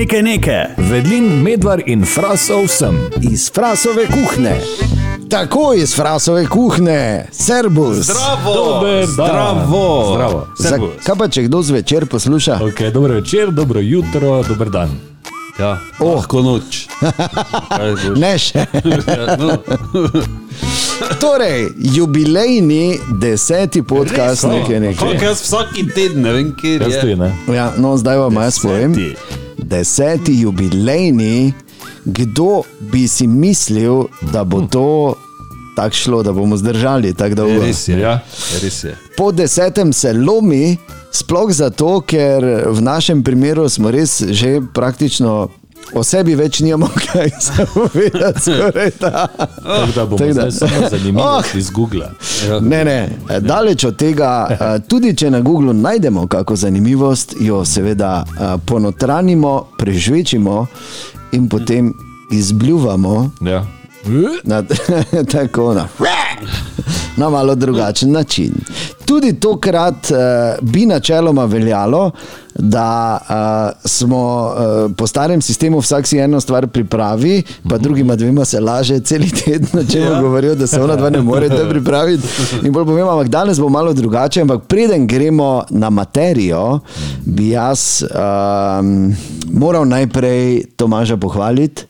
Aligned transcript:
Nekaj 0.00 0.22
nekaj. 0.22 0.64
Vedlin, 0.78 1.42
medvar 1.42 1.82
in 1.86 2.04
frasov 2.04 2.68
sem. 2.68 2.96
Iz 3.22 3.50
frasove 3.52 4.06
kuhne. 4.06 4.54
Tako 5.28 5.74
iz 5.76 5.92
frasove 5.94 6.46
kuhne, 6.46 7.26
servus. 7.32 7.96
Zdravo, 7.96 8.54
Dober 8.54 9.06
zdravo. 9.06 10.12
Zdravo. 10.12 10.46
Servus. 10.58 11.04
kaj 11.04 11.16
pa 11.18 11.28
če 11.28 11.42
kdo 11.42 11.60
zvečer 11.62 12.06
posluša? 12.06 12.56
Okay, 12.62 12.92
dobro 12.92 13.14
večer, 13.14 13.50
dobro 13.50 13.80
jutro, 13.80 14.42
dober 14.42 14.70
dan. 14.70 14.88
Ja, 15.58 15.76
Oh. 15.98 16.16
lahko 16.16 16.40
noč. 16.42 16.88
Ne 18.16 18.38
še. 18.38 18.64
No. 19.38 19.58
Torej, 21.20 21.68
jubilejni 21.76 22.96
deseti 23.12 23.82
podcast, 23.82 24.48
nekaj 24.48 24.80
nekaj. 24.80 25.20
Jaz 25.22 25.42
vsaki 25.42 25.84
teden, 25.94 26.22
ne 26.22 26.32
vem, 26.32 26.56
kje 26.56 26.80
je. 26.88 27.16
ne. 27.16 27.32
Ja, 27.52 27.72
no, 27.76 27.96
zdaj 27.96 28.16
vam 28.16 28.34
jaz 28.34 28.58
povem. 28.58 28.96
Deseti. 29.70 30.40
Jubilejni, 30.40 31.52
kdo 32.04 32.62
bi 32.82 33.08
si 33.08 33.26
mislil, 33.26 34.04
da 34.22 34.44
bo 34.44 34.60
to 34.62 35.14
tako 35.76 35.94
šlo, 35.94 36.22
da 36.22 36.32
bomo 36.32 36.56
zdržali 36.56 37.14
tako 37.14 37.34
dolgo. 37.34 37.62
Res 37.62 37.88
je, 37.88 37.98
Ja. 37.98 38.20
res 38.62 38.84
je. 38.84 38.96
Po 39.16 39.32
desetem 39.32 39.92
se 39.92 40.12
lomi, 40.12 40.76
sploh 41.12 41.52
zato, 41.52 42.00
ker 42.00 42.42
v 42.66 42.80
našem 42.80 43.22
primeru 43.22 43.68
smo 43.68 43.90
res 43.90 44.22
že 44.22 44.60
praktično 44.74 45.48
o 45.92 46.02
sebi 46.02 46.34
več 46.34 46.60
nimamo 46.60 46.88
kaj 47.04 47.30
zavedati. 47.40 48.40
skoraj 48.42 48.90
da. 49.00 49.26
Tako 49.66 49.92
da 49.94 50.04
bomo 50.06 50.18
Tako 50.18 50.32
da- 50.34 50.50
samo 50.50 50.88
zanimivo 50.90 51.28
Oh. 51.28 51.44
iz 51.54 51.70
Google. 51.70 52.06
Ne, 52.60 52.84
ne, 52.84 53.08
daleč 53.40 53.84
od 53.84 53.96
tega, 53.96 54.30
eh, 54.50 54.56
tudi 54.80 55.14
če 55.14 55.30
na 55.30 55.40
Googlu 55.40 55.72
najdemo 55.74 56.26
kakšno 56.26 56.56
zanimivost, 56.58 57.34
jo 57.40 57.64
seveda 57.64 58.24
eh, 58.30 58.56
ponotranimo, 58.60 59.64
prežvečimo 59.78 60.66
in 61.32 61.48
potem 61.48 61.94
izbljuvamo 62.30 63.30
Ja. 63.42 63.64
Na, 64.44 64.62
tako 65.32 65.74
na, 65.74 65.88
na 67.16 67.30
malo 67.30 67.54
drugačen 67.54 68.12
način. 68.12 68.52
Tudi 69.04 69.40
tokrat 69.40 70.10
uh, 70.10 70.18
bi 70.68 70.86
načeloma 70.86 71.44
veljalo, 71.44 72.10
da 72.54 73.18
uh, 73.20 73.90
smo 73.90 74.52
uh, 74.54 74.92
po 74.96 75.06
starem 75.06 75.42
sistemu 75.42 75.78
vsak 75.78 76.06
si 76.06 76.18
eno 76.18 76.40
stvar 76.40 76.66
pripravi, 76.66 77.42
pa 77.68 77.78
drugima 77.78 78.16
dvema 78.16 78.44
se 78.44 78.60
laže 78.60 79.00
cel 79.00 79.22
teden, 79.44 79.88
če 79.90 80.00
mu 80.00 80.10
Ja. 80.10 80.20
govorijo, 80.20 80.54
da 80.54 80.66
se 80.66 80.82
ona 80.82 80.96
dva 80.96 81.10
ne 81.10 81.22
morete 81.22 81.68
pripraviti. 81.68 82.28
In 82.62 82.72
bolj 82.72 82.84
povem, 82.84 83.08
ampak 83.08 83.28
danes 83.28 83.60
bo 83.60 83.68
malo 83.68 83.92
drugače, 83.92 84.40
ampak 84.40 84.64
preden 84.64 85.06
gremo 85.06 85.64
na 85.70 85.90
materijo, 85.90 86.80
bi 87.24 87.48
jaz 87.48 88.02
um, 88.02 89.14
moral 89.52 89.88
najprej 89.88 90.64
Tomaža 90.76 91.16
pohvaliti. 91.16 91.89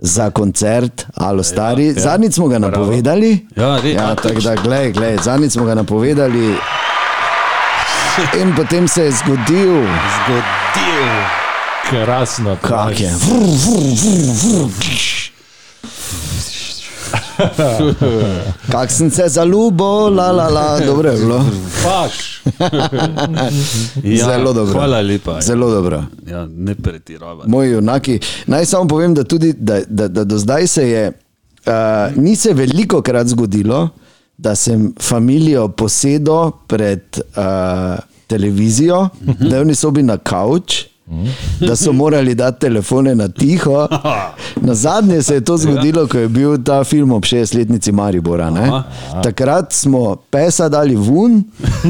Za 0.00 0.30
koncert, 0.30 1.06
alo 1.16 1.42
stari. 1.42 1.86
Ja, 1.86 1.88
ja. 1.88 2.00
Zadnjič 2.00 2.34
smo 2.34 2.48
ga 2.48 2.58
napovedali. 2.58 3.46
Ja, 3.56 3.78
re- 3.78 3.90
ja 3.90 4.06
a, 4.06 4.14
tako 4.14 4.40
da, 4.40 4.54
glej, 4.56 4.92
glej, 4.92 5.16
zadnjič 5.18 5.52
smo 5.52 5.64
ga 5.64 5.74
napovedali. 5.74 6.54
In 8.34 8.54
potem 8.56 8.88
se 8.88 9.04
je 9.04 9.12
zgodil, 9.12 9.74
Zgodil. 10.16 11.08
Krasno. 11.84 12.56
kak 12.62 13.00
je. 13.00 13.10
Kak 18.72 18.90
sem 18.90 19.10
se 19.10 19.28
zaljubil, 19.28 20.14
la 20.14 20.30
la 20.32 20.48
la, 20.48 20.80
dobro 20.80 21.10
je 21.10 21.18
bilo. 21.18 21.44
Paš. 21.84 22.42
Ja, 24.02 24.24
Zelo 24.26 24.52
dobro. 24.52 24.72
Hvala 24.72 25.00
lepa. 25.00 25.40
Zelo 25.40 25.70
dobro. 25.70 26.04
Ja, 26.26 26.46
ne 26.46 26.74
pretiravati. 26.74 27.50
Moji 27.50 27.70
junaki. 27.70 28.20
Naj 28.46 28.66
samo 28.66 28.88
povem, 28.88 29.14
da, 29.14 29.24
tudi, 29.24 29.52
da, 29.52 29.80
da, 29.88 30.08
da 30.08 30.24
do 30.24 30.38
zdaj 30.38 30.66
se 30.66 30.88
je, 30.90 31.12
uh, 31.66 32.16
ni 32.16 32.36
se 32.36 32.52
veliko 32.52 33.02
krat 33.02 33.26
zgodilo, 33.26 33.88
da 34.38 34.54
sem 34.54 34.92
familijo 35.00 35.68
posedel 35.68 36.50
pred 36.66 37.02
uh, 37.18 37.98
televizijo, 38.26 39.08
da 39.20 39.56
je 39.56 39.64
v 39.64 39.74
sobi 39.74 40.02
na 40.02 40.16
kavč. 40.16 40.87
Da 41.60 41.76
so 41.76 41.92
morali 41.92 42.34
dati 42.34 42.60
telefone 42.60 43.14
na 43.14 43.28
tiho. 43.28 43.88
Na 44.66 44.74
zadnje 44.74 45.22
se 45.22 45.34
je 45.34 45.40
to 45.40 45.56
zgodilo, 45.56 46.06
ko 46.06 46.18
je 46.18 46.28
bil 46.28 46.58
ta 46.58 46.84
film 46.84 47.12
ob 47.12 47.22
60-letnici 47.22 47.92
Maribora. 47.92 48.50
ne. 48.50 48.82
Takrat 49.22 49.72
smo 49.72 50.16
pesa 50.16 50.68
dali 50.68 50.96
ven, 50.96 51.42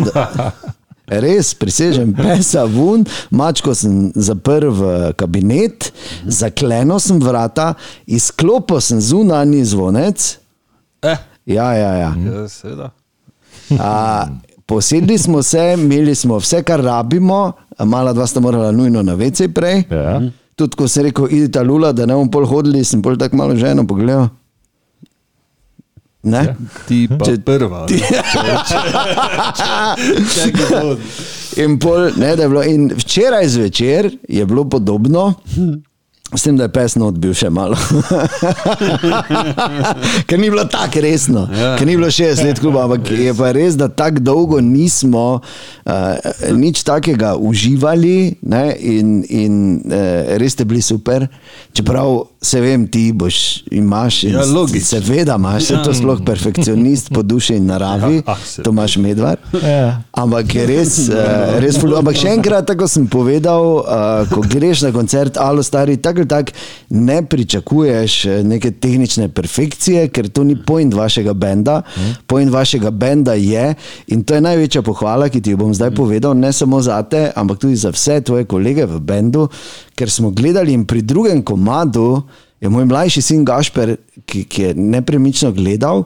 da- 0.05 0.51
res 1.21 1.55
prisežem, 1.55 2.13
pesa 2.13 2.65
ven, 2.65 3.03
mačko 3.31 3.75
sem 3.75 4.13
zaprl 4.15 4.69
v 4.71 4.83
kabinet, 5.13 5.93
zaklenil 6.25 6.99
sem 6.99 7.19
vrata, 7.19 7.75
izklopil 8.07 8.81
sem 8.81 9.01
zunanji 9.01 9.65
zvonec. 9.65 10.37
Eh, 11.03 11.17
Ja, 11.47 11.73
ja, 11.73 11.93
ja. 11.95 12.13
ja. 12.15 12.91
A, 13.81 14.27
posedli 14.69 15.17
smo 15.19 15.43
se, 15.43 15.75
imeli 15.75 16.15
smo 16.15 16.37
vse, 16.37 16.63
kar 16.63 16.81
rabimo, 16.81 17.53
mala 17.81 18.13
dva 18.13 18.27
sta 18.27 18.41
morala 18.41 18.73
nujno 18.73 19.03
na 19.03 19.15
vece 19.15 19.49
prej. 19.49 19.83
Ja. 19.91 20.21
Tudi 20.55 20.77
ko 20.77 20.89
se 20.89 21.01
je 21.01 21.05
rekel, 21.05 21.29
idite 21.31 21.63
lula, 21.63 21.93
da 21.93 22.05
ne 22.05 22.15
bomo 22.15 22.31
pol 22.31 22.45
hodili, 22.45 22.85
sem 22.85 23.03
pol 23.03 23.17
tako 23.17 23.37
malo 23.37 23.57
ženo 23.57 23.87
pogledal. 23.87 24.29
Ne? 26.23 26.43
Ti 26.89 27.07
pa 27.09 27.25
Če- 27.25 27.39
prva. 27.41 27.87
Ti- 27.87 28.03
Čakaj, 30.35 30.67
no. 30.75 30.97
In, 31.57 31.79
pol, 31.79 32.11
ne, 32.17 32.37
da 32.37 32.43
je 32.43 32.49
bilo, 32.49 32.63
in 32.65 32.91
včeraj 32.91 33.49
zvečer 33.49 34.11
je 34.29 34.47
bilo 34.47 34.65
podobno. 34.65 35.35
S 36.37 36.43
tem, 36.45 36.57
da 36.57 36.67
je 36.67 36.73
pes 36.73 36.93
not 37.01 37.17
bil 37.17 37.33
še 37.33 37.49
malo. 37.49 37.77
ker 40.29 40.37
ni 40.37 40.51
bilo 40.53 40.67
tako 40.69 41.01
resno, 41.01 41.47
ja. 41.49 41.71
ker 41.81 41.89
ni 41.89 41.97
bilo 41.97 42.11
60 42.13 42.45
let 42.45 42.61
kluba, 42.61 42.85
ampak 42.85 43.09
je 43.17 43.33
pa 43.39 43.53
res, 43.57 43.79
da 43.81 43.89
tako 43.89 44.21
dolgo 44.21 44.61
nismo 44.61 45.41
uh, 45.41 45.95
nič 46.53 46.85
takega 46.85 47.33
uživali 47.41 48.37
ne, 48.45 48.65
in, 48.77 49.15
in 49.25 49.55
uh, 49.89 50.37
res 50.41 50.53
ste 50.53 50.69
bili 50.69 50.85
super. 50.85 51.25
Čeprav 51.73 52.27
se 52.41 52.61
vem, 52.61 52.87
ti 52.87 53.13
boš 53.13 53.37
imaš, 53.71 54.23
in 54.25 54.31
Ja, 54.31 54.45
s- 54.45 54.49
logično. 54.49 54.81
seveda 54.81 55.35
imaš, 55.35 55.71
ja. 55.71 55.83
to 55.83 55.91
sploh 55.93 56.21
perfekcionist 56.23 57.11
po 57.11 57.23
duši 57.23 57.55
in 57.55 57.67
naravi, 57.67 58.15
Ja, 58.19 58.23
ah, 58.27 58.37
se- 58.47 58.63
Tomaš 58.63 58.97
Medvar. 58.97 59.37
Ja. 59.55 60.03
Ampak 60.13 60.55
je 60.55 60.67
res, 60.67 60.99
uh, 61.01 61.15
res 61.63 61.77
ful, 61.77 61.97
ampak 61.97 62.15
še 62.15 62.29
enkrat, 62.31 62.67
tako 62.67 62.87
sem 62.87 63.07
povedal, 63.07 63.63
uh, 63.77 63.83
ko 64.29 64.41
greš 64.43 64.83
na 64.83 64.93
koncert, 64.93 65.37
alo 65.37 65.63
stari, 65.63 65.97
tako 65.97 66.19
ali 66.19 66.29
tako 66.29 66.53
ne 66.91 67.23
pričakuješ 67.23 68.25
eh, 68.27 68.43
neke 68.45 68.71
tehnične 68.73 69.29
perfekcije, 69.29 70.09
ker 70.09 70.29
to 70.29 70.43
ni 70.43 70.57
point 70.57 70.95
vašega 70.95 71.33
benda. 71.35 71.83
Point 72.27 72.51
vašega 72.51 72.91
benda 72.93 73.35
je, 73.35 73.75
in 74.09 74.23
to 74.23 74.35
je 74.35 74.41
največja 74.41 74.83
pohvala, 74.83 75.29
ki 75.29 75.41
ti 75.41 75.51
jo 75.51 75.57
bom 75.59 75.75
zdaj 75.75 75.91
povedal, 75.91 76.35
ne 76.35 76.53
samo 76.53 76.81
za 76.81 77.03
te, 77.03 77.33
ampak 77.35 77.59
tudi 77.59 77.77
za 77.77 77.91
vse 77.91 78.21
tvoje 78.21 78.45
kolege 78.47 78.87
v 78.87 79.01
bendu, 79.01 79.49
ker 79.99 80.11
smo 80.11 80.31
gledali 80.31 80.73
in 80.73 80.87
pri 80.87 81.03
drugem 81.03 81.43
komadu 81.43 82.23
je 82.61 82.71
moj 82.71 82.87
mlajši 82.91 83.23
sin 83.23 83.45
Gašper, 83.47 83.97
ki, 84.27 84.45
ki 84.45 84.63
je 84.63 84.75
nepremično 84.75 85.53
gledal, 85.53 86.05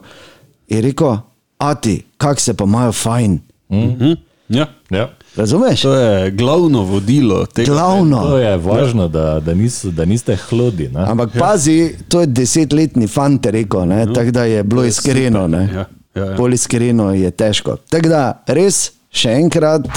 je 0.69 0.81
rekel, 0.81 1.17
ati, 1.57 1.99
kak 2.17 2.39
se 2.41 2.53
pa 2.57 2.65
imajo 2.69 2.91
fajn. 2.91 3.39
Mhm. 3.71 4.13
Ja. 4.49 4.67
Ja. 4.91 5.09
Razumeš? 5.35 5.81
To 5.81 5.93
je 5.95 6.31
glavno 6.31 6.83
vodilo 6.83 7.45
tega. 7.45 7.65
To 7.67 7.73
Glavno. 7.73 8.37
je 8.37 8.57
važno, 8.57 9.07
da, 9.07 9.39
da, 9.39 9.53
nis, 9.53 9.79
da 9.83 10.05
niste 10.05 10.35
hlodi. 10.35 10.89
Ne? 10.93 11.05
Ampak 11.07 11.29
pazi, 11.39 11.95
to 12.07 12.21
je 12.21 12.27
desetletni 12.27 13.07
fant, 13.07 13.45
rekel, 13.45 13.87
ne, 13.87 14.05
tako 14.13 14.31
da 14.31 14.43
je 14.43 14.63
bilo 14.63 14.85
iskreno. 14.85 15.45
super, 15.45 15.59
ne. 15.59 15.73
ja, 15.73 15.85
ja, 16.15 16.25
ja. 16.25 16.37
Bolj 16.37 16.53
iskreno 16.53 17.13
je 17.13 17.31
težko. 17.31 17.77
Tako 17.89 18.09
da 18.09 18.43
res, 18.47 18.91
še 19.09 19.33
enkrat, 19.41 19.87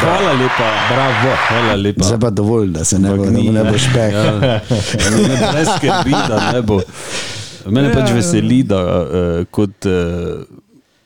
Hvala 0.00 0.32
lepa. 0.32 0.68
Bravo. 0.90 1.36
Hvala 1.48 1.74
lepa. 1.76 2.04
zdaj 2.04 2.18
pa 2.20 2.30
dovolj, 2.30 2.68
da 2.68 2.84
se 2.84 2.98
ne 2.98 3.14
bo, 3.16 3.24
da 3.24 3.30
mu 3.30 3.52
ne 3.52 3.64
bo 3.64 3.78
špeh. 3.78 4.12
Ja, 4.14 4.32
ne, 5.28 5.52
brez 5.52 5.68
skrbi, 5.76 6.10
da 6.28 6.50
ne 6.52 6.62
bo. 6.62 6.80
Mene 7.66 7.92
pač 7.94 8.10
veseli, 8.10 8.62
da 8.66 8.80
uh, 8.82 9.44
kot 9.50 9.86
uh, 9.86 10.42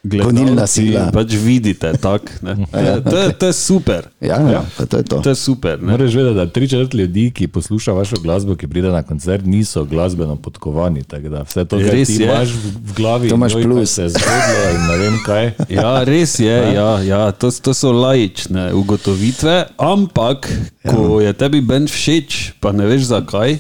Gonilna 0.06 0.66
sila. 0.66 1.10
pač 1.10 1.34
vidite 1.34 1.92
tak. 1.94 2.38
ne. 2.40 2.54
To, 3.02 3.16
je- 3.18 3.32
to 3.32 3.46
je 3.46 3.52
super. 3.54 4.06
Ja, 4.20 4.38
ja, 4.42 4.64
pa 4.72 4.84
to 4.84 4.96
je 4.96 5.04
to. 5.04 5.18
To 5.18 5.28
je 5.28 5.34
super. 5.36 5.78
Ne? 5.78 5.90
Moraš 5.90 6.14
vedeti, 6.14 6.34
da 6.34 6.46
tri 6.46 6.68
četrt 6.68 6.94
ljudi, 6.94 7.30
ki 7.30 7.48
posluša 7.48 7.92
vašo 7.92 8.16
glasbo, 8.18 8.54
ki 8.54 8.66
pride 8.66 8.88
na 8.88 9.02
koncert, 9.02 9.44
niso 9.44 9.84
glasbeno 9.84 10.36
podkovani. 10.36 11.02
Vse 11.42 11.64
to, 11.64 11.78
kar 11.78 11.90
Res 11.90 12.08
ti 12.08 12.14
je. 12.14 12.24
imaš 12.24 12.48
v, 12.50 12.66
glavi, 12.92 13.28
To 13.28 13.34
imaš 13.34 13.52
kaj 13.52 13.62
plus. 13.64 13.90
se 13.90 14.02
je 14.02 14.08
zgodilo 14.10 14.66
in 14.70 14.82
ne 14.82 14.96
vem 14.98 15.16
kaj. 15.22 15.44
Ja, 15.76 16.04
res 16.04 16.38
je, 16.38 16.56
ja, 16.72 16.90
ja, 17.00 17.32
to, 17.32 17.50
to 17.52 17.72
so 17.72 17.92
lajične 17.92 18.72
ugotovitve, 18.72 19.56
ampak 19.76 20.48
Ja. 20.82 20.92
ko 20.92 21.20
je 21.20 21.32
tebi 21.32 21.60
bend 21.60 21.88
všeč, 21.88 22.52
pa 22.56 22.70
ne 22.70 22.86
veš 22.86 23.02
zakaj, 23.04 23.58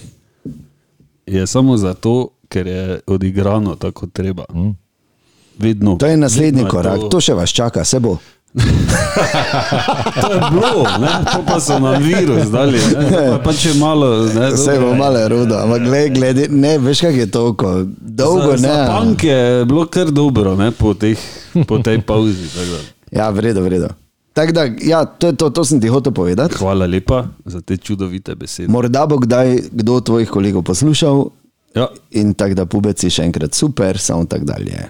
je 1.26 1.42
samo 1.44 1.76
zato, 1.76 2.12
ker 2.48 2.66
je 2.66 2.82
odigrano 3.04 3.74
tako 3.74 4.06
treba. 4.06 4.44
Vedno. 5.58 5.96
To 5.96 6.06
je 6.06 6.16
naslednji 6.16 6.62
vedno 6.62 6.68
je 6.68 6.70
korak, 6.72 7.00
to- 7.00 7.08
to 7.08 7.20
še 7.20 7.34
vas 7.34 7.50
čaka, 7.50 7.84
se 7.84 8.00
bo. 8.00 8.16
To 10.16 10.32
je 10.32 10.40
bilo, 10.50 10.70
ne? 10.98 11.08
to 11.26 11.42
pa 11.44 11.60
so 11.60 11.78
nam 11.78 12.02
virus 12.02 12.46
dali. 12.46 12.78
Pa, 13.10 13.38
pa 13.40 13.52
če 13.52 13.74
malo, 13.74 14.08
ne, 14.26 14.50
Vse 14.54 14.78
bo 14.80 14.94
malo 14.94 15.28
rudo, 15.28 15.56
ampak 15.56 15.82
gled, 15.82 16.14
gled, 16.14 16.40
ne, 16.50 16.78
veš 16.78 17.00
kak 17.00 17.14
je 17.14 17.26
to, 17.26 17.52
ko 17.52 17.72
dolgo 18.00 18.56
za, 18.56 18.62
ne. 18.62 18.74
Za 18.76 18.86
punk 18.90 19.24
je 19.24 19.38
bilo 19.64 19.86
kar 19.86 20.10
dobro 20.10 20.56
ne, 20.56 20.70
po, 20.72 20.94
teh, 20.94 21.18
po 21.66 21.78
tej 21.78 22.00
pauzi. 22.00 22.48
Ja, 23.10 23.28
vredo, 23.30 23.60
vredo. 23.60 23.88
Tako 24.32 24.52
da, 24.52 24.64
ja, 24.78 25.04
to 25.06 25.26
je 25.26 25.34
to, 25.34 25.50
to 25.50 25.64
sem 25.64 25.80
ti 25.80 25.88
hotel 25.88 26.12
povedati. 26.12 26.54
Hvala 26.54 26.86
lepa 26.86 27.24
za 27.44 27.60
te 27.60 27.76
čudovite 27.76 28.34
besede. 28.34 28.68
Morda 28.68 29.06
bo 29.06 29.16
kdaj 29.16 29.58
kdo 29.72 29.94
od 29.94 30.04
tvojih 30.04 30.28
kolegov 30.28 30.62
poslušal 30.62 31.24
Ja, 31.74 31.86
in 32.10 32.32
tako 32.32 32.54
da 32.54 32.64
pubeci 32.64 33.10
še 33.10 33.22
enkrat 33.22 33.52
super, 33.52 33.98
samo 33.98 34.24
tako 34.24 34.44
dalje. 34.46 34.86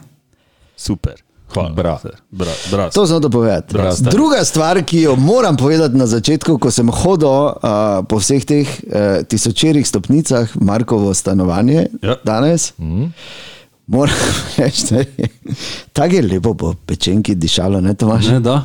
Super. 0.76 1.22
Hvala. 1.46 1.70
Bra. 1.70 1.98
Bra, 2.30 2.52
bra. 2.70 2.90
To 2.90 3.06
sem 3.06 3.14
hotel 3.14 3.30
povedati. 3.30 3.72
Prav, 3.72 3.92
stari. 3.92 4.10
Druga 4.10 4.44
stvar, 4.44 4.82
ki 4.82 5.00
jo 5.00 5.16
moram 5.16 5.56
povedati 5.56 5.96
na 5.96 6.06
začetku, 6.06 6.58
ko 6.58 6.70
sem 6.70 6.88
hodil 6.90 7.28
uh, 7.28 7.52
po 8.02 8.18
vseh 8.18 8.44
teh 8.44 8.66
uh, 8.66 8.90
tisočerih 9.22 9.86
stopnicah 9.86 10.50
Markovo 10.56 11.14
stanovanje 11.14 11.86
Ja. 12.02 12.16
danes, 12.24 12.72
mm. 12.78 13.04
moram 13.86 14.14
reči, 14.58 14.84
da 14.90 14.96
je 14.96 15.06
tako 15.92 16.14
je 16.14 16.22
lepo 16.22 16.54
po 16.54 16.74
pečenki 16.76 17.34
dišalo, 17.34 17.80
ne 17.80 17.94
Tomaš? 17.94 18.26
Ne, 18.26 18.40
da. 18.40 18.64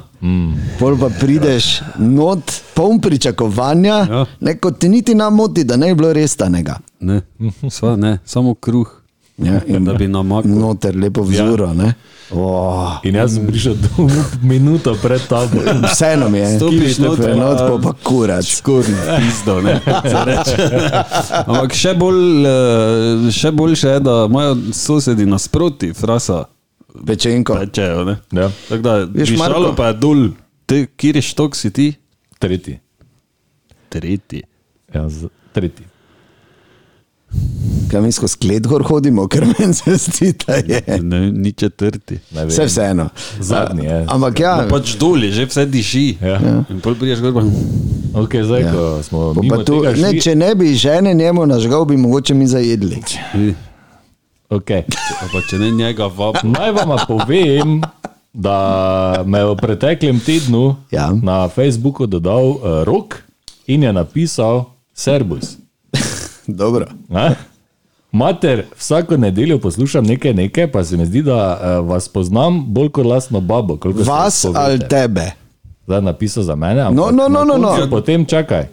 Pol 0.80 0.98
pa 0.98 1.10
prideš 1.12 1.82
not, 1.98 2.42
poln 2.74 3.00
pričakovanja, 3.00 3.96
Ja. 4.10 4.26
ne, 4.40 4.58
kot 4.58 4.80
ti 4.80 4.90
niti 4.90 5.16
nam 5.16 5.36
moti, 5.36 5.64
da 5.64 5.78
ne 5.78 5.88
bi 5.88 5.96
bilo 5.96 6.14
res 6.14 6.36
tanega. 6.36 6.80
Ne, 7.00 7.22
sva, 7.70 7.96
ne, 7.96 8.18
samo 8.26 8.54
kruh. 8.56 9.01
Ja, 9.44 9.62
in 9.68 9.84
da 9.84 9.94
bi 9.94 10.08
namaknil. 10.08 10.58
Noter 10.58 10.96
lepo 10.96 11.24
vzuro. 11.24 11.74
Ja. 11.76 11.94
Oh, 12.32 12.96
In 13.04 13.16
jaz 13.16 13.34
sem 13.34 13.44
prišel 13.44 13.76
do 13.76 14.08
minuto 14.44 14.96
pred 14.96 15.20
tabo. 15.22 15.60
vseeno 15.86 16.30
mi 16.30 16.40
je, 16.40 16.56
Stopiš 16.56 16.98
noter, 16.98 17.36
not 17.36 17.58
pa- 17.58 17.68
pa 17.70 17.78
pa 17.84 17.94
kurac. 18.00 18.48
Pizdo, 19.20 19.60
ne. 19.60 19.82
se 20.06 20.22
reče. 20.22 20.56
Ampak 21.44 21.74
še 21.74 21.92
bolj, 21.94 22.24
eh, 22.42 22.56
še 23.30 23.52
boljše 23.52 23.88
je, 23.90 24.00
da 24.00 24.26
imajo 24.26 24.56
sosedi 24.72 25.26
nasproti, 25.26 25.92
frasa, 25.94 26.46
Pečenko. 27.04 27.56
pečejo. 27.58 28.06
Ne? 28.06 28.16
Ja. 28.32 28.48
Tako 28.70 28.82
da, 28.82 28.96
Veš, 29.06 29.36
Marko- 29.38 29.76
pa 29.76 29.88
je 29.88 29.94
dol. 29.96 30.24
Te, 30.66 30.86
kjer 30.88 31.16
je 31.16 31.26
štok 31.26 31.52
si 31.54 31.70
ti? 31.70 31.90
Tretji. 32.40 32.80
Tretji. 33.90 34.44
Ja, 34.90 35.04
z, 35.10 35.28
tretji. 35.52 35.84
Kaj 37.92 38.02
mi 38.02 38.12
skozi 38.12 38.38
klet 38.38 38.68
gor 38.68 38.84
hodimo, 38.84 39.28
ker 39.28 39.46
meni 39.46 39.74
se 39.74 39.96
zdi, 39.98 40.34
da 40.38 40.56
je. 40.56 41.02
Ne, 41.02 41.32
ni 41.32 41.52
četrti. 41.52 42.20
Ne. 42.32 42.46
Vse 42.46 42.66
vseeno. 42.66 43.10
Zadnji 43.40 43.86
je. 43.86 44.06
Ampak 44.08 44.40
ja, 44.40 44.56
No, 44.62 44.70
pač 44.70 44.96
dol 44.96 45.20
že 45.30 45.46
vse 45.46 45.66
diši. 45.66 46.18
Ja. 46.22 46.40
In 46.70 46.80
pol 46.80 46.96
priješ 46.96 47.20
gor, 47.22 47.44
Ok, 48.14 48.36
zdaj, 48.44 48.62
Ja. 48.62 48.72
ko 48.72 49.04
smo 49.04 49.34
mimo 49.34 49.56
pa 49.56 49.64
tu, 49.64 49.80
tega 49.80 49.92
ne, 49.92 50.12
šli, 50.12 50.22
če 50.22 50.36
ne 50.36 50.56
bi 50.56 50.76
žene 50.76 51.14
njemu 51.14 51.46
nažgal, 51.46 51.86
bi 51.86 51.98
mogoče 51.98 52.34
mi 52.34 52.48
zajedli. 52.48 53.00
okay. 54.50 54.84
A 55.22 55.26
pa 55.32 55.40
če 55.50 55.60
ne 55.60 55.72
njega 55.72 56.08
vab. 56.08 56.36
Naj 56.44 56.72
vam 56.72 56.96
povem, 57.08 57.82
da 58.34 58.58
me 59.26 59.40
je 59.40 59.46
v 59.46 59.56
preteklem 59.56 60.20
tednu 60.20 60.76
Ja. 60.92 61.12
na 61.14 61.48
Facebooku 61.48 62.06
dodal 62.06 62.46
uh, 62.50 62.84
rok 62.84 63.24
in 63.68 63.84
je 63.84 63.94
napisal 63.94 64.66
Serbus. 64.94 65.58
Dobro. 66.48 66.86
Ne? 67.10 67.36
Mater, 68.12 68.64
vsako 68.78 69.18
nedeljo 69.18 69.60
poslušam 69.60 70.06
nekaj, 70.06 70.34
nekaj, 70.34 70.72
pa 70.72 70.84
se 70.84 70.98
mi 70.98 71.06
zdi, 71.06 71.22
da 71.22 71.60
uh, 71.62 71.90
vas 71.90 72.10
poznam 72.10 72.66
bolj 72.68 72.90
kot 72.90 73.06
lastno 73.06 73.40
babo. 73.40 73.78
Vas 73.84 74.46
ali 74.56 74.80
tebe? 74.90 75.32
Zdaj 75.86 76.02
napisal 76.02 76.44
za 76.44 76.56
mene. 76.56 76.84
No, 76.84 77.12
no, 77.12 77.28
no, 77.28 77.44
no, 77.44 77.58
no. 77.58 77.88
Potem 77.90 78.26
čakaj, 78.26 78.68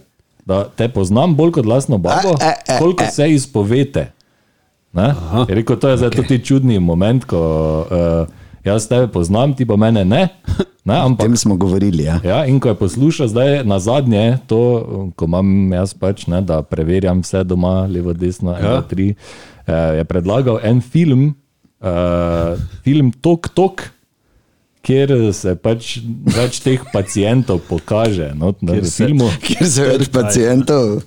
da 0.44 0.64
te 0.64 0.88
poznam 0.88 1.34
bolj 1.36 1.52
kot 1.52 1.66
lastno 1.66 1.98
babo, 1.98 2.36
E, 2.40 2.44
e, 2.44 2.74
e, 2.74 2.78
koliko 2.78 3.04
e. 3.04 3.10
se 3.10 3.30
izpovete. 3.30 4.12
Rekel, 5.48 5.76
to 5.76 5.88
je 5.88 5.96
zdaj 5.96 6.10
okay. 6.10 6.16
tudi 6.16 6.44
čudni 6.44 6.78
moment, 6.78 7.24
ko 7.24 7.38
uh, 7.90 8.28
jaz 8.64 8.88
tebe 8.88 9.08
poznam, 9.08 9.54
ti 9.54 9.64
pa 9.64 9.76
mene 9.76 10.04
ne. 10.04 10.28
ne 10.84 10.94
O 10.98 11.04
ampak 11.04 11.26
tem 11.26 11.36
smo 11.36 11.56
govorili. 11.56 12.02
Ja. 12.02 12.20
Ja, 12.24 12.38
in 12.44 12.60
ko 12.60 12.68
je 12.68 12.74
poslušal 12.76 13.28
zdaj 13.28 13.64
na 13.64 13.78
zadnje, 13.78 14.38
to, 14.46 14.60
ko 15.14 15.24
imam 15.24 15.50
jaz 15.72 15.94
pač, 15.94 16.26
ne, 16.26 16.40
da 16.40 16.62
preverjam 16.62 17.20
vse 17.20 17.44
doma, 17.44 17.86
levo, 17.86 18.12
desno, 18.12 18.52
ena, 18.52 18.68
Ja. 18.70 18.82
tri, 18.82 19.14
eh, 19.66 19.72
je 19.94 20.04
predlagal 20.04 20.58
en 20.62 20.80
film, 20.80 21.34
eh, 21.80 22.56
film 22.82 23.12
Tok 23.12 23.48
Tok, 23.50 23.82
kjer 24.80 25.10
se 25.32 25.52
pač 25.54 25.98
več 26.26 26.60
teh 26.60 26.80
pacijentov 26.92 27.60
pokaže 27.68 28.30
no, 28.34 28.54
na 28.60 28.72
Kjer 28.72 28.82
v 28.82 28.86
se- 28.86 29.04
filmu. 29.04 29.28
Kjer 29.40 29.66
se 29.68 29.82
več 29.84 30.08
pacijentov. 30.08 31.02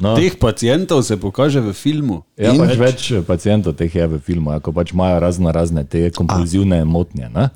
No, 0.00 0.16
Teh 0.16 0.32
pacijentov 0.40 1.02
se 1.04 1.16
pokaže 1.16 1.60
v 1.60 1.72
filmu. 1.72 2.22
ja, 2.36 2.52
in- 2.52 2.58
pač 2.58 2.76
več 2.80 3.12
pacijentov 3.26 3.76
teh 3.76 3.92
je 3.94 4.06
v 4.08 4.18
filmu, 4.24 4.56
ko 4.64 4.72
pač 4.72 4.92
imajo 4.92 5.20
razne, 5.20 5.52
razne 5.52 5.84
te 5.84 6.08
kompulzivne 6.10 6.84
motnje. 6.84 7.28
Ne? 7.28 7.50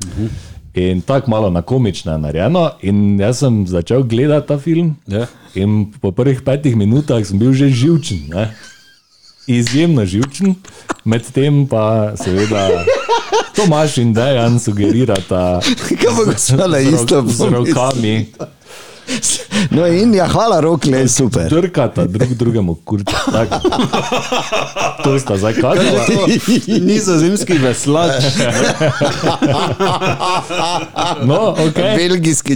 In 0.77 1.01
tako 1.01 1.31
malo 1.31 1.49
na 1.51 1.63
komično 1.63 2.13
je 2.13 2.19
narejeno. 2.19 2.71
In 2.83 3.17
jaz 3.21 3.41
sem 3.41 3.65
začel 3.67 4.05
gledati 4.05 4.49
ta 4.49 4.59
film. 4.59 4.97
Ja. 5.09 5.25
In 5.55 5.93
po 6.01 6.13
prvih 6.13 6.43
petih 6.45 6.77
minutah 6.77 7.25
sem 7.25 7.39
bil 7.41 7.57
že 7.57 7.73
živčen. 7.73 8.29
Ne? 8.29 8.53
Izjemno 9.49 10.05
živčen, 10.05 10.55
medtem 11.05 11.65
pa 11.67 12.13
seveda 12.21 12.85
Tomaš 13.57 13.97
in 13.97 14.13
Dejan 14.13 14.59
sugerirata 14.61 15.61
Kaj 15.63 16.13
bo 16.13 16.69
na 16.69 16.79
isto 16.79 17.25
z 17.25 17.41
rokami, 17.49 18.27
No 19.71 19.87
in 19.87 20.15
ja, 20.15 20.27
hvala 20.29 20.61
rokle, 20.61 21.09
super. 21.09 21.49
trkata 21.49 22.05
drug 22.05 22.35
drugemu 22.35 22.75
kurča. 22.75 23.17
Tako. 23.33 23.69
To 25.05 25.19
sta 25.19 25.37
zdaj 25.37 25.55
kazala. 25.55 26.05
Nizozemski 26.81 27.59
veslač. 27.59 28.25
No, 31.25 31.55
okay. 31.59 31.97
Belgijski 31.97 32.53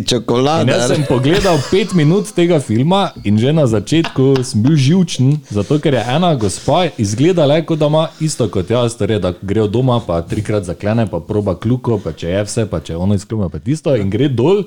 In 0.63 0.69
jaz 0.69 0.87
sem 0.89 1.05
pogledal 1.09 1.59
pet 1.71 1.93
minut 1.93 2.33
tega 2.35 2.61
filma 2.61 3.11
in 3.25 3.39
že 3.39 3.53
na 3.53 3.67
začetku 3.67 4.45
sem 4.45 4.63
bil 4.63 4.77
živčen, 4.77 5.41
zato 5.51 5.79
ker 5.81 5.95
je 5.95 6.05
ena 6.09 6.35
gospa 6.35 6.87
izgledala, 6.99 7.61
kot 7.67 7.79
da 7.79 7.87
ima 7.87 8.09
isto 8.21 8.49
kot 8.49 8.71
jaz, 8.71 8.97
torej 8.97 9.19
da 9.19 9.33
gre 9.43 9.63
od 9.63 9.71
doma, 9.71 10.01
pa 10.07 10.23
trikrat 10.23 10.65
zaklene, 10.65 11.07
pa 11.11 11.21
proba 11.21 11.55
kluko, 11.55 11.99
pa 11.99 12.13
če 12.13 12.29
je 12.29 12.45
vse, 12.45 12.67
pa 12.71 12.81
če 12.81 12.93
je 12.93 12.97
ono 12.97 13.15
izključeno, 13.15 13.49
pa 13.49 13.59
tisto 13.59 13.97
in 13.97 14.11
gre 14.11 14.29
dol 14.29 14.65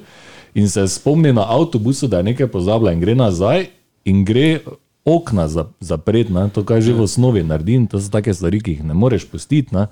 in 0.55 0.69
se 0.69 0.88
spomni 0.88 1.33
na 1.33 1.45
avtobusu, 1.50 2.07
da 2.07 2.17
je 2.17 2.23
nekaj 2.25 2.47
pozabila 2.47 2.91
in 2.91 3.00
gre 3.00 3.15
nazaj 3.15 3.65
in 4.05 4.25
gre 4.25 4.60
okna 5.05 5.48
za- 5.48 5.65
zapreti, 5.81 6.31
ne, 6.31 6.50
to 6.50 6.63
kar 6.63 6.79
že 6.79 6.93
v 6.93 7.01
osnovi 7.01 7.43
naredi 7.43 7.74
in 7.74 7.88
to 7.88 8.00
so 8.00 8.07
take 8.10 8.33
stvari, 8.33 8.62
ki 8.62 8.72
jih 8.72 8.83
ne 8.83 8.93
moreš 8.93 9.25
pustiti. 9.25 9.75
Ne. 9.75 9.88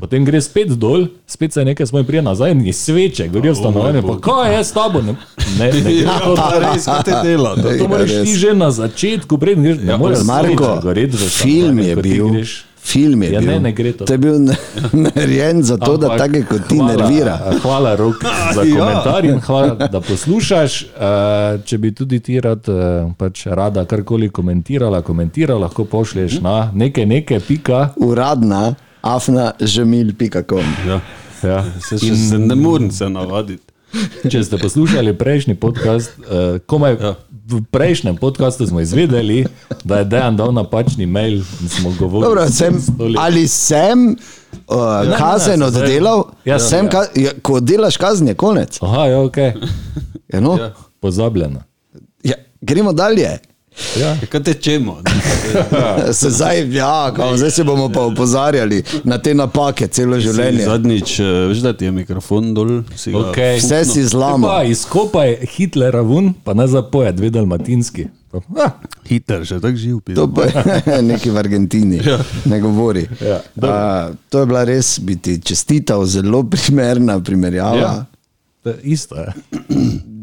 Potem 0.00 0.24
gre 0.24 0.40
spet 0.40 0.68
dol, 0.70 1.06
spet 1.26 1.52
se 1.52 1.64
nekaj 1.64 1.86
smoj 1.86 2.02
prije 2.04 2.22
nazaj 2.22 2.50
in 2.50 2.66
iz 2.66 2.76
sveče, 2.78 3.28
gorijo 3.28 3.54
stanovanje, 3.54 4.02
pa 4.02 4.18
kaj 4.20 4.56
je 4.56 4.64
s 4.64 4.72
tabo? 4.72 4.98
Ne, 5.00 5.14
ne, 5.56 5.66
ne 5.72 5.82
to 5.82 5.90
Ja, 5.90 6.18
res, 6.64 6.84
kot 6.84 7.06
je 7.06 7.20
delo. 7.24 7.54
To, 7.56 7.70
to 7.78 7.88
moraš 7.88 8.10
ti 8.24 8.34
že 8.34 8.50
na 8.52 8.70
začetku, 8.70 9.38
preden 9.38 9.62
greš. 9.62 9.78
Ne 9.80 9.96
moreš 9.96 10.24
Marko, 10.24 10.80
goreti 10.82 11.16
v 11.16 11.28
film 11.28 11.78
je 11.78 11.96
bil. 11.96 12.28
greš. 12.30 12.64
Film 12.82 13.22
je 13.22 13.30
Ja, 13.30 13.40
bil. 13.40 13.48
ne, 13.48 13.60
ne 13.60 13.72
gre 13.72 13.92
to. 13.92 14.04
To 14.04 14.12
je 14.12 14.18
bil 14.18 14.38
na- 14.40 14.56
narejen 14.94 15.62
zato, 15.62 15.96
da 15.96 16.06
Ampak 16.06 16.18
take 16.20 16.42
kot 16.44 16.68
ti 16.68 16.76
hvala, 16.76 16.92
nervira. 16.96 17.34
Hvala, 17.62 17.94
Rok, 17.94 18.24
za 18.54 18.62
Ja. 18.62 18.76
komentar 18.76 19.24
in 19.24 19.40
hvala, 19.40 19.74
da 19.86 20.00
poslušaš. 20.00 20.82
Eh, 20.84 20.88
Če 21.60 21.78
bi 21.78 21.92
tudi 21.92 22.20
ti 22.20 22.40
rad, 22.40 22.64
eh, 22.64 22.72
pač 23.14 23.46
rada 23.46 23.84
karkoli 23.84 24.30
komentirala, 24.30 25.02
komentirala, 25.02 25.60
lahko 25.60 25.84
pošlješ 25.84 26.40
na 26.40 26.70
nekaj, 26.74 27.06
nekaj, 27.06 27.40
pika. 27.40 27.88
Uradna 27.96 28.74
afna.žemil.com. 29.02 30.64
Ja. 30.86 31.00
Ja. 31.42 31.64
Se, 31.80 31.98
še, 31.98 32.14
se 32.16 32.38
ne 32.38 32.54
morem 32.54 32.90
se 32.90 33.08
navaditi. 33.08 33.62
Če 34.24 34.44
ste 34.44 34.58
poslušali 34.58 35.14
prejšnji 35.14 35.54
podcast, 35.56 36.12
uh, 36.20 36.58
komaj 36.60 36.92
ja. 36.94 37.14
Ja. 37.50 37.58
v 37.58 37.62
prejšnjem 37.70 38.16
podkastu 38.16 38.66
smo 38.66 38.80
izvedeli, 38.80 39.46
da 39.84 39.98
je 39.98 40.04
Dejan 40.04 40.36
dal 40.36 40.52
napačni 40.52 41.06
mail 41.06 41.42
in 41.62 41.68
smo 41.68 41.92
govorili. 41.98 42.28
Dobro, 42.28 42.48
sem, 42.48 42.78
ali 43.18 43.48
sem 43.48 44.16
uh, 44.68 45.18
kazen 45.18 45.62
oddelal? 45.62 46.24
Ja, 46.44 46.58
sem, 46.58 46.84
ja. 46.86 46.90
ka, 46.90 47.04
ja, 47.14 47.30
ko 47.42 47.60
delaš 47.60 47.96
kazen, 47.96 48.28
je 48.28 48.34
konec. 48.34 48.78
Aha, 48.82 49.06
ja, 49.06 49.20
ok, 49.22 49.36
Ja, 50.32 50.40
no? 50.40 50.56
Ja. 50.56 50.74
pozabljeno. 51.00 51.62
ja, 52.22 52.34
gremo 52.60 52.92
dalje. 52.92 53.38
Ja. 53.96 54.16
Kaj 54.28 54.42
tečemo? 54.42 54.98
Se 56.12 56.30
zdaj, 56.30 56.70
ja, 56.70 57.12
kao, 57.16 57.36
zdaj 57.36 57.50
se 57.50 57.64
bomo 57.64 57.88
pa 57.88 58.00
opozarjali 58.02 58.82
na 59.04 59.18
te 59.18 59.34
napake 59.34 59.86
celo 59.86 60.20
življenje. 60.20 60.64
Zadnjič, 60.64 61.20
eh, 61.20 61.24
veš, 61.48 61.58
da 61.58 61.72
ti 61.72 61.84
je 61.84 61.92
mikrofon 61.92 62.54
dol. 62.54 62.82
Si 62.96 63.12
Okay. 63.12 63.58
Vse 63.58 63.84
si 63.84 64.04
zlamo. 64.04 64.46
Pa 64.46 64.62
izkopaj 64.64 65.36
Hitlera 65.48 66.00
ven, 66.00 66.32
pa 66.44 66.54
ne 66.54 66.66
zapoje, 66.66 67.12
dve 67.12 67.30
dalmatinski. 67.30 68.06
Ah, 68.56 68.70
Hiter, 69.08 69.42
še 69.42 69.56
tako 69.58 69.76
živ. 69.76 69.96
To 70.14 70.28
pa 70.30 70.44
je 70.44 71.02
nekaj 71.10 71.32
v 71.32 71.38
Argentini, 71.38 71.98
Ja. 72.06 72.18
ne 72.44 72.60
govori. 72.60 73.08
Ja, 73.20 73.40
A, 73.62 73.74
to 74.28 74.40
je 74.40 74.46
bila 74.46 74.62
res, 74.64 74.98
bi 74.98 75.16
ti 75.16 75.40
čestital, 75.42 76.04
zelo 76.06 76.44
primerna 76.44 77.18
primerjava. 77.20 77.76
Ja. 77.76 78.06
To 78.62 78.70
je 78.70 78.76
Isto 78.84 79.16
je. 79.16 79.32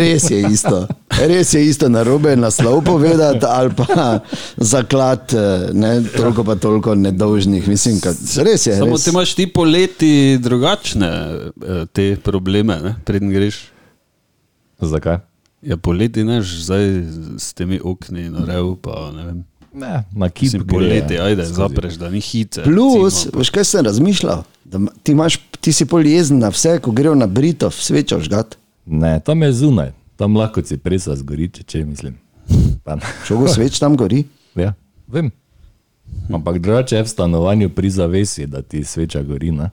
Res 0.00 0.30
je 0.30 0.40
isto. 0.52 0.86
Res 1.20 1.54
je 1.54 1.62
isto 1.66 1.88
na 1.88 2.02
robe 2.02 2.36
naslov 2.36 2.84
povedati, 2.84 3.44
ali 3.48 3.74
pa 3.76 4.20
zaklad, 4.56 5.34
eh, 5.34 5.68
ne, 5.72 6.02
toliko 6.16 6.44
pa 6.44 6.54
toliko 6.54 6.94
nedolžnih. 6.94 7.68
Mislim, 7.68 8.00
kad, 8.00 8.16
res 8.44 8.66
je. 8.66 8.76
Samo 8.78 8.96
res. 8.96 9.04
ti 9.04 9.10
imaš 9.10 9.34
ti 9.34 9.46
poleti 9.46 10.38
drugačne 10.42 11.10
eh, 11.10 11.84
te 11.92 12.16
probleme, 12.24 12.78
ne? 12.82 12.94
preden 13.04 13.30
greš. 13.30 13.68
Zakaj? 14.80 15.20
Ja, 15.62 15.76
poleti 15.76 16.24
neš 16.24 16.56
zdaj 16.64 16.86
s 17.38 17.52
temi 17.52 17.80
okni 17.84 18.30
na 18.32 18.46
rev, 18.48 18.74
pa 18.80 19.10
ne 19.12 19.24
vem. 19.26 19.40
Ne, 19.72 20.04
na 20.12 20.28
kip 20.30 20.64
poleti, 20.68 21.18
ajde, 21.18 21.44
skozi. 21.44 21.54
zapreš, 21.54 21.94
da 21.94 22.10
ni 22.10 22.20
hice. 22.20 22.62
Plus, 22.62 23.24
recimo, 23.24 23.38
veš 23.38 23.50
kaj 23.54 23.64
sem 23.64 23.84
razmišljal? 23.86 24.42
Da 24.64 24.80
ti, 25.02 25.12
imaš, 25.12 25.36
ti 25.60 25.72
si 25.72 25.86
pol 25.86 26.06
jezen 26.06 26.40
na 26.42 26.50
vse, 26.50 26.78
ko 26.82 26.90
grejo 26.90 27.14
na 27.14 27.26
Britov, 27.26 27.76
svečo 27.76 28.18
žgat. 28.20 28.56
Ne, 28.90 29.20
tam 29.20 29.42
je 29.42 29.52
zunaj, 29.52 29.92
tam 30.16 30.36
lahko 30.36 30.62
si 30.66 30.76
presa 30.76 31.14
zgori, 31.16 31.46
če, 31.48 31.62
če 31.62 31.84
mislim. 31.86 32.16
Šogo 33.26 33.46
sveč 33.48 33.78
tam 33.78 33.94
gori. 33.96 34.24
Ja, 34.58 34.72
vem. 35.06 35.30
Ampak 36.32 36.58
drugače 36.58 36.96
je 36.96 37.04
v 37.06 37.08
stanovanju 37.08 37.68
pri 37.70 37.90
zavesi, 37.90 38.46
da 38.50 38.62
ti 38.62 38.82
sveča 38.84 39.22
gori. 39.22 39.52
Ne? 39.54 39.70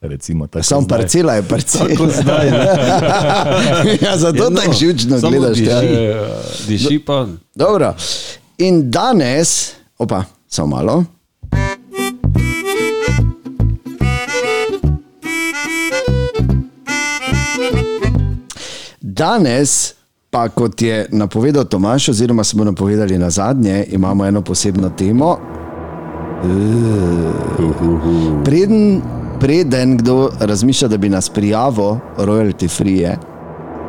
Recimo, 0.00 0.48
Sam 0.62 0.82
zdaj. 0.82 0.98
parcela 0.98 1.34
je 1.38 1.42
parcela. 1.42 1.88
Tako 1.88 2.06
zdaj, 2.22 2.46
ja, 4.04 4.16
zato 4.18 4.42
Ja, 4.44 4.50
no, 4.50 4.56
tako 4.56 4.72
živčno 4.72 5.20
gledaš. 5.20 5.58
Ja. 5.58 5.80
diši. 5.80 6.66
Diši 6.68 6.98
pa. 6.98 7.26
Dobro. 7.54 7.94
In 8.58 8.90
danes, 8.90 9.72
opa, 9.98 10.24
samo 10.48 10.76
malo. 10.76 11.04
Danes, 19.16 19.94
pa 20.30 20.48
kot 20.48 20.82
je 20.82 21.06
napovedal 21.12 21.64
Tomaš, 21.64 22.08
oziroma 22.08 22.44
smo 22.44 22.64
napovedali 22.64 23.18
na 23.18 23.30
zadnje, 23.30 23.84
imamo 23.90 24.26
eno 24.26 24.42
posebno 24.42 24.90
temo. 24.90 25.38
Preden, 28.44 29.02
preden 29.40 29.96
kdo 29.96 30.30
razmišlja, 30.40 30.88
da 30.88 30.96
bi 30.96 31.08
nas 31.08 31.28
prijavil, 31.28 31.96
royalty 32.18 32.68
free 32.68 32.96
je. 32.96 33.18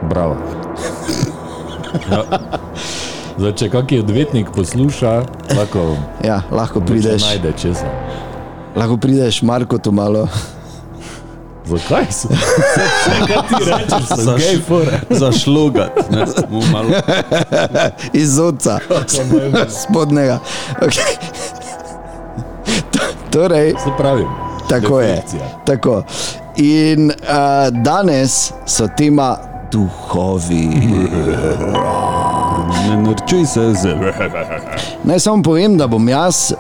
Bravo. 0.10 0.36
Ja. 2.12 2.24
Zdaj, 3.38 3.54
če 3.54 3.70
kakšen 3.70 4.00
odvetnik 4.00 4.48
posluša, 4.56 5.12
lahko, 5.58 5.98
Ja, 6.26 6.42
lahko 6.52 6.82
prideš. 6.82 7.22
najde 7.22 7.54
lahko 8.76 8.98
prideš 8.98 9.42
Marko 9.42 9.78
tu 9.78 9.92
malo. 9.92 10.28
Zakaj 11.68 12.06
se? 12.10 12.28
Vse, 12.28 13.28
kaj 13.28 13.42
ti 13.50 13.56
rečeš, 13.62 14.08
Zaš- 14.18 14.38
gej 14.40 14.62
fore. 14.62 15.00
Zašlogat, 15.12 16.12
ne, 16.12 16.26
mu 16.50 16.62
malo. 16.72 16.90
iz 18.14 18.40
oca, 18.40 18.80
spodnega. 19.70 20.40
Okay. 20.82 21.18
Torej, 23.30 23.74
Se 23.74 23.90
pravi, 23.98 24.26
tako 24.70 25.02
je. 25.02 25.08
definicija. 25.08 25.48
Tako. 25.66 26.04
In 26.56 27.06
uh, 27.08 27.14
danes 27.74 28.52
so 28.66 28.88
tema 28.98 29.38
duhovi. 29.72 30.68
Ne 32.82 32.98
norčuj 32.98 33.46
se 33.46 33.74
z. 33.74 33.96
Naj 35.04 35.20
samo 35.20 35.44
povem, 35.44 35.78
da 35.78 35.88
bom 35.88 36.10
jaz 36.10 36.52
uh, 36.54 36.60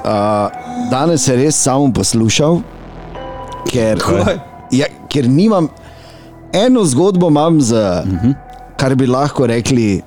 danes 0.91 1.27
res 1.29 1.55
samo 1.57 1.89
poslušal, 1.93 2.59
ker, 3.65 3.97
ja, 4.71 4.85
ker 5.09 5.29
nimam 5.29 5.67
eno 6.53 6.85
zgodbo, 6.85 7.27
imam, 7.27 7.61
z, 7.61 7.75
kar 8.77 8.95
bi 8.95 9.07
lahko 9.07 9.47
rekli 9.47 10.01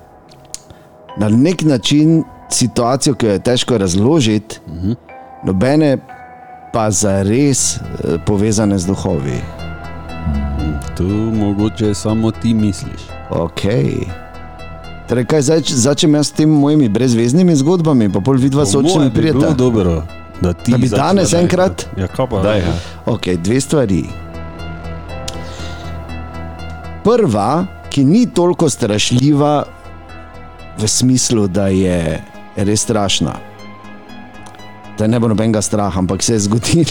na 1.17 1.29
nek 1.29 1.61
način 1.61 2.23
situacijo, 2.49 3.15
ki 3.15 3.25
jo 3.25 3.31
je 3.31 3.39
težko 3.39 3.77
razložiti, 3.77 4.59
nobene 5.43 5.97
pa 6.73 6.91
za 6.91 7.21
res 7.23 7.75
eh, 7.75 8.17
povezane 8.25 8.79
z 8.79 8.87
duhovi. 8.87 9.41
Tu 10.97 11.03
mogoče 11.35 11.93
samo 11.93 12.31
ti 12.31 12.53
misliš. 12.53 13.01
Okay. 13.29 14.07
Torej, 15.09 15.25
kaj 15.25 15.41
začnem 15.67 16.15
jaz 16.15 16.27
s 16.27 16.31
temi 16.31 16.55
mojimi 16.55 16.89
brezveznimi 16.89 17.55
zgodbami, 17.55 18.11
pa 18.11 18.19
pol 18.19 18.39
vidva 18.39 18.63
Po 18.63 18.65
sočne 18.65 18.95
moje 18.95 19.09
bi 19.09 19.21
bilo 19.21 19.39
prijeta. 19.39 19.55
dobro, 19.57 20.03
da 20.41 20.53
ti 20.53 20.71
Da 20.71 20.77
bi 20.77 20.89
danes 20.89 21.33
enkrat? 21.33 21.85
Ja, 21.97 22.07
kaj 22.07 22.27
pa? 22.29 22.41
Daj, 22.41 22.59
ja. 22.59 22.73
Ok, 23.05 23.27
dve 23.43 23.61
stvari. 23.61 24.03
Prva, 27.03 27.65
ki 27.89 28.03
ni 28.05 28.25
toliko 28.33 28.69
strašljiva, 28.69 29.63
v 30.77 30.87
smislu, 30.87 31.47
da 31.47 31.67
je 31.67 32.23
res 32.55 32.81
strašna. 32.81 33.35
Da 34.97 35.07
ne 35.07 35.19
bo 35.19 35.27
nobenega 35.27 35.61
straha, 35.61 35.99
ampak 35.99 36.23
se 36.23 36.33
je 36.33 36.37
izklopi, 36.37 36.85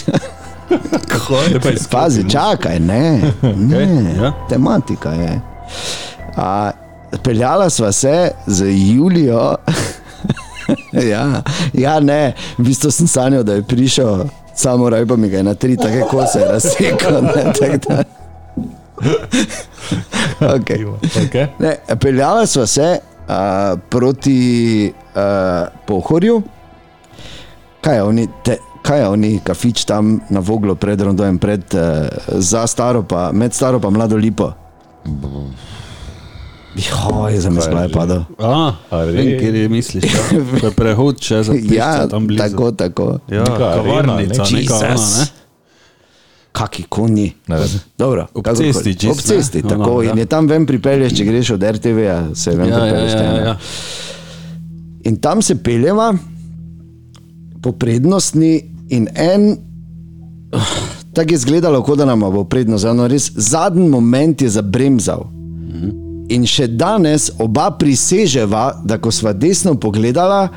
Pazi, 1.91 2.29
čakaj, 2.29 2.79
ne, 2.79 3.21
ne 3.71 4.13
ja. 4.21 4.33
tematika 4.49 5.11
je. 5.11 5.41
A, 6.37 6.71
peljala 7.23 7.69
sva 7.69 7.91
se 7.91 8.31
z 8.47 8.65
Julijo. 8.69 9.55
ja, 11.11 11.41
ja, 11.73 11.99
ne, 11.99 12.33
v 12.57 12.63
bistvu 12.63 12.91
sem 12.91 13.07
sanjal, 13.07 13.43
da 13.43 13.53
je 13.53 13.63
prišel, 13.63 14.25
samo 14.55 14.89
raj 14.89 15.05
pa 15.05 15.15
mi 15.15 15.29
ga 15.29 15.37
je 15.37 15.43
na 15.43 15.53
tri 15.53 15.77
take 15.77 16.01
kose 16.11 16.45
razsekal. 16.45 17.21
ne, 17.21 17.53
tako 17.59 17.77
da- 17.87 18.20
Okay. 20.41 20.85
Okay. 21.25 21.47
Ne, 21.59 21.75
peljala 22.01 22.45
sva 22.47 22.65
se 22.67 22.87
uh, 22.97 23.79
proti 23.89 24.87
uh, 24.89 25.67
Pohorju. 25.87 26.41
Kaj 27.81 27.95
je 27.95 28.03
oni, 28.03 28.27
te, 28.45 28.57
kaj 28.81 28.99
je 28.99 29.07
oni, 29.07 29.31
kafič 29.43 29.85
tam 29.85 30.19
na 30.29 30.39
Voglu 30.39 30.75
pred 30.75 31.01
Rondojem, 31.01 31.37
pred, 31.37 31.61
uh, 31.73 32.07
za 32.41 32.67
staro 32.67 33.03
pa, 33.03 33.31
med 33.31 33.53
staro 33.53 33.79
pa 33.79 33.89
mlado 33.89 34.17
lipo. 34.17 34.53
Joj, 36.75 37.37
za 37.37 37.49
me 37.49 37.61
sklaj 37.61 37.89
padal. 37.91 38.23
A, 38.39 38.73
A 38.89 38.97
vem, 39.03 39.15
res? 39.15 39.39
kjer 39.41 39.55
je 39.55 39.69
misliš. 39.69 40.03
Ja. 40.07 40.23
To 40.59 40.65
je 40.65 40.71
prehod 40.71 41.19
še 41.21 41.43
za 41.43 41.53
Ja, 41.77 41.89
ja, 42.01 42.07
tam 42.07 42.27
blizu. 42.27 42.43
tako, 42.43 42.71
tako. 42.71 43.07
Ja, 43.27 43.43
kavarnica, 43.45 44.43
ne? 44.43 44.61
neka 44.61 44.75
ona, 44.75 44.95
ne? 44.95 45.25
Kaki 46.51 46.83
konji. 46.83 47.31
Dobro, 47.97 48.27
Ob 48.33 48.43
kakorkoli. 48.43 48.73
cesti 48.73 48.93
čisto, 48.95 49.11
Ob 49.11 49.17
cesti, 49.19 49.57
ne? 49.57 49.69
tako. 49.69 49.81
No, 49.81 49.87
no, 49.87 50.01
in 50.01 50.09
ja. 50.09 50.15
je 50.15 50.25
tam 50.25 50.47
ven 50.47 50.65
pripelješ, 50.65 51.13
če 51.13 51.25
greš 51.25 51.49
od 51.49 51.63
RTV-ja, 51.65 52.35
se 52.35 52.51
ven 52.51 52.69
Ja, 52.69 52.75
ja, 52.75 52.81
pripelješ. 52.81 53.11
ja, 53.11 53.21
ja, 53.23 53.45
ja. 53.45 53.55
In 55.03 55.15
tam 55.15 55.41
se 55.41 55.55
peljeva 55.55 56.13
po 57.61 57.71
prednostni, 57.71 58.51
in 58.89 59.07
en, 59.15 59.57
tako 61.13 61.29
je 61.29 61.35
izgledalo, 61.35 61.81
kot 61.81 61.97
da 61.97 62.05
nam 62.05 62.19
bo 62.21 62.43
prednost, 62.43 62.85
eno 62.85 63.07
res 63.07 63.31
zadnji 63.33 63.89
moment 63.89 64.41
je 64.41 64.49
zabremzal. 64.49 65.27
In 66.29 66.45
še 66.45 66.67
danes 66.69 67.29
oba 67.39 67.71
priseževa, 67.71 68.81
da 68.83 68.97
ko 68.97 69.11
sva 69.11 69.33
desno 69.33 69.73
pogledala, 69.75 70.47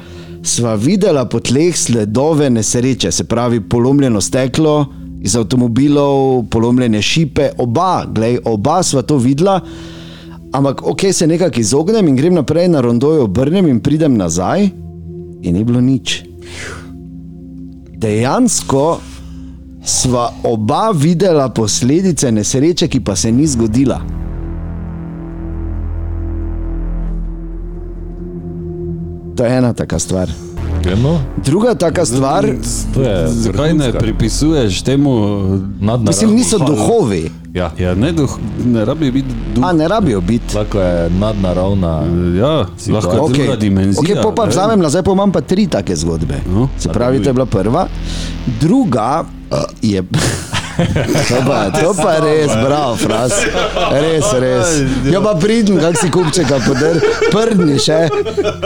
sva 0.43 0.75
videla 0.75 1.25
po 1.25 1.41
tleh 1.41 1.75
sledove 1.75 2.51
nesreče, 2.51 3.11
se 3.11 3.25
pravi 3.25 3.61
polomljeno 3.61 4.21
steklo 4.21 4.87
iz 5.25 5.37
avtomobilov, 5.37 6.45
polomljene 6.53 7.01
šipe, 7.03 7.49
oba, 7.59 8.05
glej, 8.13 8.39
oba 8.45 8.83
sva 8.83 9.03
to 9.03 9.17
videla. 9.17 9.61
Ampak 10.53 10.85
ok, 10.87 11.01
se 11.13 11.27
nekako 11.27 11.61
izognem 11.61 12.09
in 12.09 12.17
grem 12.17 12.35
naprej 12.35 12.69
na 12.69 12.81
rondojo, 12.85 13.25
obrnem 13.25 13.69
in 13.69 13.81
pridem 13.81 14.17
nazaj, 14.17 14.69
in 15.43 15.57
ni 15.57 15.65
bilo 15.65 15.81
nič. 15.81 16.21
Dejansko 17.97 18.85
sva 19.85 20.29
oba 20.45 20.91
videla 20.93 21.49
posledice 21.49 22.33
nesreče, 22.33 22.89
ki 22.89 23.01
pa 23.01 23.17
se 23.17 23.33
ni 23.33 23.47
zgodila. 23.47 24.01
To 29.37 29.45
je 29.45 29.57
ena 29.57 29.73
taka 29.73 29.99
stvar. 29.99 30.54
No, 30.95 31.21
Druga 31.39 31.75
taka 31.75 32.05
stvar, 32.05 32.47
to 32.95 33.01
je 33.03 33.29
Zakaj 33.29 33.75
ne 33.75 33.93
pripisuješ 33.93 34.83
temu? 34.83 35.11
Nadnaravno. 35.71 36.05
mislim, 36.05 36.31
niso 36.33 36.59
duhovi, 36.59 37.31
Ja, 37.55 37.73
Ja, 37.79 37.95
ne, 37.95 38.13
duh, 38.13 38.31
ne 38.67 38.85
rabi 38.85 39.11
biti 39.11 39.29
duh. 39.55 39.65
a 39.65 39.73
ne 39.73 39.89
rabijo 39.89 40.21
biti. 40.21 40.57
lahko 40.57 40.81
je 40.81 41.11
nadnaravna. 41.11 42.03
Ja, 42.39 42.67
lahko 42.89 43.11
je 43.11 43.21
Okay. 43.21 43.37
druga 43.37 43.57
dimenzija. 43.57 44.03
Okay, 44.17 44.35
pa 44.35 44.45
vzamem 44.45 44.81
nazaj, 44.81 45.03
pa 45.03 45.13
imam 45.13 45.33
pa 45.33 45.41
tri 45.41 45.67
take 45.67 45.97
zgodbe. 45.97 46.35
No, 46.47 46.69
Se 46.79 46.89
pravi, 46.89 47.23
to 47.23 47.29
je 47.29 47.33
bila 47.33 47.47
prva. 47.47 47.87
Druga 48.61 49.25
uh, 49.51 49.57
je. 49.83 50.03
To 51.29 51.39
pa, 51.47 51.71
to 51.81 51.95
pa 51.95 52.19
res, 52.25 52.51
bravo, 52.65 52.97
fras. 52.97 53.33
Res, 53.91 54.33
res. 54.41 54.73
Ja, 55.13 55.21
pa 55.21 55.35
pridem, 55.39 55.79
kak 55.81 55.99
si 56.01 56.11
kupčeka, 56.11 56.59
podr, 56.67 56.99
prdni 57.31 57.79
še, 57.79 58.01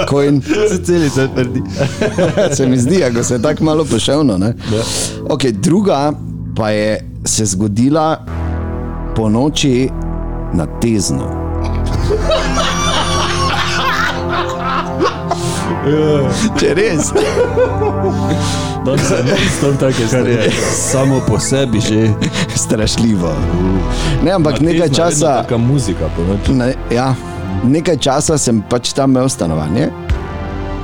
kojn. 0.09 0.41
Se 0.43 0.81
celice 0.85 1.29
prdi. 1.35 1.62
Se 2.57 2.67
mi 2.67 2.79
zdi, 2.79 3.03
ako 3.05 3.25
se 3.25 3.35
je 3.35 3.43
tako 3.43 3.65
malo 3.65 3.85
poševno. 3.85 4.38
ne. 4.38 4.55
Okay, 5.29 5.53
druga 5.53 6.12
pa 6.57 6.71
je 6.71 7.05
se 7.25 7.45
zgodila 7.45 8.25
po 9.17 9.29
noči 9.29 9.88
na 10.55 10.67
tezno. 10.81 11.29
Če 16.57 16.75
res, 16.75 17.13
Da 18.85 18.95
se 18.99 19.19
ne 19.23 19.37
stop 19.51 19.77
take 19.79 20.07
stvari. 20.07 20.37
Samo 20.73 21.21
po 21.21 21.39
sebi 21.39 21.81
že. 21.81 22.09
strašljivo. 22.57 23.33
Ne, 24.23 24.31
ampak 24.33 24.61
nekaj 24.61 24.89
časa, 24.89 25.35
Taka 25.37 25.57
muzika 25.59 26.09
po 26.17 26.23
noči. 26.23 26.53
ne, 26.53 26.75
ja, 26.91 27.15
nekaj 27.65 27.97
časa 27.99 28.39
sem 28.39 28.63
pač 28.63 28.93
tam 28.93 29.11
imel 29.11 29.29
stanovanje, 29.29 29.91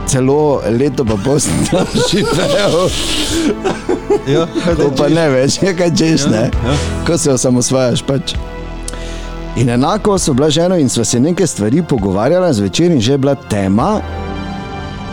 celo 0.06 0.36
leto 0.70 1.04
pa 1.04 1.16
pol 1.16 1.40
sem 1.40 1.54
tam 1.64 1.86
živel. 2.10 2.90
Ja, 4.26 4.44
To 4.76 4.90
pa 4.90 5.08
ne 5.08 5.28
več, 5.30 5.62
je 5.62 5.72
kaj 5.72 5.90
češ, 5.92 6.26
ne? 6.26 6.48
ja. 6.50 6.74
Ko 7.06 7.16
se 7.18 7.32
osamosvajaš 7.32 8.02
pač. 8.02 8.34
In 9.56 9.70
enako 9.70 10.18
so 10.18 10.34
bila 10.34 10.50
žena 10.50 10.76
in 10.76 10.88
sva 10.88 11.04
se 11.04 11.20
nekaj 11.20 11.46
stvari 11.46 11.82
pogovarjala 11.82 12.52
zvečer 12.52 12.90
in 12.90 13.00
že 13.00 13.12
je 13.12 13.18
bila 13.18 13.34
tema. 13.36 14.00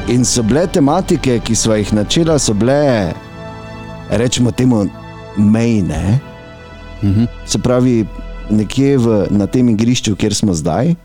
In 0.09 0.25
so 0.25 0.43
bile 0.43 0.67
tematike, 0.67 1.39
ki 1.45 1.55
smo 1.55 1.75
jih 1.77 1.93
načela, 1.93 2.39
so 2.39 2.53
bile, 2.53 3.13
rečemo 4.09 4.51
temu, 4.51 4.85
mejne. 5.37 6.19
Mhm. 7.03 7.25
Se 7.45 7.59
pravi, 7.59 8.05
nekje 8.49 8.97
v, 8.97 9.25
na 9.29 9.47
tem 9.47 9.69
igrišču, 9.69 10.15
kjer 10.15 10.35
smo 10.35 10.53
zdaj. 10.53 10.95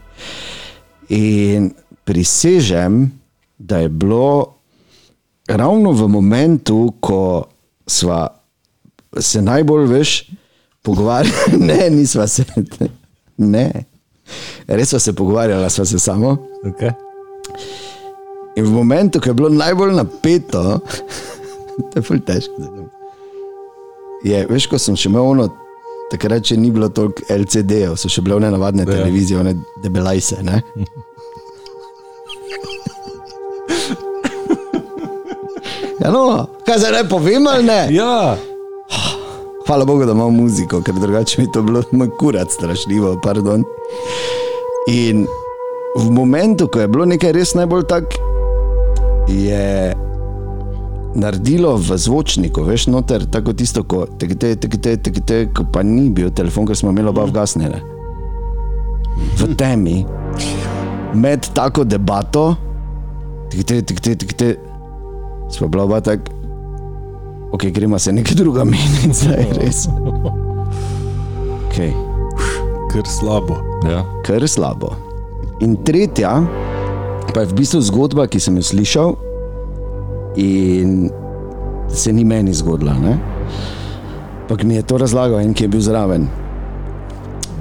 In 1.08 1.70
prisežem, 2.04 3.12
da 3.58 3.78
je 3.78 3.88
bilo 3.88 4.56
ravno 5.48 5.92
v 5.92 6.08
momentu, 6.08 6.94
ko 7.00 7.46
sva 7.86 8.26
se 9.18 9.42
najbolj 9.42 9.86
veš 9.86 10.30
pogovarjali, 10.82 11.60
ne, 11.68 11.90
nisva 11.90 12.26
se, 12.26 12.44
ne. 13.36 13.70
Res 14.66 14.88
sva 14.90 14.98
se 14.98 15.12
pogovarjala, 15.12 15.70
sva 15.70 15.84
se 15.84 15.98
samo. 15.98 16.36
Okay. 16.64 16.92
In 18.56 18.64
v 18.64 18.72
momentu, 18.72 19.20
ko 19.20 19.28
je 19.30 19.36
bilo 19.36 19.48
najbolj 19.52 19.92
napeto, 19.94 20.80
to 21.92 21.94
je 21.96 22.02
ful 22.02 22.20
težko. 22.24 22.88
Je, 24.24 24.46
veš, 24.48 24.66
ko 24.66 24.80
sem 24.80 24.96
še 24.96 25.10
imel 25.10 25.22
ono, 25.36 25.48
takrat 26.10 26.46
še 26.46 26.56
ni 26.56 26.70
bilo 26.72 26.88
toliko 26.88 27.20
LCD-jev, 27.28 27.98
so 28.00 28.08
še 28.08 28.24
bile 28.24 28.38
one 28.40 28.50
navadne 28.50 28.86
Ja. 28.86 28.92
televizije, 28.96 29.40
one 29.40 29.56
debelajse. 29.84 30.40
Ne? 30.42 30.62
Ja, 35.96 36.12
no, 36.12 36.46
kaj 36.62 36.78
zdaj 36.78 36.92
ne 36.92 37.08
povem 37.08 37.46
ali 37.50 37.64
ne? 37.66 37.78
Ja, 37.90 38.36
Hvala 39.66 39.84
Bogu, 39.84 40.04
da 40.06 40.12
imamo 40.12 40.30
muziko, 40.30 40.78
ker 40.82 40.94
drugače 40.94 41.40
bi 41.42 41.52
to 41.52 41.62
bilo 41.62 41.82
kurat 42.20 42.50
strašljivo. 42.50 43.16
Pardon. 43.22 43.64
In 44.86 45.26
v 45.98 46.10
momentu, 46.10 46.68
ko 46.68 46.80
je 46.80 46.88
bilo 46.88 47.04
nekaj 47.04 47.32
res 47.32 47.54
najbolj 47.58 47.82
tak, 47.90 48.04
je 49.28 49.94
naredilo 51.16 51.76
v 51.76 51.96
zvočniku, 51.96 52.62
veš, 52.62 52.86
noter, 52.92 53.24
tako 53.32 53.52
tisto, 53.56 53.82
ko 53.88 54.04
tekte, 54.20 54.54
tekte, 54.60 54.96
tekte, 55.00 55.38
ko 55.56 55.64
pa 55.72 55.82
ni 55.82 56.10
bil 56.12 56.30
telefon, 56.30 56.68
ker 56.68 56.76
smo 56.76 56.92
imeli 56.92 57.08
oba 57.08 57.24
vgasnjene. 57.24 57.80
V 59.40 59.48
temi, 59.56 60.04
med 61.16 61.48
tako 61.56 61.86
debato, 61.88 62.52
tekte, 63.52 63.80
tekte, 63.82 64.16
tekte, 64.20 64.54
smo 65.50 65.68
bila 65.72 65.88
oba 65.88 66.00
tako. 66.04 66.36
Ok, 67.56 67.70
gremo 67.72 67.98
se 67.98 68.12
nekaj 68.12 68.36
druga 68.36 68.64
meniti, 68.64 69.12
zdaj 69.22 69.46
res. 69.56 69.86
Okay. 71.68 71.94
Ker 72.92 73.06
slabo. 73.08 73.56
ja. 73.88 74.04
Kar 74.26 74.44
slabo. 74.48 74.92
In 75.60 75.76
tretja, 75.84 76.42
pa 77.34 77.42
je 77.42 77.50
v 77.50 77.58
bistvu 77.58 77.80
zgodba, 77.80 78.26
ki 78.26 78.40
sem 78.40 78.56
jo 78.56 78.64
slišal, 78.64 79.10
in 80.36 81.10
se 81.88 82.12
ni 82.12 82.24
meni 82.24 82.54
zgodila. 82.54 82.96
Ampak 84.46 84.64
mi 84.64 84.74
je 84.74 84.82
to 84.82 84.98
razlagal 84.98 85.40
en, 85.40 85.54
ki 85.54 85.64
je 85.64 85.68
bil 85.68 85.80
zraven. 85.80 86.28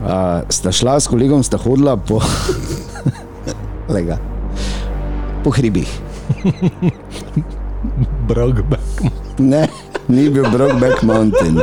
Uh, 0.06 0.45
sta 0.54 0.69
šla 0.69 0.99
s 1.01 1.10
kolegom, 1.10 1.41
sta 1.41 1.58
hodila 1.58 1.97
po, 1.97 2.21
po 5.43 5.49
hribih. 5.49 5.89
Brokeback. 8.30 9.01
Ne, 9.39 9.67
ni 10.08 10.30
bil 10.30 10.45
Brokeback 10.51 11.04
Mountain. 11.04 11.60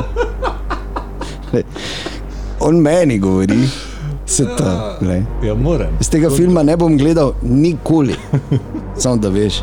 On 2.60 2.80
meni 2.80 3.18
govori, 3.18 3.68
se 4.32 4.44
to. 4.56 4.96
glej. 5.00 5.22
Ja, 5.44 5.54
moram. 5.54 5.96
Z 6.00 6.08
tega 6.08 6.30
filma 6.30 6.62
ne 6.62 6.76
bom 6.76 6.96
gledal 6.98 7.32
nikoli, 7.42 8.16
samo 9.02 9.16
da 9.16 9.28
veš. 9.28 9.62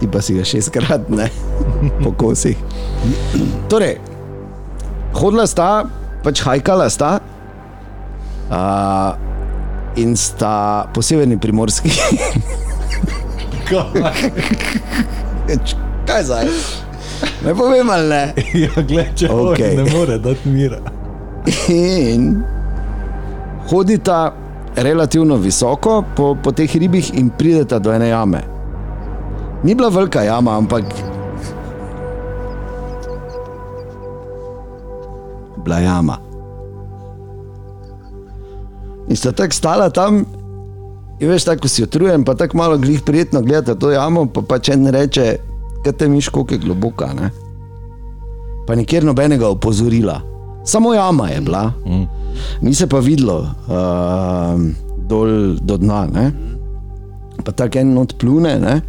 Ti 0.00 0.08
pa 0.12 0.20
si 0.20 0.34
ga 0.36 0.44
šestkrat, 0.44 1.08
ne, 1.08 1.28
po 2.04 2.12
kosih. 2.12 2.56
Torej, 3.68 3.96
hodila 5.16 5.46
sta, 5.46 5.84
pač 6.24 6.42
hajkala 6.44 6.88
sta 6.92 7.18
uh, 8.50 9.16
in 9.96 10.16
sta 10.16 10.86
po 10.94 11.02
severni 11.02 11.40
primorski. 11.40 11.92
Kaj 16.06 16.22
zdaj? 16.24 16.46
Ne 17.44 17.54
povem 17.56 17.90
ali 17.90 18.08
ne. 18.08 18.22
Ja, 18.66 18.82
gledaj, 18.82 19.14
če 19.16 19.32
okay. 19.32 19.76
ne 19.76 19.88
more 19.92 20.18
dati 20.20 20.48
mira. 20.52 20.78
In 21.72 22.44
hodita 23.70 24.32
relativno 24.76 25.36
visoko 25.36 26.04
po, 26.16 26.36
po 26.42 26.52
teh 26.52 26.70
ribih 26.74 27.14
in 27.14 27.30
prideta 27.30 27.78
do 27.78 27.92
ene 27.92 28.08
jame. 28.08 28.42
Ni 29.64 29.74
bila 29.74 29.88
velika 29.88 30.22
jama, 30.22 30.56
ampak 30.56 30.84
bila 35.64 35.80
jama. 35.80 36.18
In 39.08 39.16
sta 39.16 39.32
tako 39.32 39.54
stala 39.54 39.90
tam, 39.90 40.24
in 41.20 41.30
veš, 41.30 41.44
tako 41.44 41.68
si 41.68 41.82
utrujen, 41.82 42.24
pa 42.24 42.34
tako 42.34 42.56
malo 42.56 42.78
glih 42.78 43.02
prijetno 43.02 43.42
gledate 43.42 43.78
to 43.78 43.90
jamo, 43.90 44.26
pa 44.26 44.42
pa 44.42 44.58
če 44.58 44.76
ne 44.76 44.90
reče, 44.90 45.26
kaj 45.84 45.92
te 45.92 46.08
miš, 46.08 46.28
koliko 46.28 46.54
je 46.54 46.58
globoka. 46.58 47.10
Ne? 47.14 47.30
Pa 48.66 48.74
nikjer 48.74 49.04
nobenega 49.04 49.48
opozorila, 49.48 50.20
samo 50.66 50.94
jama 50.94 51.28
je 51.28 51.40
bila, 51.40 51.72
mm. 51.86 52.06
ni 52.62 52.74
se 52.74 52.86
pa 52.86 52.98
videlo 52.98 53.38
uh, 53.40 54.60
dol 55.08 55.56
do 55.62 55.76
dna. 55.76 56.06
Ne? 56.12 56.32
Pa 57.44 57.52
tako 57.52 57.78
en 57.78 57.98
odplune, 57.98 58.58
ne? 58.58 58.80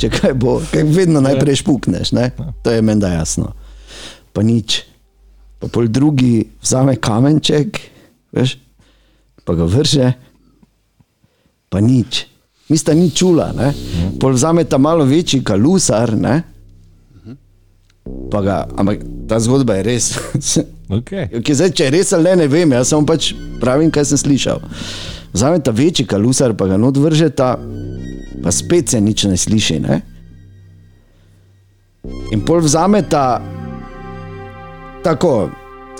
če 0.00 0.10
kaj 0.12 0.34
bo, 0.40 0.58
kaj 0.72 0.84
vedno 0.92 1.20
najprej 1.24 1.60
špukneš, 1.62 2.12
ne? 2.16 2.30
to 2.64 2.72
je 2.72 2.84
menda 2.84 3.12
jasno. 3.12 3.52
Pa 4.32 4.44
nič. 4.44 4.82
Pa 5.58 5.68
pol 5.72 5.88
drugi 5.90 6.46
vzame 6.62 6.96
kamenček, 7.02 7.80
veš, 8.32 8.56
pa 9.44 9.56
ga 9.58 9.66
vrže, 9.66 10.12
pa 11.68 11.82
nič. 11.82 12.24
Mista 12.68 12.92
ni 12.94 13.08
čula, 13.10 13.50
ne? 13.56 13.72
pol 14.20 14.36
vzame 14.36 14.64
ta 14.68 14.80
malo 14.80 15.04
večji 15.08 15.42
kalusar, 15.44 16.14
ne? 16.16 16.40
pa 18.32 18.40
ga, 18.44 18.56
ampak 18.76 19.04
ta 19.28 19.40
zgodba 19.40 19.80
je 19.80 19.82
res. 19.84 20.06
Okay. 20.88 21.28
Okay, 21.28 21.52
zdaj, 21.52 21.74
če 21.76 21.88
je 21.88 21.92
res 21.92 22.12
ali 22.16 22.30
ne, 22.30 22.44
ne 22.44 22.48
vem, 22.48 22.72
jaz 22.72 22.94
samo 22.94 23.04
pač 23.08 23.34
pravim, 23.60 23.90
kaj 23.92 24.08
sem 24.08 24.20
slišal. 24.20 24.62
Vzame 25.34 25.60
ta 25.60 25.74
večji 25.76 26.06
kalusar, 26.08 26.54
pa 26.56 26.70
ga 26.70 26.78
not 26.80 26.96
vrže 26.96 27.28
ta, 27.36 27.56
pa 28.40 28.52
spet 28.54 28.94
se 28.94 29.00
nič 29.00 29.26
ne 29.28 29.36
sliši. 29.36 29.76
Ne? 29.84 30.00
In 32.32 32.40
pol 32.48 32.64
vzame 32.64 33.02
ta, 33.04 33.42
tako, 35.04 35.50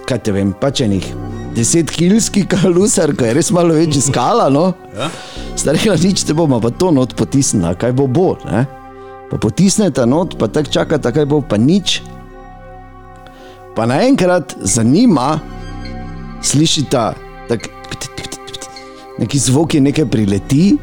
kaj 0.09 0.25
te 0.25 0.33
vem, 0.33 0.55
pač 0.57 0.81
enih 0.89 1.05
desetkilski 1.59 2.47
kalusar, 2.49 3.13
ki 3.13 3.29
je 3.29 3.37
res 3.37 3.53
malo 3.53 3.77
večji 3.77 4.09
skala. 4.09 4.49
No? 4.53 4.71
Ja? 4.97 5.13
Starega 5.59 6.01
nič 6.01 6.25
te 6.25 6.37
bomo, 6.37 6.63
pa 6.65 6.73
to 6.73 6.95
not 6.95 7.13
potisnila, 7.19 7.75
kaj 7.77 7.93
bo 7.99 8.09
bo. 8.09 8.31
Ne? 8.49 8.65
Pa 9.29 9.37
potisnete 9.37 10.07
not, 10.09 10.39
pa 10.41 10.49
tako 10.49 10.73
čakate, 10.73 11.13
kaj 11.13 11.29
bo, 11.29 11.43
pa 11.45 11.61
nič. 11.61 12.01
Pa 13.79 13.87
naenkrat 13.87 14.57
za 14.61 14.83
njima 14.83 15.39
slišite 16.43 17.11
tak, 17.49 17.69
neki 19.19 19.39
zvoki, 19.39 19.81
nekaj 19.81 20.07
prileti 20.07 20.77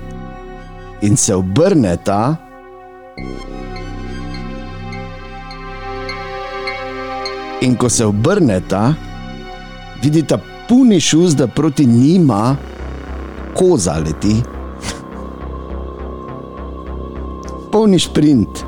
in 1.02 1.18
se 1.18 1.36
obrneta. 1.36 2.36
In 7.62 7.76
ko 7.76 7.90
se 7.90 8.06
obrneta, 8.06 8.94
vidite 10.04 10.38
puni 10.70 11.00
šuz, 11.00 11.36
da 11.36 11.48
proti 11.48 11.86
njima 11.86 12.56
koza 13.56 13.98
leti. 14.06 14.36
Polni 17.72 18.00
sprint. 18.00 18.64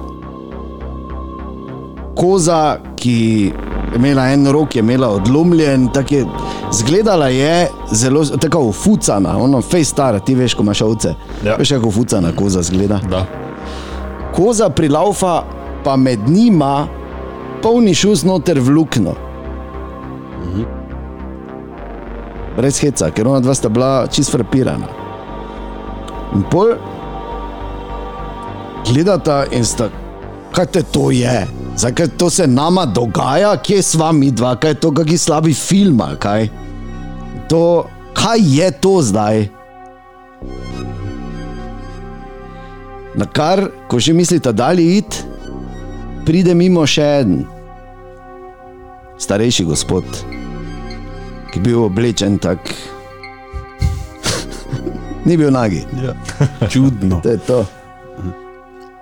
Koza, 2.16 2.78
ki 2.96 3.52
imela 3.98 4.30
en 4.32 4.48
rok, 4.52 4.76
je 4.76 4.80
imela 4.80 5.10
odlomljen, 5.10 5.90
tako 5.94 6.16
je, 6.16 6.26
zgledala 6.74 7.28
je 7.28 7.70
zelo, 7.92 8.26
tako 8.26 8.62
ufucana, 8.72 9.38
ono 9.38 9.62
fej 9.62 9.84
stara, 9.84 10.20
ti 10.20 10.36
veš, 10.36 10.54
ko 10.54 10.64
imaš 10.64 10.82
ovce. 10.82 11.14
Ja. 11.46 11.56
Veš, 11.60 11.70
kako 11.70 11.88
ufucana 11.88 12.32
koza 12.36 12.62
zgleda. 12.62 13.00
Da. 13.10 13.26
Koza 14.36 14.70
prilaufa, 14.70 15.44
pa 15.84 15.96
med 15.96 16.30
njima 16.30 16.88
polni 17.64 17.94
šus 17.96 18.24
noter 18.24 18.60
v 18.60 18.70
luknjo. 18.70 19.14
Brez 22.58 22.80
heca, 22.82 23.12
ker 23.14 23.28
ona 23.28 23.40
dva 23.40 23.54
sta 23.54 23.70
bila 23.70 24.08
čist 24.10 24.34
frapirana. 24.34 24.88
In 26.36 26.44
pol 26.52 26.74
gledata 28.88 29.44
in 29.52 29.66
sta, 29.66 29.90
kaj 30.56 30.66
te 30.74 30.82
to 30.84 31.12
je, 31.12 31.46
zakaj 31.78 32.08
to 32.18 32.30
se 32.30 32.48
nama 32.48 32.86
dogaja, 32.86 33.58
kje 33.58 33.82
sva 33.82 34.12
mi 34.12 34.32
dva, 34.32 34.56
kaj 34.56 34.72
je 34.72 34.80
to, 34.80 34.92
kakšni 34.92 35.18
slabi 35.18 35.54
film, 35.54 36.02
kaj. 36.20 36.50
To, 37.50 37.86
kaj 38.14 38.42
je 38.42 38.72
to 38.72 39.02
zdaj? 39.02 39.48
Na 43.18 43.26
kar, 43.26 43.70
ko 43.90 44.00
že 44.00 44.14
mislite, 44.14 44.52
da 44.54 44.72
je 44.72 44.98
id, 44.98 45.22
pride 46.26 46.54
mimo 46.54 46.86
še 46.86 47.06
en 47.22 47.40
starejši 49.18 49.66
gospod, 49.66 50.06
ki 51.50 51.58
je 51.58 51.64
bil 51.64 51.82
oblečen 51.88 52.38
tako. 52.38 52.78
Ni 55.26 55.38
bil 55.38 55.52
nagi, 55.52 55.86
Ja. 56.04 56.14
Čudno. 56.72 57.22
to 57.24 57.30
je 57.30 57.38
to. 57.38 57.66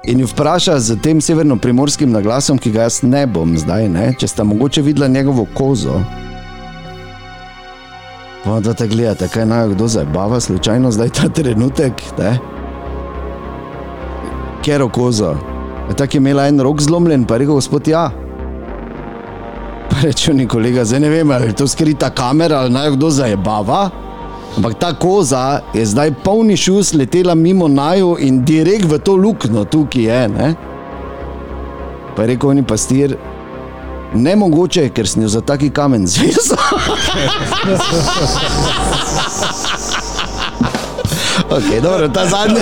In 0.07 0.19
jo 0.19 0.27
vpraša 0.27 0.79
z 0.79 0.95
tem 1.01 1.21
severno-primorskim 1.21 2.11
naglasom, 2.13 2.59
ki 2.61 2.71
ga 2.71 2.85
jaz 2.85 2.99
ne 3.01 3.23
bom 3.25 3.55
zdaj, 3.57 3.87
ne? 3.89 4.11
če 4.13 4.27
sta 4.29 4.43
mogoče 4.45 4.83
videla 4.85 5.07
njegovo 5.09 5.47
kozo. 5.57 5.97
Pa 8.43 8.59
da 8.61 8.75
te 8.77 8.85
gledate, 8.87 9.25
kaj 9.33 9.47
naj 9.49 9.71
kdo 9.73 9.87
zabava, 9.89 10.37
slučajno 10.39 10.91
zdaj 10.93 11.09
ta 11.09 11.29
trenutek. 11.29 12.03
Ne? 12.19 12.37
Kero 14.61 14.89
kozo. 14.93 15.33
Tako 15.97 16.17
je 16.17 16.21
imela 16.21 16.45
en 16.47 16.61
rok 16.61 16.81
zlomljen, 16.81 17.25
pa 17.25 17.35
je 17.35 17.39
rekel 17.39 17.57
gospod 17.57 17.87
ja. 17.87 18.11
Pa 19.89 20.05
reče 20.05 20.33
mi 20.33 20.45
kolega, 20.47 20.85
zdaj 20.85 21.01
ne 21.01 21.09
vem, 21.09 21.31
ali 21.31 21.49
je 21.49 21.61
to 21.63 21.67
skrita 21.67 22.13
kamera 22.13 22.61
ali 22.61 22.77
naj 22.77 22.91
kdo 22.93 23.09
zabava. 23.09 23.89
Ampak 24.55 24.73
ta 24.79 24.93
koza 24.93 25.59
je 25.73 25.85
zdaj 25.85 26.11
polni 26.23 26.57
šus 26.57 26.93
letela 26.93 27.35
mimo 27.35 27.67
naju 27.67 28.17
in 28.19 28.45
direkt 28.45 28.85
v 28.85 28.99
to 28.99 29.15
luknjo, 29.15 29.65
tukaj 29.65 30.03
je. 30.03 30.27
Ne? 30.27 30.55
Pa 32.15 32.21
je 32.21 32.27
rekel, 32.27 32.49
oni 32.49 32.63
pastir, 32.63 33.17
ne 34.13 34.35
mogoče, 34.35 34.89
ker 34.95 35.07
sem 35.07 35.21
jo 35.23 35.29
za 35.29 35.41
taki 35.41 35.69
kamen 35.69 36.07
zvezal. 36.07 36.57
ok, 41.57 41.81
dobro, 41.83 42.07
ta 42.09 42.25
zadnja. 42.25 42.61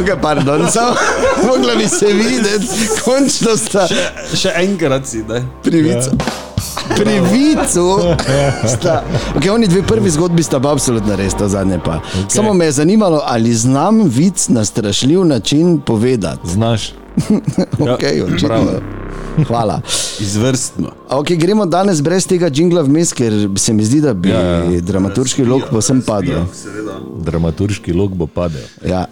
ok, 0.00 0.08
pardon, 0.22 0.70
samo 0.70 0.94
mogla 1.46 1.74
bi 1.74 1.88
se 1.88 2.06
videti, 2.06 2.88
končno 3.04 3.56
sta 3.56 3.86
Še 4.34 4.52
enkrat 4.56 5.06
si, 5.06 5.22
da. 5.22 5.42
privica. 5.62 6.10
Pri 6.10 6.51
vicu 7.32 7.98
sta. 8.68 9.04
Okay, 9.34 9.50
oni 9.50 9.66
dve 9.66 9.82
prvi 9.82 10.10
zgodbi 10.10 10.42
sta 10.42 10.60
pa 10.60 10.72
absolutno 10.72 11.16
res, 11.16 11.34
to 11.34 11.48
zadnje 11.48 11.78
pa. 11.84 12.00
Okay. 12.00 12.34
Samo 12.34 12.54
me 12.54 12.64
je 12.64 12.72
zanimalo, 12.72 13.20
ali 13.24 13.54
znam 13.54 14.02
vic 14.02 14.48
na 14.48 14.64
strašljiv 14.64 15.24
način 15.24 15.80
povedati. 15.80 16.48
Znaš. 16.48 16.92
Okay, 17.78 18.34
očitno. 18.34 18.80
Hvala. 19.46 19.80
Izvrstno. 20.20 20.90
Okay, 21.10 21.36
gremo 21.36 21.66
danes 21.66 22.02
brez 22.02 22.26
tega 22.26 22.50
jingla 22.54 22.82
vmes, 22.82 23.12
ker 23.12 23.32
se 23.56 23.72
mi 23.72 23.84
zdi, 23.84 24.00
da 24.00 24.14
bi 24.14 24.28
ja, 24.28 24.40
Ja, 24.40 24.46
ja. 24.48 24.64
ja. 24.64 24.80
dramaturški 24.80 25.44
lok 25.44 25.62
posem 25.70 26.02
padel. 26.02 26.44
Dramaturški 27.18 27.92
lok 27.92 28.10
bo 28.10 28.26
padel. 28.26 28.62
Ja. 28.88 29.04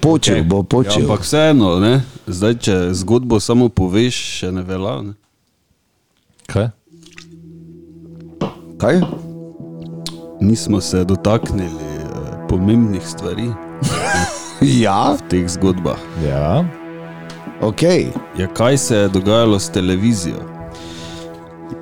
Počel 0.00 0.44
bo, 0.44 0.56
Ja, 0.56 0.62
počel. 0.62 1.02
ampak 1.02 1.20
vseeno, 1.20 1.78
ne? 1.80 2.02
zdaj, 2.26 2.54
če 2.54 2.76
zgodbo 2.92 3.40
samo 3.40 3.68
poveš, 3.68 4.16
še 4.38 4.52
ne 4.52 4.62
velja. 4.62 5.02
Ne? 5.02 5.12
Kaj? 6.46 6.68
Kaj? 8.78 9.00
Nismo 10.40 10.80
se 10.80 11.04
dotaknili 11.04 11.66
eh, 11.66 12.48
pomembnih 12.48 13.02
stvari 13.08 13.48
Ja, 14.82 15.12
v 15.14 15.28
teh 15.28 15.48
zgodbah. 15.48 15.98
Ja. 16.28 16.64
ok. 17.60 17.82
Ja, 18.38 18.46
kaj 18.54 18.78
se 18.78 18.96
je 18.96 19.08
dogajalo 19.08 19.58
s 19.58 19.70
televizijo? 19.70 20.36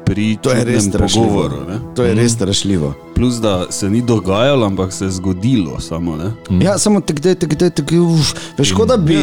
Pri 0.05 0.37
To 0.43 0.51
je 0.51 0.65
res 0.65 0.91
pogovoru. 0.91 1.57
Ne? 1.69 1.79
To 1.95 2.05
je 2.05 2.15
res 2.15 2.33
strašljivo. 2.33 2.95
Plus, 3.15 3.35
da 3.35 3.67
se 3.71 3.91
ni 3.91 4.03
dogajalo, 4.03 4.67
ampak 4.67 4.93
se 4.93 5.05
je 5.05 5.11
zgodilo 5.11 5.81
samo. 5.81 6.17
Ne? 6.17 6.31
Ja, 6.65 6.79
samo 6.79 7.01
tako, 7.01 7.35
tako, 7.35 7.71
tako, 7.71 7.95
uf, 7.95 8.35
veš, 8.59 8.73
kot 8.73 8.89
da 8.89 8.97
bi 8.97 9.19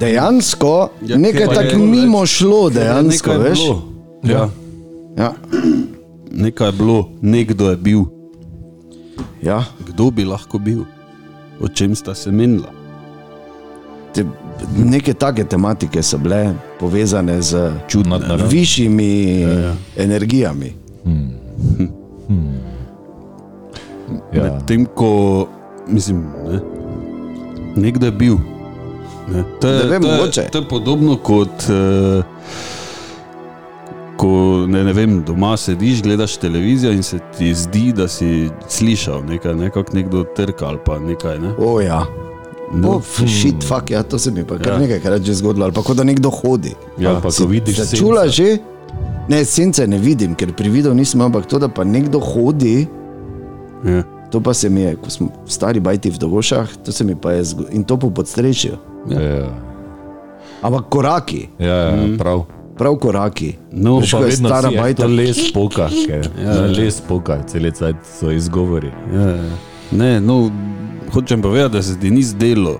dejansko 0.00 0.88
Ja, 1.02 1.18
nekaj 1.18 1.46
tako 1.46 1.78
mimo 1.78 2.26
šlo, 2.26 2.70
dejansko, 2.70 3.32
veš. 3.32 3.58
bilo. 3.58 3.82
Ja. 4.24 4.48
Ja, 5.16 5.32
Nekaj 6.30 6.68
je 6.68 6.72
bilo, 6.72 7.08
nekdo 7.22 7.70
je 7.70 7.76
bil. 7.76 8.00
ja. 9.42 9.64
Kdo 9.86 10.10
bi 10.10 10.24
lahko 10.24 10.58
bil? 10.58 10.84
O 11.60 11.68
čem 11.68 11.94
sta 11.94 12.14
se 12.14 12.30
menila? 12.30 12.70
Te, 14.14 14.24
neke 14.76 15.14
take 15.14 15.44
tematike 15.44 16.02
so 16.02 16.18
bile 16.18 16.54
povezane 16.80 17.42
z 17.42 17.72
Čudna 17.88 18.18
narava. 18.18 18.48
višjimi 18.48 19.40
ja, 19.40 19.48
ja. 19.48 19.74
energijami. 19.96 20.72
Ja. 24.32 24.42
Medtem 24.42 24.86
ko, 24.94 25.46
mislim, 25.88 26.24
ne, 26.50 26.60
nekdo 27.76 28.06
je 28.06 28.12
bil. 28.12 28.36
Ne, 29.32 29.44
to, 29.60 29.68
je, 29.68 29.84
Ne 29.84 29.90
vem, 29.90 30.02
to, 30.02 30.40
je, 30.40 30.48
to 30.50 30.58
je 30.58 30.68
podobno 30.68 31.16
kot. 31.16 31.48
Uh, 31.68 32.24
Ko 34.20 34.28
ne, 34.68 34.82
ne 34.84 34.92
vem, 34.92 35.22
doma 35.24 35.54
sediš, 35.56 36.02
gledaš 36.02 36.36
televizijo 36.36 36.92
in 36.92 37.02
se 37.02 37.18
ti 37.32 37.54
zdi, 37.54 37.92
da 37.92 38.04
si 38.08 38.48
slišal 38.68 39.22
nekaj, 39.24 39.54
nekako 39.56 39.96
nekdo 39.96 40.24
trka 40.36 40.66
ali 40.66 40.78
pa 40.84 40.98
nekaj. 40.98 41.38
Ne? 41.38 41.54
O, 41.58 41.80
ja. 41.80 42.04
No. 42.72 42.90
Oh, 42.90 43.02
shit, 43.26 43.64
fuck, 43.64 43.90
ja, 43.90 44.02
to 44.02 44.18
se 44.18 44.30
mi 44.30 44.44
pa 44.44 44.54
kar 44.54 44.66
Ja. 44.66 44.72
ja. 44.74 44.80
nekajkrat 44.80 45.22
že 45.22 45.34
zgodilo, 45.34 45.64
ali 45.64 45.74
pa 45.74 45.82
kot 45.82 45.96
da 45.96 46.04
nekdo 46.04 46.30
hodi. 46.30 46.74
Ja, 46.98 47.16
pa 47.16 47.30
ko 47.30 47.46
vidiš 47.46 47.76
Se 47.76 47.84
sence. 47.84 47.96
čula 47.96 48.28
že? 48.28 48.58
Ne, 49.28 49.44
sence 49.44 49.86
ne 49.86 49.98
vidim, 49.98 50.34
ker 50.34 50.52
pri 50.52 50.68
videu 50.68 50.94
nisem, 50.94 51.20
ampak 51.20 51.46
to, 51.46 51.58
da 51.58 51.68
pa 51.68 51.84
nekdo 51.84 52.20
hodi, 52.20 52.86
Ja. 53.80 54.02
to 54.30 54.40
pa 54.40 54.54
se 54.54 54.68
mi 54.68 54.80
je, 54.82 54.96
ko 54.96 55.10
smo 55.10 55.28
stari 55.46 55.80
bajti 55.80 56.10
v 56.10 56.18
dogošah, 56.18 56.76
to 56.84 56.92
se 56.92 57.04
mi 57.04 57.14
pa 57.14 57.32
je 57.32 57.44
zgodilo. 57.44 57.72
In 57.72 57.84
to 57.84 57.96
po 57.96 58.10
podstrešju. 58.10 58.76
Ja, 59.08 59.48
Ampak 60.62 60.84
koraki, 60.88 61.48
ja, 61.58 61.74
ja 61.88 62.18
prav. 62.18 62.44
Prav 62.80 62.96
koraki. 62.96 63.54
No, 63.72 63.98
Veš, 64.00 64.10
Pa 64.16 64.18
vedno 64.24 64.48
stara 64.48 64.70
si, 64.70 64.76
bajta. 64.76 65.02
to 65.02 65.08
les 65.08 65.40
poka, 65.52 65.88
ker 66.06 66.28
ja, 66.44 66.54
les 66.72 67.00
poka, 67.08 67.42
cele 67.46 67.70
cajt 67.76 67.96
so 68.08 68.30
izgovori. 68.32 68.88
Ja, 69.12 69.26
ja. 69.36 69.50
ne, 69.92 70.20
no, 70.20 70.50
hočem 71.12 71.42
povedati, 71.42 71.76
da 71.76 71.82
se 71.82 71.98
ti 72.00 72.10
ni 72.10 72.22
zdelo, 72.22 72.78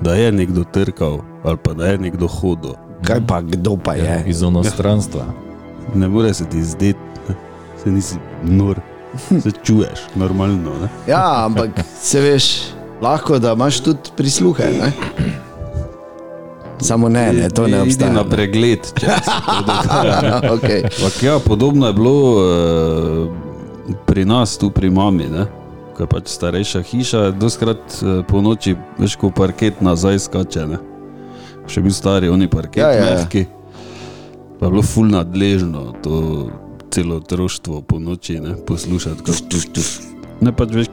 da 0.00 0.14
je 0.14 0.32
nekdo 0.32 0.64
trkal 0.64 1.18
ali 1.44 1.56
pa 1.56 1.74
da 1.74 1.86
je 1.86 1.98
nekdo 1.98 2.28
hodil. 2.28 2.76
Kaj 3.06 3.20
pa, 3.26 3.40
kdo 3.40 3.76
pa 3.76 3.94
je? 3.98 4.22
Iz 4.26 4.42
onostranstva. 4.42 5.26
Ne 5.94 6.08
more 6.08 6.34
se 6.34 6.44
ti 6.44 6.62
zdeti, 6.62 7.34
se 7.82 7.90
nisi 7.90 8.14
nor, 8.44 8.78
se 9.42 9.50
čuješ 9.62 10.06
normalno. 10.14 10.70
Ne? 10.82 10.88
Ja, 11.08 11.44
ampak 11.44 11.70
se 12.02 12.20
veš, 12.20 12.60
lahko 13.02 13.38
da 13.38 13.52
imaš 13.52 13.80
tudi 13.80 14.14
prisluhe. 14.16 14.64
Ne? 14.64 14.92
Samo 16.80 17.08
ne, 17.08 17.32
ne, 17.32 17.48
to 17.48 17.66
ne 17.66 17.82
obstaja. 17.82 18.12
na 18.12 18.24
pregled. 18.24 18.80
Ja, 20.00 20.40
okay. 20.52 20.84
Ampak 20.84 21.22
ja, 21.22 21.38
podobno 21.38 21.86
je 21.86 21.92
bilo 21.92 22.14
uh, 22.32 23.96
pri 24.06 24.24
nas, 24.24 24.58
tu 24.58 24.70
pri 24.70 24.90
mami. 24.90 25.24
Ne? 25.24 25.46
Ko 25.96 26.02
je 26.02 26.06
pač 26.06 26.28
starejša 26.28 26.82
hiša, 26.82 27.30
doskrat 27.30 27.80
uh, 28.02 28.24
po 28.28 28.40
noči 28.40 28.76
veš, 28.98 29.16
ko 29.20 29.30
parket 29.30 29.80
nazaj 29.84 30.18
skače. 30.18 30.66
Ne? 30.66 30.80
Še 31.68 31.84
bil 31.84 31.94
stari, 31.94 32.28
oni 32.28 32.48
parket, 32.48 32.82
Ja, 32.82 32.90
ja, 32.90 33.04
ja, 33.04 33.14
mehki. 33.20 33.46
Pa 34.60 34.68
je 34.68 34.72
bilo 34.72 34.82
ful 34.82 35.08
nadležno 35.12 35.94
to 36.04 36.48
celo 36.90 37.20
otroštvo 37.20 37.82
po 37.82 37.98
noči 37.98 38.40
ne? 38.40 38.56
poslušati. 38.66 39.22
Ko... 39.22 39.32
Ne 40.40 40.52
pač 40.56 40.74
veš. 40.74 40.88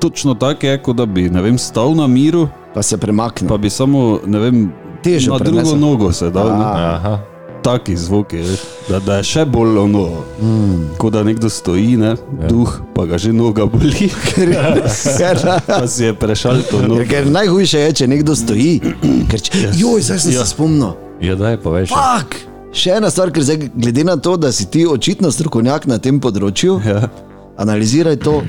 Točno 0.00 0.34
tako 0.34 0.66
je, 0.66 0.78
kot 0.82 0.96
da 0.96 1.06
bi 1.06 1.30
ne 1.32 1.42
vem, 1.42 1.58
stal 1.58 1.94
na 1.96 2.06
miru, 2.06 2.48
Pa 2.74 2.82
se 2.82 2.96
premakne. 2.96 3.48
pa 3.48 3.56
bi 3.56 3.70
samo 3.70 4.20
ne 4.26 4.38
vem, 4.40 4.72
Težo 5.02 5.32
na 5.32 5.38
drugo 5.38 5.58
prenesel. 5.58 5.78
nogo 5.78 6.12
sedal. 6.12 6.48
ne. 6.48 6.64
A. 6.64 6.90
Aha. 6.94 7.18
taki 7.62 7.96
zvoki, 7.96 8.42
da, 8.88 8.98
da 9.00 9.16
je 9.16 9.22
še 9.24 9.44
bolj 9.46 9.78
ono, 9.78 10.02
mm. 10.36 10.98
kot 10.98 11.12
da 11.12 11.22
nekdo 11.22 11.48
stoji, 11.48 11.96
ne, 11.96 12.10
ja. 12.10 12.48
duh, 12.48 12.68
pa 12.94 13.06
ga 13.06 13.16
že 13.16 13.32
noga 13.32 13.64
boli, 13.64 14.10
Ker, 14.26 14.52
ker, 14.52 15.38
pa 15.66 15.86
si 15.86 16.04
je 16.04 16.12
prešal 16.14 16.60
to 16.62 16.82
nogo. 16.82 17.00
ker 17.08 17.24
najhujše 17.26 17.78
je, 17.80 17.92
če 17.94 18.06
nekdo 18.06 18.34
stoji. 18.34 18.80
Ker, 19.30 19.40
če, 19.40 19.70
joj, 19.74 20.00
zdaj 20.02 20.18
sem 20.20 20.32
Ja. 20.32 20.40
se 20.40 20.50
spomnil. 20.50 20.92
Ja, 21.22 21.36
daj, 21.36 21.56
pa 21.56 21.70
veš. 21.70 21.88
Fak! 21.88 22.36
Še 22.70 22.90
ena 22.92 23.08
stvar, 23.08 23.30
ker 23.30 23.40
zdaj, 23.40 23.70
glede 23.72 24.04
na 24.04 24.16
to, 24.18 24.36
da 24.36 24.52
si 24.52 24.66
ti 24.66 24.84
očitno 24.84 25.30
strokovnjak 25.30 25.86
na 25.86 25.96
tem 25.98 26.20
področju, 26.20 26.82
Ja. 26.84 27.08
analiziraj 27.56 28.16
to. 28.18 28.42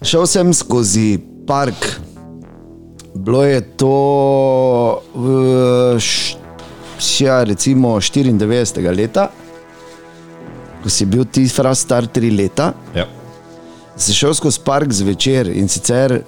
Šel 0.00 0.24
sem 0.26 0.54
skozi 0.54 1.18
park, 1.44 1.76
bilo 3.18 3.44
je 3.44 3.60
to 3.60 3.96
v, 5.14 5.26
š, 5.98 6.36
ja, 7.20 7.42
recimo 7.44 7.96
94. 8.00 8.96
leta, 8.96 9.28
ko 10.82 10.90
si 10.90 11.06
bil 11.06 11.26
ti 11.26 11.48
fra 11.50 11.74
star 11.74 12.06
tri 12.06 12.30
leta. 12.30 12.72
Ja. 12.94 13.06
Si 13.98 14.14
šel 14.14 14.34
skozi 14.38 14.62
park 14.64 14.94
zvečer 14.94 15.50
in 15.50 15.68
sicer 15.68 16.20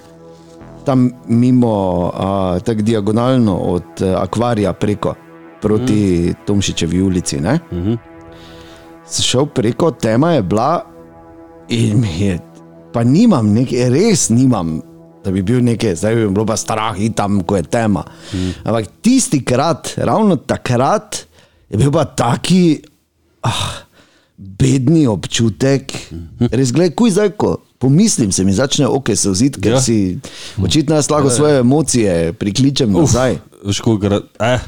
tam 0.84 1.10
mimo, 1.28 2.10
uh, 2.10 2.58
tako 2.66 2.82
diagonalno 2.82 3.56
od 3.56 4.02
uh, 4.02 4.14
akvarija 4.18 4.72
preko 4.72 5.14
proti 5.60 6.30
mm. 6.30 6.46
Tomšičevi 6.46 7.02
ulici. 7.02 7.36
Mm 7.36 7.60
-hmm. 7.70 7.98
Si 9.06 9.22
šel 9.22 9.46
preko, 9.46 9.90
tema 9.90 10.32
je 10.32 10.42
bila 10.42 10.84
in 11.68 12.00
mi 12.00 12.20
je, 12.20 12.38
pa 12.92 13.04
nimam, 13.04 13.52
nekaj, 13.52 13.88
res 13.90 14.28
nimam. 14.28 14.89
Da 15.24 15.30
bi 15.30 15.42
bil 15.42 15.60
nekaj, 15.64 15.94
zdaj 16.00 16.14
bi 16.16 16.28
bilo 16.28 16.46
pa 16.48 16.56
strah, 16.56 16.96
in 16.96 17.12
tam, 17.12 17.42
ko 17.44 17.56
je 17.56 17.62
tema. 17.62 18.04
Mm. 18.32 18.52
Ampak 18.64 18.86
tisti 19.04 19.42
krat, 19.44 19.92
ravno 19.96 20.36
takrat, 20.36 21.26
je 21.68 21.76
bil 21.76 21.92
pa 21.92 22.04
taki, 22.04 22.80
ah, 23.44 23.84
bedni 24.36 25.06
občutek. 25.06 25.92
Res, 26.50 26.72
gledaj, 26.72 26.94
kuj 26.96 27.10
zdaj, 27.10 27.34
ko 27.36 27.58
pomislim, 27.80 28.32
se 28.32 28.44
mi 28.44 28.52
začne 28.52 28.88
oke 28.88 29.16
se 29.16 29.30
vziti, 29.30 29.60
ker 29.60 29.72
Ja. 29.72 29.76
ja. 29.76 29.82
si 29.82 30.18
očitno 30.62 30.94
jaz 30.96 31.10
lahko 31.10 31.30
svoje 31.30 31.60
emocije 31.60 32.32
prikličem 32.32 32.92
nazaj. 32.92 33.38
Veš, 33.64 33.80
ko 33.80 33.96
gre, 33.96 34.20
eh, 34.40 34.60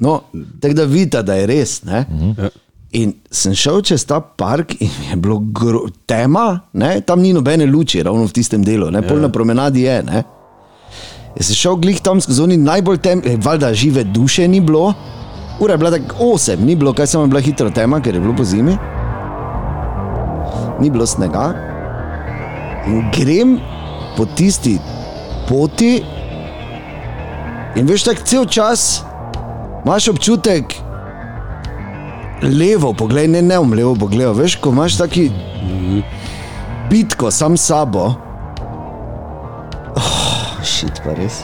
No, 0.00 0.22
tako 0.60 0.74
da 0.74 0.84
vidite, 0.84 1.22
da 1.22 1.34
je 1.34 1.46
res. 1.46 1.82
Ne? 1.82 2.06
ja. 2.38 2.48
In 2.90 3.12
sem 3.30 3.54
šel 3.54 3.84
čez 3.86 4.02
ta 4.02 4.18
park 4.18 4.74
in 4.82 4.90
je 5.10 5.16
bilo 5.16 5.38
gro, 5.38 5.84
tema, 6.10 6.60
ne? 6.72 7.00
tam 7.06 7.22
ni 7.22 7.30
nobene 7.32 7.66
luči, 7.66 8.02
ravno 8.02 8.26
v 8.26 8.34
tistem 8.34 8.64
delu, 8.66 8.90
ne? 8.90 9.02
pol 9.06 9.22
na 9.22 9.30
promenadi 9.30 9.84
je. 9.86 10.00
Ne? 10.02 10.22
Jaz 11.36 11.52
sem 11.52 11.58
šel 11.60 11.78
glih 11.78 12.00
tam 12.02 12.18
skozi 12.18 12.42
oni 12.42 12.56
najbolj 12.58 12.98
tem, 12.98 13.22
eh, 13.24 13.38
valjda 13.38 13.70
žive 13.74 14.04
duše 14.04 14.48
ni 14.48 14.60
bilo, 14.60 14.90
ura 15.60 15.74
je 15.74 15.78
bila 15.78 15.90
tako 15.94 16.32
osem, 16.34 16.66
ni 16.66 16.74
bilo, 16.74 16.92
kaj 16.92 17.06
samo 17.06 17.24
je 17.24 17.28
bila 17.28 17.40
hitro 17.40 17.70
tema, 17.70 18.00
ker 18.02 18.14
je 18.14 18.20
bilo 18.20 18.34
po 18.36 18.44
zimi, 18.44 18.74
ni 20.80 20.90
bilo 20.90 21.06
snega. 21.06 21.46
In 22.90 23.06
grem 23.14 23.58
po 24.16 24.26
tisti 24.26 24.78
poti 25.48 26.00
in 27.76 27.86
veš 27.86 28.02
tako 28.08 28.26
cel 28.26 28.46
čas 28.50 29.02
imaš 29.84 30.08
občutek, 30.08 30.74
levo, 32.42 32.92
poglej, 32.92 33.28
ne, 33.28 33.42
ne 33.42 33.58
um 33.58 33.72
levo, 33.72 33.94
poglej, 33.94 34.32
veš, 34.36 34.56
ko 34.60 34.72
imaš 34.72 34.98
taki 34.98 35.30
bitko 36.90 37.30
sam 37.30 37.56
s 37.56 37.66
sabo. 37.70 38.14
Oh, 39.96 40.64
šit 40.64 41.02
pa 41.04 41.14
res. 41.14 41.42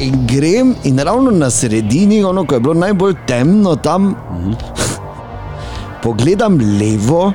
In 0.00 0.24
grem, 0.26 0.74
in 0.84 0.98
ravno 0.98 1.30
na 1.30 1.50
sredini, 1.50 2.22
ono, 2.24 2.46
ko 2.46 2.56
je 2.56 2.60
bilo 2.60 2.74
najbolj 2.74 3.14
temno 3.28 3.76
tam, 3.76 4.14
pogledam 6.02 6.56
levo, 6.80 7.32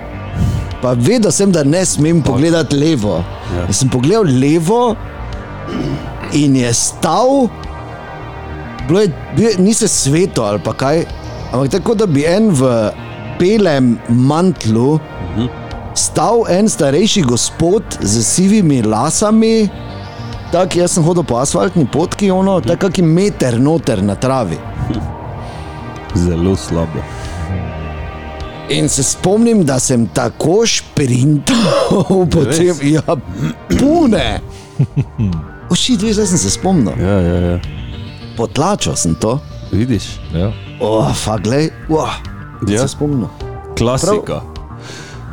pa 0.81 0.95
vedel 0.97 1.31
sem, 1.31 1.51
da 1.51 1.63
ne 1.63 1.85
smem 1.85 2.23
pogledati 2.25 2.75
levo. 2.75 3.21
Ja. 3.55 3.67
Sem 3.73 3.89
pogledal 3.89 4.25
levo 4.41 4.95
in 6.33 6.55
je 6.55 6.73
stal, 6.73 7.47
bilo 8.87 9.05
je, 9.05 9.13
bil, 9.37 9.61
ni 9.61 9.73
se 9.73 9.87
sveto 9.87 10.43
ali 10.43 10.59
pa 10.59 10.73
kaj, 10.73 11.05
ampak 11.55 11.71
tako 11.71 11.95
da 11.95 12.05
bi 12.05 12.25
en 12.27 12.51
v 12.51 12.69
belem 13.39 13.95
mantlu 14.09 14.99
stal 15.95 16.43
en 16.51 16.67
starejši 16.69 17.21
gospod 17.21 17.83
z 18.01 18.23
sivimi 18.23 18.81
lasami. 18.83 19.69
Tako 20.51 20.79
jaz 20.79 20.91
sem 20.95 21.03
hodil 21.03 21.23
po 21.23 21.39
asfaltni 21.39 21.87
potki, 21.91 22.29
ono, 22.31 22.59
tako 22.61 22.89
ki 22.91 23.01
meter 23.01 23.59
noter 23.59 24.03
na 24.03 24.15
travi. 24.15 24.57
zelo 26.15 26.55
slabo. 26.55 26.99
In 28.69 28.89
se 28.89 29.03
spomnim, 29.03 29.63
da 29.65 29.79
sem 29.79 30.07
tako 30.07 30.65
šprintal, 30.65 32.25
potem 32.33 32.75
ja, 32.81 33.15
pune. 33.79 34.39
Oči, 35.71 35.97
dve, 35.97 36.13
zdaj 36.13 36.27
sem 36.27 36.37
se 36.37 36.49
spomnil. 36.49 36.93
Ja, 37.01 37.19
ja, 37.21 37.39
ja. 37.51 37.59
Potlačil 38.37 38.95
sem 38.95 39.15
to. 39.15 39.39
Vidiš, 39.71 40.03
Ja. 40.33 40.64
Oh, 40.79 41.15
faglej, 41.15 41.69
oh, 41.89 42.09
Ja. 42.67 42.81
se 42.81 42.87
spomnil. 42.87 43.27
klasika. 43.77 44.41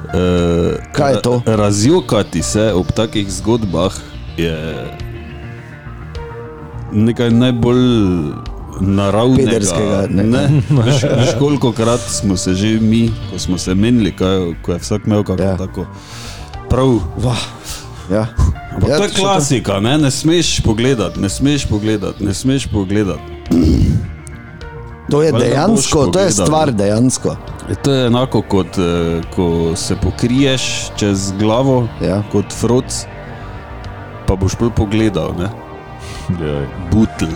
Uh, 0.05 0.77
Kaj 0.93 1.13
je 1.13 1.23
to? 1.23 1.43
Razjokati 1.47 2.43
se 2.43 2.73
ob 2.73 2.87
takih 2.89 3.33
zgodbah 3.33 3.93
je 4.37 4.85
nekaj 6.93 7.31
najbolj 7.31 7.83
naravnega. 8.81 9.51
Pederskega, 9.51 10.07
ne. 10.11 10.23
ne. 10.25 10.43
Veš, 10.71 11.03
veš, 11.03 11.31
koliko 11.39 11.73
krat 11.73 12.01
smo 12.01 12.37
se 12.37 12.55
že 12.55 12.79
mi, 12.81 13.11
ko 13.31 13.39
smo 13.39 13.59
se 13.59 13.75
menili, 13.75 14.13
kaj, 14.13 14.55
ko 14.63 14.73
je 14.73 14.79
vsak 14.79 15.07
imel 15.07 15.25
kako 15.25 15.43
Ja. 15.43 15.57
tako. 15.57 15.87
Prav. 16.69 16.99
Vah, 17.17 17.43
ja. 18.11 18.27
Ampak 18.75 18.89
ja, 18.89 18.97
to 18.99 19.05
je 19.05 19.11
klasika, 19.11 19.81
ne? 19.81 19.99
ne 19.99 20.11
smeš 20.11 20.61
pogledati, 20.61 21.21
ne 21.21 21.29
smeš 21.29 21.67
pogledati, 21.67 22.25
ne 22.25 22.35
smeš 22.35 22.67
pogledati. 22.67 23.23
To 25.11 25.23
je 25.23 25.33
dejansko, 25.33 26.07
to 26.07 26.21
je 26.21 26.31
stvar 26.33 26.73
dejansko. 26.73 27.37
E, 27.71 27.75
To 27.75 27.93
je 27.93 28.07
enako 28.07 28.43
kot 28.43 28.79
eh, 28.79 28.83
ko 29.31 29.47
se 29.77 29.97
pokriješ 29.97 30.63
čez 30.97 31.33
glavo, 31.33 31.89
Ja. 32.01 32.23
kot 32.33 32.53
froc, 32.53 33.07
pa 34.27 34.37
boš 34.37 34.57
bolj 34.57 34.71
pogledal, 34.71 35.35
ne? 35.39 35.49
Ja. 36.39 36.61
butl. 36.91 37.27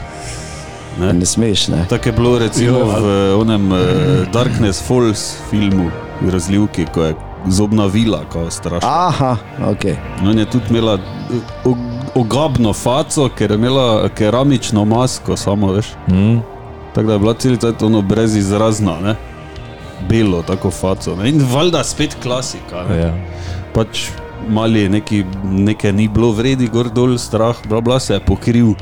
Ne? 0.99 1.13
Ne 1.13 1.27
smeš, 1.27 1.69
ne. 1.69 1.85
Tako 1.89 2.09
je 2.09 2.13
bilo 2.13 2.39
recimo 2.39 2.79
v 2.79 3.05
onem 3.37 3.69
Darkness 4.33 4.83
Falls 4.83 5.37
filmu, 5.51 5.91
razlivki, 6.23 6.87
ko 6.87 7.03
je 7.03 7.15
zobna 7.47 7.87
vila, 7.87 8.23
kao 8.33 8.51
strašno. 8.51 8.89
Aha, 8.89 9.37
ok. 9.63 9.85
On 10.23 10.39
je 10.39 10.47
tudi 10.47 10.65
imela 10.71 10.99
og- 11.65 11.77
ogabno 12.15 12.73
faco, 12.73 13.29
ker 13.29 13.51
je 13.51 13.55
imela 13.55 14.09
keramično 14.09 14.85
masko, 14.85 15.37
samo 15.37 15.73
veš. 15.73 15.87
Mm. 16.09 16.39
Tako 16.97 17.07
da 17.07 17.13
je 17.13 17.19
bila 17.19 17.35
celica 17.35 17.73
ono 17.85 18.03
brezizrazna, 18.03 19.01
ne? 19.01 19.17
belo, 20.09 20.43
tako 20.43 20.71
faco. 20.71 21.17
Ne? 21.17 21.29
In 21.29 21.47
valjda 21.53 21.85
spet 21.85 22.17
klasika. 22.23 22.85
Ne? 22.89 22.99
Ja. 22.99 23.15
Pač 23.75 24.09
mali 24.49 24.89
neki, 24.89 25.25
nekaj 25.45 25.93
ni 25.93 26.09
bilo 26.09 26.33
vredi, 26.33 26.69
gor 26.73 26.89
dol, 26.89 27.19
strah, 27.19 27.57
bla 27.69 27.81
bla 27.81 28.01
se 28.01 28.15
je 28.15 28.21
pokril. 28.21 28.73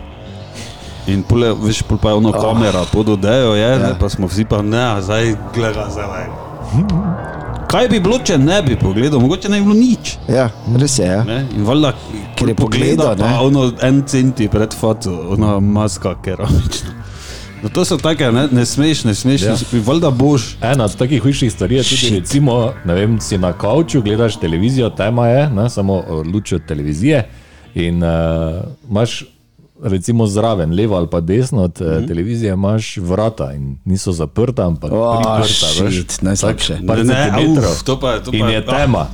In 1.06 1.22
pole, 1.26 1.50
veš, 1.64 1.82
pol 1.82 1.98
pa 1.98 2.14
je 2.14 2.14
ono 2.14 2.30
oh. 2.30 2.40
kamera 2.40 2.84
pod 2.92 3.08
odejo, 3.08 3.54
je, 3.54 3.62
ja. 3.62 3.78
ne, 3.78 3.92
pa 4.00 4.08
smo 4.08 4.30
vsi 4.30 4.44
pa 4.44 4.62
ne, 4.62 5.02
zdaj 5.02 5.34
gleda 5.54 5.88
zdaj. 5.90 6.28
Kaj 7.68 7.88
bi 7.90 7.98
bilo, 8.00 8.20
če 8.22 8.38
ne 8.38 8.62
bi 8.62 8.78
pogledal, 8.78 9.20
mogoče 9.20 9.50
ne 9.50 9.58
bi 9.58 9.66
bilo 9.66 9.74
nič. 9.74 10.14
Ja, 10.30 10.46
res 10.80 10.98
je. 10.98 11.10
Ja. 11.10 11.24
Ne? 11.26 11.42
In 11.56 11.66
valjda, 11.66 11.92
Ker 12.38 12.54
je 12.54 12.54
pogleda, 12.54 13.10
pogledal, 13.10 13.16
ne. 13.18 13.24
pa 13.24 13.42
ono 13.42 13.66
en 13.82 14.04
centi 14.06 14.48
pred 14.48 14.76
faco, 14.80 15.18
ona 15.34 15.58
maska 15.60 16.14
keramična. 16.22 17.03
No, 17.64 17.70
to 17.70 17.80
so 17.82 17.96
take, 17.96 18.20
ne, 18.26 18.48
ne 18.50 18.60
smeš, 18.62 19.04
ne 19.04 19.14
smeš, 19.14 19.40
Ja. 19.40 19.46
ja. 19.46 19.52
ne 19.52 19.58
smeš, 19.58 19.82
valjda 19.82 20.10
boš. 20.12 20.56
Ena 20.62 20.84
od 20.84 20.96
takih 20.96 21.22
hujših 21.22 21.48
stvari 21.48 21.74
je 21.74 21.82
tudi, 21.82 21.96
Shit. 21.96 22.12
recimo, 22.12 22.54
ne 22.84 22.94
vem, 22.94 23.16
si 23.18 23.38
na 23.38 23.52
kavču, 23.54 24.02
gledaš 24.02 24.36
televizijo, 24.36 24.90
tema 24.90 25.28
je, 25.28 25.50
ne, 25.50 25.70
samo 25.70 25.96
eh, 25.98 26.12
luč 26.26 26.52
od 26.52 26.66
televizije 26.66 27.24
in 27.74 28.02
uh, 28.02 28.10
imaš 28.84 29.24
recimo 29.82 30.26
zraven, 30.26 30.72
levo 30.72 30.96
ali 30.96 31.06
pa 31.08 31.20
desno 31.20 31.62
od 31.62 31.80
mm 31.80 31.84
-hmm. 31.84 32.08
televizije, 32.08 32.52
imaš 32.52 32.96
vrata 32.96 33.52
in 33.52 33.76
niso 33.84 34.12
zaprta, 34.12 34.66
ampak 34.66 34.92
Oh, 34.92 35.16
priprta, 35.16 35.66
veš. 35.80 35.94
shit, 35.94 36.22
najslabše. 36.22 36.78
Par 36.86 36.98
Ne, 36.98 37.04
ne, 37.04 37.48
uf, 37.50 37.82
to 37.82 38.00
pa 38.00 38.18
to 38.18 38.30
pa 38.30 38.36
in 38.36 38.48
je- 38.48 38.58
ah. 38.58 38.76
tema. 38.76 39.06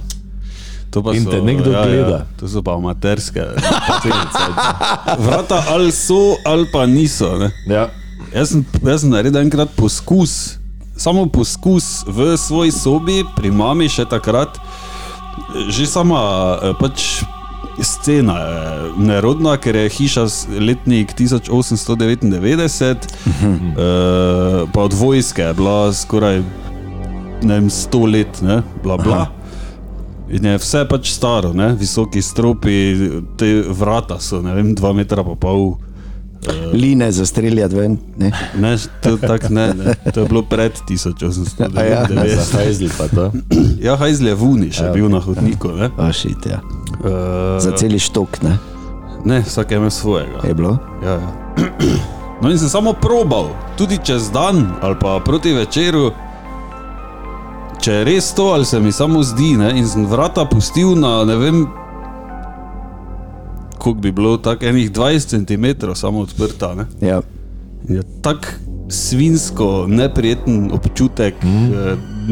To 0.90 1.02
pa 1.02 1.12
In 1.12 1.24
te 1.24 1.42
nekdo 1.42 1.70
gleda. 1.70 2.26
to 2.36 2.48
so 2.48 2.62
pa 2.62 2.74
amaterske. 2.74 3.40
Vrata 5.18 5.64
ali 5.68 5.92
so, 5.92 6.14
ali 6.44 6.66
pa 6.72 6.86
niso. 6.86 7.38
Ne? 7.38 7.50
Ja. 7.66 7.88
Jaz 8.34 8.52
sem, 8.52 8.64
jaz 8.86 9.02
sem 9.02 9.10
naredil 9.10 9.40
enkrat 9.42 9.72
poskus, 9.74 10.58
samo 10.96 11.26
poskus 11.26 12.04
v 12.06 12.36
svoji 12.38 12.70
sobi, 12.70 13.24
pri 13.36 13.50
mami 13.50 13.88
še 13.90 14.06
takrat, 14.06 14.60
že 15.66 15.86
sama 15.90 16.22
eh, 16.62 16.74
pač 16.78 17.24
scena 17.80 18.36
je 18.38 18.92
nerodna, 19.08 19.56
ker 19.56 19.76
je 19.76 19.88
hiša 19.96 20.26
letnik 20.60 21.14
1899, 21.16 23.08
uh 23.26 23.42
-huh. 23.42 23.48
uh, 23.48 24.68
pa 24.72 24.80
od 24.80 24.92
vojske 24.92 25.42
je 25.42 25.54
bila 25.54 25.92
skoraj 25.92 26.42
ne 27.42 27.54
vem, 27.54 27.70
100 27.70 28.12
let, 28.12 28.42
ne, 28.42 28.62
bla, 28.82 28.96
bla. 28.96 29.26
In 30.30 30.44
je 30.46 30.58
vse 30.58 30.84
pač 30.88 31.10
staro, 31.10 31.52
ne? 31.52 31.72
visoki 31.74 32.22
stropi, 32.22 32.74
te 33.36 33.64
vrata 33.66 34.20
so, 34.20 34.42
ne 34.42 34.54
vem, 34.54 34.74
dva 34.74 34.92
metra 34.92 35.24
pa 35.26 35.34
pol. 35.34 35.74
Line 36.72 37.12
za 37.12 37.26
streljati 37.26 37.74
ven. 37.74 37.98
Ne? 38.16 38.32
Ne, 38.58 38.76
to, 39.00 39.16
tak, 39.16 39.50
ne, 39.50 39.74
ne, 39.74 39.94
to 40.14 40.20
je 40.20 40.28
bilo 40.28 40.42
pred 40.42 40.72
A 41.76 41.82
ja. 41.84 42.06
1899. 42.06 42.36
Za 42.36 42.58
Hajzl 42.58 42.86
pa 42.98 43.08
to. 43.08 43.32
Ja, 43.86 43.96
Hajzl 43.96 44.26
je 44.28 44.34
v 44.34 44.42
Uni 44.44 44.70
še 44.72 44.90
bil 44.92 45.08
na 45.08 45.20
hodniku. 45.20 45.72
Ne, 45.72 45.90
A 45.96 46.12
šit, 46.12 46.46
ja. 46.46 46.60
uh, 47.04 47.60
Za 47.60 47.72
celi 47.76 47.98
štok, 47.98 48.42
ne? 48.42 48.56
ne 49.24 49.40
vsak 49.44 49.72
ima 49.72 49.90
svojega. 49.90 50.40
Je 50.48 50.54
bilo? 50.54 50.78
Ja, 51.04 51.20
ja. 51.20 51.30
No 52.40 52.48
in 52.48 52.56
sem 52.58 52.68
samo 52.72 52.92
probal, 52.96 53.50
tudi 53.76 53.98
čez 54.00 54.30
dan 54.32 54.72
ali 54.80 54.96
pa 55.00 55.20
proti 55.24 55.52
večeru. 55.52 56.08
Če 57.80 57.92
je 57.92 58.04
res 58.04 58.32
to, 58.36 58.52
ali 58.56 58.64
se 58.64 58.80
mi 58.80 58.92
samo 58.92 59.20
zdi, 59.22 59.56
ne, 59.60 59.72
in 59.76 59.84
sem 59.88 60.06
vrata 60.08 60.44
pustil 60.48 60.96
na 60.96 61.24
ne 61.24 61.36
vem, 61.36 61.66
koliko 63.80 64.00
bi 64.00 64.12
bilo, 64.12 64.36
tako 64.36 64.64
enih 64.66 64.90
20 64.92 65.46
cm 65.46 65.64
samo 65.94 66.20
odprta. 66.20 66.74
Ne. 66.74 66.84
Ja. 67.02 67.20
Je 67.88 68.02
tako 68.22 68.46
svinsko, 68.90 69.84
neprijeten 69.88 70.70
občutek, 70.72 71.34
mm. 71.42 71.70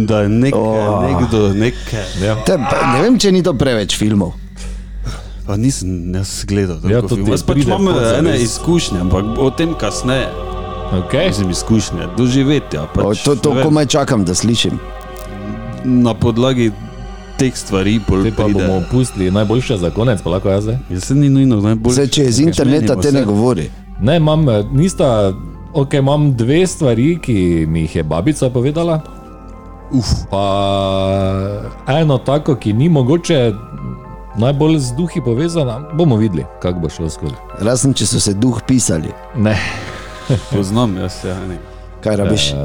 da 0.04 0.20
je 0.20 0.28
nekaj, 0.28 0.60
Oh. 0.60 1.02
nekdo 1.02 1.48
nekaj. 1.54 2.04
Ja. 2.22 2.36
Te, 2.44 2.58
ne 2.58 3.02
vem, 3.02 3.18
če 3.18 3.32
ni 3.32 3.42
to 3.42 3.54
preveč 3.54 3.96
filmov. 3.96 4.32
Pa 5.46 5.56
nisem 5.56 6.14
jaz 6.14 6.44
gledal 6.44 6.76
Ja, 6.84 7.00
to 7.00 7.16
Jaz 7.16 7.42
pač 7.42 7.62
imam 7.64 7.86
podzavest. 7.86 8.18
ene 8.18 8.34
izkušnje, 8.36 9.00
ampak 9.00 9.24
o 9.38 9.50
tem 9.50 9.72
kasneje. 9.74 10.28
Okay. 10.90 11.28
Mislim, 11.28 11.50
izkušnje, 11.50 12.08
doživetja. 12.16 12.82
O, 12.84 12.88
Pač, 12.94 13.22
to 13.22 13.34
to 13.34 13.52
vem, 13.52 13.64
komaj 13.64 13.86
čakam, 13.86 14.24
da 14.24 14.34
slišim. 14.34 14.76
na 15.84 16.14
podlagi 16.14 16.72
teh 17.38 17.56
stvari 17.56 18.00
pol 18.00 18.20
Zdaj 18.20 18.32
pa 18.36 18.44
pride. 18.44 18.66
bomo 18.66 18.82
pustili 18.90 19.30
najboljše 19.30 19.76
za 19.76 19.90
konec, 19.90 20.22
pa 20.22 20.30
lahko 20.30 20.48
jaz 20.50 20.64
zdaj. 20.64 20.78
Jaz 20.90 21.04
se 21.04 21.14
ni 21.14 21.28
nujno 21.30 21.60
najbolj. 21.60 21.92
Vse, 21.92 22.08
če 22.08 22.22
je 22.22 22.32
z 22.32 22.40
interneta, 22.40 22.96
te 22.96 23.12
ne 23.12 23.24
govori. 23.24 23.70
Ne, 24.00 24.16
imam, 24.16 24.48
eh, 24.48 24.64
nista, 24.72 25.32
ok, 25.74 25.94
imam 25.94 26.32
dve 26.36 26.66
stvari, 26.66 27.18
ki 27.22 27.36
mi 27.68 27.80
jih 27.80 27.96
je 27.96 28.02
babica 28.02 28.50
povedala. 28.50 29.00
Uf. 29.90 30.06
Pa 30.30 30.44
eno 31.88 32.18
tako, 32.18 32.54
ki 32.54 32.72
ni 32.72 32.88
mogoče 32.88 33.52
najbolj 34.36 34.78
z 34.78 34.92
duhi 34.92 35.20
povezana, 35.24 35.80
bomo 35.94 36.16
videli, 36.16 36.44
kako 36.62 36.80
bo 36.80 36.88
šlo 36.88 37.10
skozi. 37.10 37.34
Razen, 37.60 37.94
če 37.94 38.06
so 38.06 38.20
se 38.20 38.34
duh 38.34 38.60
pisali. 38.66 39.08
Ne, 39.36 39.56
Poznam 40.52 40.96
jaz, 40.96 41.24
ja, 41.24 41.38
ne. 41.48 41.56
Kaj 42.00 42.16
rabiš? 42.16 42.52
uh, 42.52 42.58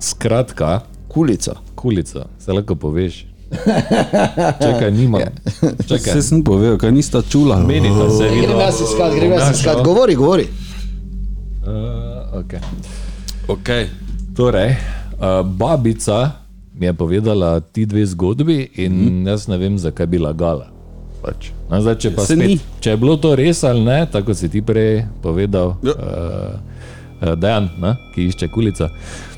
skratka, 0.00 0.80
Kulico. 1.08 1.52
kulica, 1.74 2.26
se 2.38 2.52
lahko 2.52 2.74
poveš. 2.74 3.27
Čakaj, 4.62 4.90
nimam. 4.90 5.20
Čakaj, 5.80 6.12
Se 6.12 6.22
sem 6.22 6.44
povedal, 6.44 6.76
kaj 6.76 6.92
nista 6.92 7.22
čula. 7.22 7.56
menita 7.58 8.10
se 8.10 8.24
vidno. 8.24 8.46
Grem 8.46 8.60
jaz 8.60 8.80
iskat, 8.80 9.10
grem 9.14 9.32
jaz 9.32 9.40
Ja, 9.40 9.50
iskat. 9.50 9.74
šel. 9.74 9.84
Govori, 9.84 10.14
govori. 10.14 10.46
Uh, 11.62 11.72
okay. 12.34 12.60
Okay. 13.48 13.86
Torej, 14.36 14.76
uh, 15.14 15.42
babica 15.42 16.30
mi 16.74 16.86
je 16.86 16.92
povedala 16.92 17.60
ti 17.60 17.86
dve 17.86 18.06
zgodbi, 18.06 18.68
in 18.74 18.92
mm. 18.92 19.26
jaz 19.26 19.48
ne 19.48 19.56
vem, 19.56 19.78
zakaj 19.78 20.06
bi 20.06 20.18
lagala. 20.18 20.68
Pač. 21.18 21.50
No, 21.66 21.80
zdaj, 21.82 21.96
če, 21.96 22.10
pa 22.14 22.22
Se 22.22 22.36
spet, 22.36 22.46
ni. 22.46 22.58
če 22.80 22.90
je 22.90 22.96
bilo 22.96 23.16
to 23.16 23.34
res 23.34 23.64
ali 23.64 23.80
ne, 23.80 24.06
tako 24.06 24.34
si 24.34 24.48
ti 24.48 24.62
prej 24.62 25.02
povedal, 25.18 25.74
Ja. 25.82 25.90
uh, 25.90 26.54
uh, 27.22 27.34
Dejan, 27.34 27.70
ne, 27.78 27.96
ki 28.14 28.28
išče 28.28 28.48
kulica. 28.48 28.84
Uh, 28.84 29.37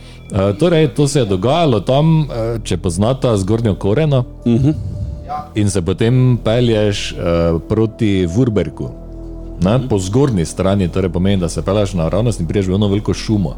torej, 0.59 0.89
to 0.95 1.09
se 1.09 1.19
je 1.19 1.25
dogajalo 1.25 1.81
tam, 1.81 2.21
uh, 2.21 2.27
če 2.63 2.77
poznata 2.77 3.37
zgornjo 3.37 3.75
koreno, 3.75 4.25
uh 4.45 4.53
-huh. 4.53 4.75
in 5.55 5.71
se 5.71 5.83
potem 5.83 6.39
pelješ 6.45 7.13
uh, 7.13 7.61
proti 7.69 8.27
Vurberku. 8.27 8.91
Ne, 9.63 9.89
po 9.89 9.99
zgornji 9.99 10.45
strani, 10.45 10.89
torej 10.89 11.11
pomeni, 11.11 11.41
da 11.41 11.49
se 11.49 11.63
peleš 11.63 11.93
naravnost 11.93 12.41
in 12.41 12.47
priješ 12.47 12.67
v 12.67 12.75
eno 12.75 12.89
veliko 12.89 13.15
šumo. 13.15 13.57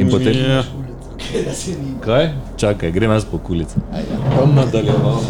In 0.00 0.08
potem, 0.10 0.34
Ja. 0.36 0.64
kaj? 2.00 2.28
Čakaj, 2.56 2.90
grem 2.90 3.10
jaz 3.10 3.24
po 3.24 3.38
kulici. 3.38 3.74
Bom 4.40 4.54
nadaljeval. 4.54 5.20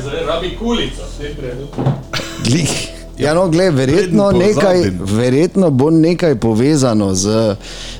Zdaj 0.00 0.26
rabi 0.26 0.56
kulico, 0.56 1.02
Glih. 2.44 3.01
Ja, 3.22 3.34
no, 3.34 3.46
gled, 3.48 3.74
verjetno, 3.74 4.30
nekaj, 4.34 4.90
verjetno 5.14 5.70
bo 5.70 5.90
nekaj 5.94 6.34
povezano 6.42 7.12
z. 7.14 7.54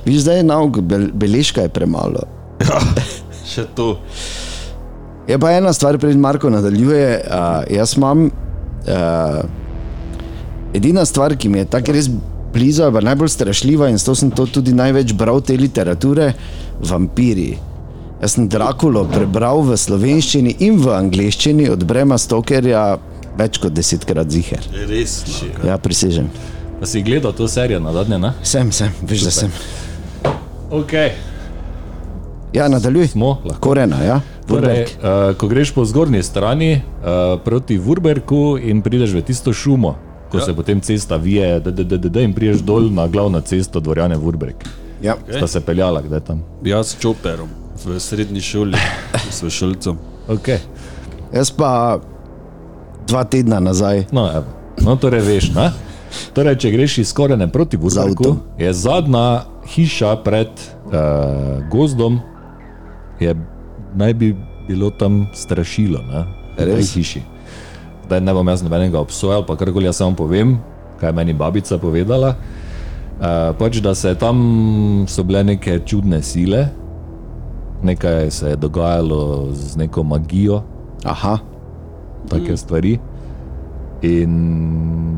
Viš, 0.05 0.25
zdaj 0.27 0.43
nauk, 0.43 0.81
bel, 0.83 1.09
beležka 1.15 1.67
je 1.69 1.71
premalo. 1.73 2.27
ja, 2.67 2.81
še 3.47 3.69
to. 3.77 3.95
Je 5.29 5.39
pa 5.39 5.53
ena 5.55 5.73
stvar, 5.73 5.99
pred 6.03 6.19
Marko 6.19 6.51
nadaljuje. 6.51 7.23
Uh, 7.23 7.63
jaz 7.71 7.95
imam. 7.97 8.27
Uh, 8.83 9.43
edina 10.75 11.05
stvar, 11.07 11.37
ki 11.39 11.49
mi 11.49 11.63
je 11.63 11.71
tako 11.71 11.95
res 11.95 12.11
blizu, 12.53 12.83
ali 12.83 12.99
pa 12.99 13.05
najbolj 13.07 13.29
strašljiva, 13.29 13.89
in 13.89 13.99
zato 14.03 14.15
sem 14.19 14.31
to 14.31 14.47
tudi 14.47 14.75
največ 14.75 15.15
bral 15.15 15.41
te 15.41 15.57
literature, 15.57 16.33
vampiri. 16.83 17.53
Jaz 18.23 18.37
sem 18.37 18.49
Drakulo 18.51 19.05
prebral 19.11 19.63
v 19.67 19.77
slovenščini 19.79 20.59
in 20.67 20.77
v 20.83 20.93
angleščini 20.95 21.71
od 21.71 21.87
Brema 21.87 22.19
Stokerja 22.19 22.85
več 23.39 23.59
kot 23.63 23.75
desetkrat 23.75 24.31
ziger. 24.31 24.65
Res. 24.89 25.21
no. 25.43 25.69
Ja, 25.69 25.79
prisežem. 25.79 26.29
Pa 26.81 26.89
si 26.91 27.03
gledal 27.07 27.35
to 27.37 27.49
serijo 27.49 27.81
na 27.81 27.93
zadnje, 27.95 28.19
ne? 28.19 28.33
Sem, 28.43 28.73
sem, 28.75 28.91
veš, 29.07 29.29
da 29.29 29.35
sem. 29.35 29.53
Ok. 30.71 30.93
Ja, 32.53 32.69
nadaljuj. 32.69 33.13
Smo, 33.15 33.39
lahko. 33.45 33.61
Korena, 33.69 34.03
ja. 34.05 34.21
Torej, 34.49 34.83
uh, 34.99 35.33
ko 35.39 35.49
greš 35.49 35.71
po 35.73 35.85
zgornji 35.87 36.23
strani 36.27 36.73
uh, 36.75 37.39
proti 37.45 37.79
Vurberku 37.79 38.59
in 38.59 38.83
prideš 38.83 39.15
v 39.15 39.23
tisto 39.23 39.55
šumo, 39.55 39.95
ko 40.33 40.41
ja. 40.41 40.45
se 40.45 40.57
potem 40.57 40.81
cesta 40.81 41.17
vije, 41.17 41.61
da, 41.61 41.71
da, 41.71 41.85
da, 41.85 41.97
da, 41.97 42.09
da, 42.09 42.21
in 42.21 42.35
priješ 42.35 42.67
dol 42.67 42.91
na 42.93 43.07
glavno 43.07 43.41
cesto 43.41 43.81
dvorane 43.81 44.19
Vurberk. 44.19 44.67
Ja. 45.03 45.17
Sta 45.31 45.47
se 45.47 45.61
peljala, 45.61 46.03
kdaj 46.03 46.21
tam. 46.27 46.43
Jaz 46.67 46.93
s 46.93 47.01
čoperom 47.01 47.49
v 47.85 48.01
srednji 48.01 48.41
šoli, 48.41 48.79
s 49.31 49.49
šolcem. 49.49 49.99
Okay. 50.29 50.59
Jaz 51.33 51.51
pa 51.51 52.01
dva 53.13 53.25
tedna 53.29 53.61
nazaj. 53.61 54.09
No, 54.13 54.25
evo. 54.33 54.49
no, 54.81 54.97
torej 54.97 55.21
veš, 55.21 55.53
ne? 55.53 55.69
Torej, 56.37 56.57
če 56.65 56.73
greš 56.73 56.99
iz 57.05 57.13
korene 57.17 57.49
proti 57.49 57.77
avtom. 57.77 58.41
je 58.57 58.73
zadnja 58.73 59.45
hiša 59.69 60.17
pred 60.25 60.49
uh, 60.49 61.61
gozdom, 61.73 62.21
je, 63.21 63.37
naj 63.97 64.13
bi 64.17 64.33
bilo 64.69 64.91
tam 64.91 65.29
strašilo, 65.37 66.01
ne? 66.09 66.25
Res? 66.57 66.93
hiši. 66.97 67.23
Da 68.09 68.21
ne 68.21 68.33
bom 68.33 68.49
jaz 68.49 68.65
nobenega 68.65 69.01
obsojal, 69.01 69.45
pa 69.47 69.57
karkoli 69.57 69.89
jaz 69.89 70.01
samo 70.01 70.17
povem, 70.17 70.59
kaj 71.01 71.13
je 71.13 71.17
meni 71.17 71.33
babica 71.37 71.79
povedala. 71.81 72.37
Uh, 73.23 73.53
pač, 73.57 73.81
da 73.85 73.95
se 73.95 74.15
tam 74.19 75.05
so 75.09 75.25
bile 75.25 75.45
neke 75.45 75.79
čudne 75.85 76.23
sile, 76.25 76.67
nekaj 77.83 78.31
se 78.31 78.53
je 78.53 78.57
dogajalo 78.57 79.53
z 79.53 79.77
neko 79.77 80.03
magijo, 80.03 80.63
Aha, 81.03 81.39
take 82.33 82.57
stvari. 82.57 82.99
In 84.03 84.33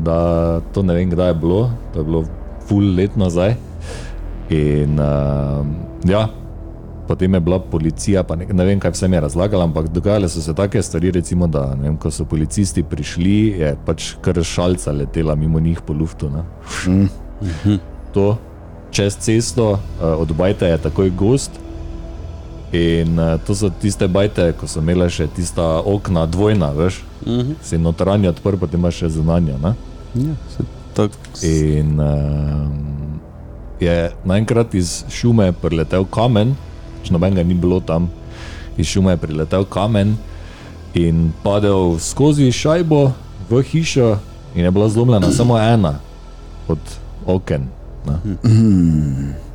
da 0.05 0.61
to 0.73 0.83
ne 0.85 0.93
vem, 0.93 1.09
kdaj 1.09 1.33
je 1.33 1.37
bilo, 1.41 1.69
to 1.93 1.99
je 1.99 2.05
bilo 2.05 2.23
full 2.67 2.95
let 2.95 3.15
nazaj. 3.17 3.55
In 4.53 4.99
uh, 5.01 5.65
ja, 6.05 6.27
potem 7.07 7.33
je 7.33 7.39
bila 7.39 7.59
policija, 7.59 8.23
pa 8.23 8.35
ne, 8.37 8.45
ne 8.45 8.65
vem, 8.65 8.79
kaj 8.79 8.93
vse 8.93 9.09
mi 9.09 9.17
je 9.17 9.25
razlagala, 9.25 9.65
ampak 9.65 9.89
dogajale 9.93 10.29
so 10.29 10.41
se 10.41 10.53
take 10.53 10.81
stvari, 10.81 11.11
recimo, 11.11 11.47
da 11.47 11.71
vem, 11.81 11.97
ko 11.97 12.11
so 12.13 12.27
policisti 12.29 12.83
prišli, 12.83 13.37
je 13.61 13.75
pač 13.85 14.13
kar 14.21 14.43
šalca 14.43 14.93
letela 14.93 15.35
mimo 15.35 15.59
njih 15.59 15.81
po 15.81 15.93
luftu. 15.93 16.29
ne. 16.29 16.45
To 18.13 18.37
čez 18.95 19.17
cesto, 19.19 19.71
uh, 19.71 19.79
od 20.21 20.31
Bajta 20.37 20.67
je 20.67 20.77
takoj 20.77 21.09
gost. 21.09 21.51
In 22.75 23.19
uh, 23.19 23.37
to 23.45 23.55
so 23.55 23.69
tiste 23.69 24.07
bajte, 24.07 24.49
ko 24.59 24.67
so 24.67 24.81
imele 24.83 25.07
še 25.09 25.27
tista 25.31 25.63
okna 25.79 26.25
dvojna, 26.27 26.73
veš, 26.75 27.03
uh 27.25 27.27
-huh. 27.27 27.55
si 27.63 27.77
notranjo 27.77 28.29
odprl, 28.29 28.57
potem 28.57 28.79
imaš 28.79 28.95
še 28.95 29.09
zunanjo. 29.09 29.57
Ne? 29.63 29.73
Ja, 30.15 30.35
se 30.49 30.63
tak, 30.93 31.11
In 31.43 31.99
uh, 31.99 32.67
je 33.79 34.11
naenkrat 34.25 34.73
iz 34.75 35.03
šume 35.09 35.51
priletel 35.51 36.05
kamen, 36.05 36.55
če 37.03 37.13
nobenega 37.13 37.43
ni 37.43 37.53
bilo 37.53 37.79
tam, 37.79 38.09
iz 38.77 38.87
šume 38.87 39.11
je 39.11 39.17
priletel 39.17 39.65
kamen 39.65 40.15
in 40.93 41.31
padel 41.43 41.99
skozi 41.99 42.51
šajbo 42.51 43.11
v 43.49 43.61
hišo, 43.61 44.17
in 44.55 44.63
je 44.63 44.71
bila 44.71 44.89
zlomljena 44.89 45.31
samo 45.31 45.59
ena 45.59 45.99
od 46.67 46.79
oken. 47.25 47.67
ne. 48.05 48.19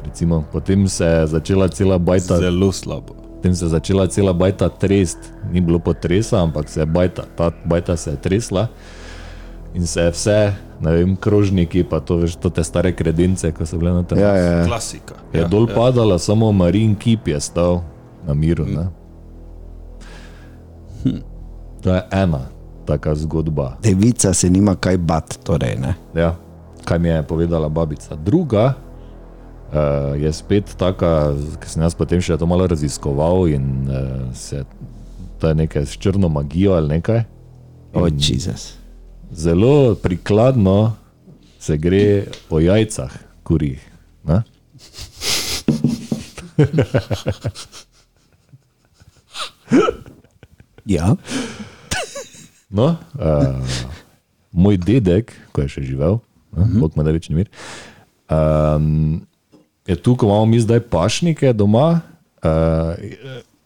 Recimo, 0.05 0.45
potem 0.53 0.89
se 0.89 1.05
je 1.05 1.27
začela 1.27 1.69
cela 1.69 1.99
bajta 1.99 2.37
zelo 2.37 2.73
slabo. 2.73 3.15
Potem 3.15 3.55
se 3.55 3.65
je 3.65 3.69
začela 3.69 4.07
cela 4.07 4.33
bajta 4.33 4.69
trest, 4.69 5.19
ni 5.53 5.61
bilo 5.61 5.79
potresa, 5.79 6.43
ampak 6.43 6.69
se 6.69 6.81
je 6.81 6.87
bajta, 6.87 7.25
ta 7.37 7.53
bajta 7.65 7.97
se 7.97 8.11
je 8.11 8.17
tresla 8.17 8.69
in 9.75 9.87
se 9.87 10.01
je 10.01 10.11
vse, 10.11 10.53
ne 10.81 10.93
vem, 10.93 11.17
krožniki, 11.17 11.85
pa 11.85 12.01
to 12.01 12.17
veš, 12.17 12.37
to 12.37 12.51
te 12.51 12.65
stare 12.65 12.93
kredence, 12.93 13.53
ko 13.55 13.67
so 13.67 13.79
bile 13.79 13.93
na 13.93 14.03
tem. 14.03 14.19
Ja, 14.19 14.35
ja, 14.37 14.53
ja. 14.53 14.67
Klasika. 14.67 15.15
Je 15.33 15.45
dol 15.49 15.69
padala, 15.71 16.19
samo 16.19 16.53
Marin 16.53 16.95
Kip 16.99 17.29
je 17.29 17.41
stal 17.41 17.81
na 18.27 18.35
miru. 18.35 18.67
Ne? 18.67 18.91
To 21.81 21.95
je 21.95 22.03
ena 22.11 22.51
taka 22.85 23.15
zgodba. 23.15 23.77
Devica 23.83 24.35
se 24.35 24.51
nima 24.51 24.75
kaj 24.75 24.99
bat, 24.99 25.39
torej 25.45 25.77
ne. 25.81 25.95
Ja, 26.15 26.35
kaj 26.85 26.99
mi 26.99 27.09
je 27.09 27.23
povedala 27.23 27.69
babica. 27.69 28.17
Druga 28.17 28.75
uh, 29.73 30.15
je 30.21 30.33
spet 30.33 30.75
taka, 30.79 31.33
ki 31.63 31.71
sem 31.71 31.83
jaz 31.83 31.95
potem 31.99 32.21
še 32.23 32.39
to 32.39 32.47
malo 32.51 32.67
raziskoval 32.71 33.49
in 33.51 33.89
uh, 33.89 34.31
se 34.35 34.65
to 35.41 35.49
je 35.49 35.55
nekaj 35.55 35.87
s 35.89 35.97
črno 35.97 36.29
magijo 36.29 36.77
ali 36.77 36.89
nekaj. 36.99 37.25
Oh, 37.95 38.09
Jezus. 38.13 38.75
Zelo 39.33 39.95
prikladno 39.95 40.97
se 41.59 41.77
gre 41.81 42.27
o 42.51 42.61
jajcah, 42.61 43.13
kurih. 43.43 43.81
Ne? 44.25 44.43
Ja. 50.91 51.15
No, 52.71 52.97
uh, 53.15 53.63
moj 54.51 54.79
dedek, 54.79 55.35
ko 55.55 55.63
je 55.63 55.71
še 55.71 55.83
živel, 55.87 56.19
uh, 56.55 56.71
bog 56.81 56.95
ima 56.95 57.05
da 57.07 57.15
večni 57.15 57.37
mir, 57.37 57.51
um, 58.31 59.21
je 59.91 59.97
tu, 59.97 60.17
ko 60.17 60.27
imamo 60.27 60.47
mi 60.47 60.61
zdaj 60.61 60.81
pašnike 60.81 61.53
doma, 61.53 62.01
uh, 62.43 62.51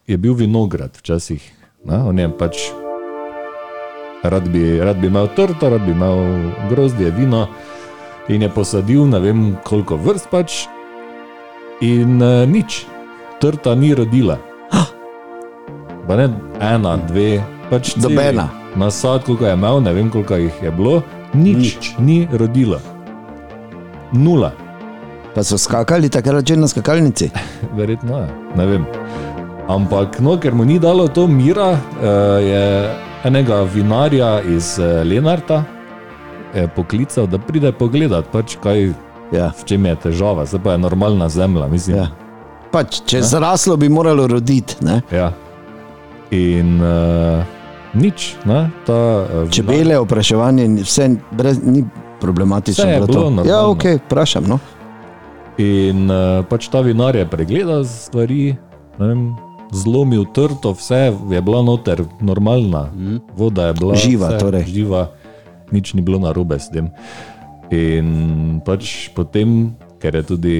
je 0.06 0.16
bil 0.16 0.32
vinograd 0.34 0.96
včasih. 0.96 1.52
Ne? 1.84 1.98
On 2.00 2.18
je 2.18 2.28
pač 2.38 2.56
rad 4.22 4.48
bi, 4.48 4.80
rad 4.80 4.96
bi 5.00 5.06
imel 5.12 5.28
trto, 5.36 5.68
rad 5.68 5.84
bi 5.84 5.92
imel 5.92 6.48
grozdje, 6.70 7.10
vino 7.10 7.46
in 8.28 8.42
je 8.42 8.48
posadil 8.48 9.04
ne 9.08 9.20
vem 9.20 9.42
koliko 9.64 10.00
vrst 10.00 10.30
pač 10.32 10.64
in 11.84 12.22
uh, 12.22 12.48
nič, 12.48 12.86
trta 13.40 13.74
ni 13.76 13.92
rodila. 13.94 14.40
Pa 16.08 16.16
ne 16.16 16.28
ena, 16.60 16.96
dve, 17.08 17.44
pač 17.70 17.94
celi 17.94 18.14
Nobena. 18.14 18.48
Nasad, 18.76 19.24
koliko 19.24 19.46
je 19.46 19.52
imel, 19.52 19.80
ne 19.84 19.92
vem 19.92 20.10
koliko 20.10 20.40
jih 20.40 20.56
je 20.62 20.72
bilo, 20.72 21.02
nič, 21.34 21.56
nič. 21.56 21.94
ni 21.98 22.24
rodila. 22.32 22.80
Nula, 24.12 24.52
Pa 25.34 25.42
so 25.42 25.58
skakali 25.58 26.08
takrat 26.08 26.46
že 26.46 26.56
na 26.56 26.68
skakalnici. 26.70 27.30
verjetno 27.78 28.18
je, 28.22 28.28
ne 28.56 28.66
vem. 28.66 28.84
Ampak, 29.68 30.20
no, 30.20 30.36
ker 30.38 30.54
mu 30.54 30.64
ni 30.64 30.78
dalo 30.78 31.08
to 31.08 31.26
mira, 31.26 31.72
eh, 32.02 32.40
je 32.44 32.64
enega 33.24 33.62
vinarja 33.64 34.42
iz 34.44 34.78
eh, 34.78 35.02
Lenarta 35.04 35.64
eh, 36.54 36.68
poklical, 36.76 37.26
da 37.26 37.38
pride 37.38 37.72
pogledat, 37.72 38.28
pač 38.32 38.58
kaj, 38.62 38.92
Ja. 39.32 39.50
v 39.56 39.64
čem 39.64 39.86
je 39.88 39.94
težava, 39.96 40.44
zdaj 40.46 40.60
pa 40.62 40.76
je 40.76 40.78
normalna 40.78 41.28
zemlja, 41.32 41.66
mislim. 41.66 41.96
Ja. 41.96 42.06
Pač, 42.70 43.00
če 43.08 43.22
je 43.22 43.26
zraslo, 43.32 43.76
bi 43.80 43.88
moralo 43.88 44.26
roditi. 44.30 44.76
Ne? 44.84 45.00
Ja. 45.10 45.32
In 46.30 46.78
uh, 46.82 47.42
nič, 47.94 48.34
ne, 48.44 48.68
ta 48.86 48.98
uh, 49.24 49.50
Čebele, 49.50 49.96
opraševanje, 49.98 50.68
vse 50.84 51.08
brez, 51.32 51.58
ni 51.62 51.84
problematično. 52.20 52.84
Vse 52.84 52.92
je 52.92 53.00
bilo 53.06 53.30
bilo. 53.30 53.46
Ja, 53.48 53.64
ok, 53.70 54.04
vprašam. 54.06 54.44
No. 54.50 54.58
In 55.54 56.10
uh, 56.10 56.42
pač 56.50 56.66
ta 56.66 56.82
vinar 56.82 57.14
je 57.14 57.22
pregledal 57.30 57.86
stvari, 57.86 58.58
ne 58.98 59.04
vem, 59.06 59.22
zlomil 59.70 60.26
trto, 60.34 60.74
vse 60.74 61.14
je 61.14 61.40
bilo 61.42 61.62
noter, 61.62 62.02
normalna, 62.18 62.90
mm. 62.90 63.38
voda 63.38 63.70
je 63.70 63.74
bila 63.78 63.94
Živa, 63.94 64.28
vse, 64.34 64.38
torej. 64.42 64.66
živa, 64.66 65.02
nič 65.70 65.94
ni 65.94 66.02
bilo 66.02 66.18
narobe 66.18 66.58
s 66.58 66.66
tem. 66.74 66.90
In 67.70 68.58
pač 68.66 69.14
potem, 69.14 69.78
ker 70.02 70.18
je 70.18 70.24
tudi 70.34 70.58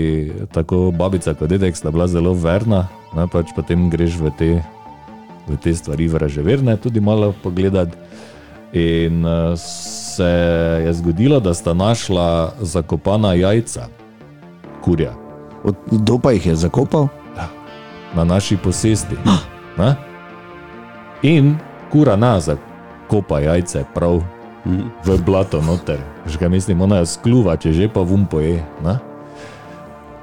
tako 0.55 0.95
babica 0.95 1.34
kot 1.34 1.51
dedek 1.51 1.74
sta 1.74 1.90
bila 1.90 2.07
zelo 2.07 2.30
verna, 2.30 2.86
ne, 3.18 3.26
pač 3.26 3.51
potem 3.51 3.90
greš 3.90 4.14
v 4.22 4.30
te, 4.38 4.51
v 5.51 5.59
te 5.59 5.74
stvari 5.74 6.07
vraževerne, 6.07 6.78
tudi 6.78 7.03
malo 7.03 7.34
pogledati. 7.42 7.99
In 8.78 9.26
uh, 9.26 9.59
se 9.59 10.30
je 10.86 10.95
zgodilo, 11.03 11.42
da 11.42 11.51
sta 11.51 11.74
našla 11.74 12.62
zakopana 12.62 13.34
jajca 13.34 14.03
kurja 14.85 15.14
Od- 15.64 15.80
Kdo 15.89 16.18
pa 16.20 16.37
jih 16.37 16.47
je 16.53 16.55
zakopal? 16.68 17.09
na 18.14 18.22
naši 18.24 18.57
posesti. 18.57 19.16
Ne? 19.78 19.97
In 21.22 21.57
kura 21.91 22.14
na 22.16 22.39
zakopa 22.41 23.41
jajce 23.41 23.82
prav 23.95 24.22
v 25.05 25.09
blato 25.26 25.59
noter. 25.59 25.99
Že 26.26 26.39
kaj 26.39 26.49
mislim, 26.49 26.78
ona 26.80 27.03
je 27.03 27.11
skluva, 27.11 27.57
če 27.59 27.72
že 27.72 27.89
pa 27.91 28.01
vum 28.07 28.22
poje. 28.26 28.62
ne. 28.85 28.95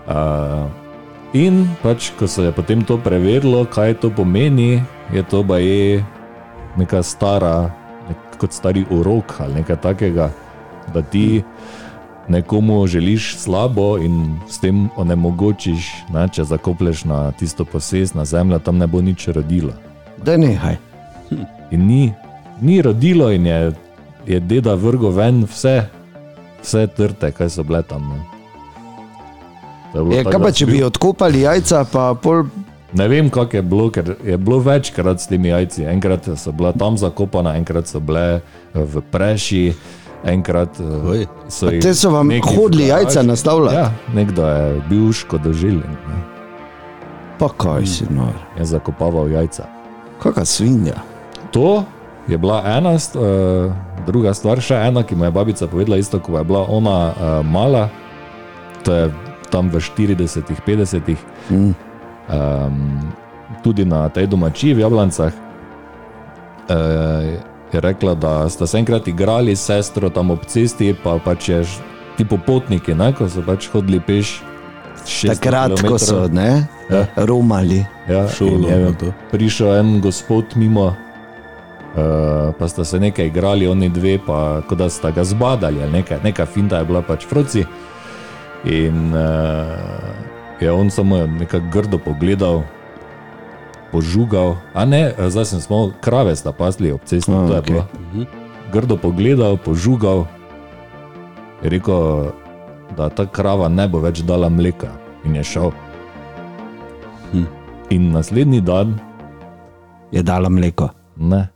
Uh, 0.07 0.65
in 1.35 1.67
pač, 1.83 2.09
ko 2.15 2.27
se 2.27 2.47
je 2.47 2.51
potem 2.51 2.81
to 2.81 2.97
preverilo, 2.97 3.65
kaj 3.67 3.99
to 4.01 4.09
pomeni, 4.09 4.81
je 5.13 5.23
to 5.23 5.43
pa 5.43 5.59
je 5.59 5.99
neka 6.79 7.03
stara, 7.03 7.69
nek, 8.09 8.17
kot 8.39 8.55
stari 8.55 8.87
urok 8.89 9.35
ali 9.39 9.61
nekaj 9.61 9.77
takega, 9.77 10.31
da 10.93 11.01
ti 11.03 11.43
nekomu 12.31 12.87
želiš 12.87 13.35
slabo 13.37 13.97
in 13.97 14.39
s 14.49 14.59
tem 14.59 14.89
onemogočiš, 14.95 15.91
ne, 16.13 16.27
če 16.31 16.43
zakoplješ 16.43 17.03
na 17.05 17.31
tisto 17.31 17.65
posest, 17.65 18.15
na 18.15 18.25
zemljo, 18.25 18.59
tam 18.59 18.77
ne 18.77 18.87
bo 18.87 19.01
nič 19.01 19.27
rodilo. 19.27 19.73
Da 20.23 20.37
nehaj. 20.37 20.77
In 21.71 21.87
ni, 21.87 22.13
ni 22.61 22.81
rodilo, 22.81 23.31
in 23.31 23.45
je, 23.45 23.71
je 24.27 24.39
deda 24.39 24.75
vrgo 24.75 25.09
ven 25.09 25.43
vse, 25.43 25.85
vse 26.61 26.87
trte, 26.97 27.31
kaj 27.31 27.49
so 27.49 27.63
bile 27.63 27.83
tam. 27.83 28.09
Ne. 28.09 28.41
Je 30.15 30.23
kaj 30.23 30.39
pa, 30.39 30.51
če 30.55 30.65
bi 30.69 30.83
odkopali 30.83 31.43
jajca, 31.43 31.85
pa 31.91 32.11
pol. 32.15 32.45
Ne 32.93 33.07
vem, 33.07 33.29
kako 33.31 33.55
je 33.55 33.61
bilo, 33.63 33.87
ker 33.91 34.15
je 34.23 34.37
bilo 34.37 34.59
večkrat 34.59 35.19
s 35.19 35.27
temi 35.31 35.51
jajci. 35.51 35.85
Enkrat 35.87 36.27
so 36.35 36.51
bila 36.51 36.73
tam 36.75 36.97
zakopana, 36.99 37.55
enkrat 37.59 37.87
so 37.87 37.99
bile 38.03 38.41
v 38.75 39.03
preši, 39.11 39.71
enkrat 40.23 40.79
eh, 40.79 40.83
Oj. 41.05 41.21
so 41.47 41.69
jih 41.69 41.81
Te 41.81 41.93
so 41.93 42.09
vam 42.09 42.29
hodili 42.47 42.87
jajca 42.87 43.21
nastavljati. 43.23 43.75
Ja, 43.75 43.91
nekdo 44.13 44.45
je 44.45 44.81
bil 44.85 45.11
škodožilen, 45.11 45.91
ne, 46.07 46.17
Pa 47.37 47.49
kaj 47.49 47.85
si 47.85 48.05
nor. 48.09 48.33
je 48.53 48.65
zakopaval 48.65 49.25
jajca. 49.27 49.65
Kakšna 50.19 50.45
svinja. 50.45 50.93
To 51.51 51.83
je 52.27 52.37
bila 52.37 52.61
ena, 52.67 52.93
st- 52.93 53.15
uh, 53.15 53.73
druga 54.05 54.33
stvar, 54.33 54.59
še 54.59 54.75
ena, 54.77 55.01
ki 55.03 55.15
mu 55.15 55.25
je 55.25 55.31
babica 55.31 55.67
povedala, 55.67 55.97
isto 55.97 56.19
kot 56.19 56.35
je 56.35 56.43
bila 56.43 56.61
ona 56.61 56.97
uh, 57.09 57.13
mala, 57.43 57.89
to 58.83 58.93
je 58.93 59.09
tam 59.49 59.67
v 59.67 59.77
40-ih, 59.77 60.59
50-ih, 60.61 61.17
Mm. 61.49 61.73
um, 62.29 63.11
tudi 63.59 63.83
na 63.83 64.07
tej 64.07 64.27
domačiji 64.27 64.73
v 64.73 64.79
Jablancah. 64.79 65.33
Uh, 66.69 67.41
je 67.73 67.81
rekla, 67.81 68.15
da 68.15 68.49
sta 68.49 68.67
se 68.67 68.77
enkrat 68.77 69.07
igrali 69.07 69.55
s 69.55 69.65
sestro 69.65 70.09
tam 70.09 70.31
ob 70.31 70.45
cesti, 70.45 70.95
pa 71.03 71.17
pač 71.25 71.49
je 71.49 71.63
ti 72.17 72.25
popotniki, 72.25 72.93
ne, 72.95 73.13
ko 73.13 73.29
so 73.29 73.41
pač 73.45 73.69
hodili 73.73 73.99
peš. 73.99 74.41
600 75.01 75.27
Takrat, 75.33 75.81
ko 75.81 75.97
so 75.97 76.27
ne, 76.27 76.67
Ja. 76.91 77.05
romali. 77.15 77.85
Ja, 78.09 78.27
Šolo, 78.29 78.67
in 78.69 78.85
je 78.85 78.97
to. 78.99 79.13
prišel 79.31 79.75
en 79.79 80.01
gospod 80.01 80.45
mimo, 80.55 80.91
uh, 80.91 82.51
pa 82.59 82.67
sta 82.67 82.85
se 82.85 82.99
nekaj 82.99 83.25
igrali, 83.25 83.67
oni 83.67 83.89
dve, 83.89 84.19
pa 84.27 84.61
kot 84.67 84.77
da 84.77 84.89
sta 84.89 85.11
ga 85.11 85.23
zbadali, 85.23 85.81
ali 85.83 85.91
nekaj, 85.91 86.19
neka 86.23 86.45
finta 86.45 86.77
je 86.77 86.85
bila 86.85 87.01
pač 87.01 87.25
froci. 87.25 87.65
In 88.65 89.13
uh, 89.13 89.79
je 90.59 90.71
on 90.71 90.91
samo 90.91 91.25
nekako 91.25 91.65
grdo 91.71 91.97
pogledal, 91.97 92.61
požugal, 93.91 94.57
a 94.73 94.85
ne, 94.85 95.11
eh, 95.11 95.29
zdaj 95.29 95.45
sem 95.45 95.59
samo 95.61 95.91
krave 96.01 96.35
sta 96.35 96.51
pasli 96.51 96.91
ob 96.91 97.03
cesti, 97.05 97.31
A, 97.31 97.47
to 97.47 97.53
je 97.53 97.59
okej. 97.59 97.69
bilo. 97.69 97.83
Grdo 98.71 98.95
pogledal, 98.97 99.59
požugal, 99.59 100.25
je 101.63 101.69
rekel, 101.69 102.31
da 102.97 103.09
ta 103.11 103.27
krava 103.27 103.67
ne 103.67 103.87
bo 103.87 103.99
več 103.99 104.23
dala 104.23 104.49
mleka 104.49 104.91
in 105.27 105.35
je 105.35 105.43
šel. 105.43 105.71
Hm. 107.31 107.47
In 107.91 108.11
naslednji 108.11 108.61
dan 108.63 108.99
Je 110.11 110.23
dala 110.23 110.49
mleko. 110.49 110.89
Ne. 111.15 111.47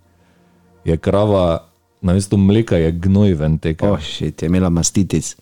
Je 0.85 0.97
krava, 0.97 1.67
na 2.01 2.13
mestu 2.13 2.37
mleka 2.37 2.79
je 2.79 2.91
gnoj 2.91 3.33
ven 3.35 3.57
tekel. 3.59 3.91
Oh, 3.91 3.99
šit, 3.99 4.41
je 4.41 4.47
imela 4.47 4.69
mastitis. 4.69 5.35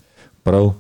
Prav, 0.43 0.73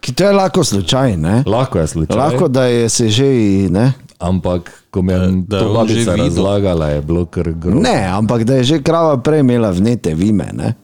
Ki 0.00 0.12
to 0.12 0.24
je 0.24 0.32
lahko 0.32 0.64
slučaj, 0.64 1.16
ne? 1.16 1.42
lahko 1.46 1.78
je 1.78 1.86
slučaj. 1.88 2.16
Lahko, 2.16 2.48
da 2.48 2.64
je 2.64 2.88
se 2.88 3.08
že, 3.08 3.24
ne? 3.70 3.92
Ampak, 4.18 4.60
ko 4.90 5.02
mi 5.02 5.12
je 5.12 5.18
Da 5.46 5.56
je 5.56 5.62
to 5.62 5.68
on 5.70 5.88
že 5.88 5.94
babica 5.94 6.12
videl. 6.12 6.26
razlagala, 6.26 6.86
je 6.88 7.00
bilo 7.02 7.24
kar 7.26 7.48
grozno. 7.50 7.80
Ne, 7.80 8.06
ampak 8.06 8.44
da 8.44 8.54
je 8.54 8.64
že 8.64 8.78
krava 8.80 9.16
prej 9.18 9.40
imela 9.40 9.70
vnete 9.70 10.14
vime, 10.14 10.48
ne? 10.52 10.74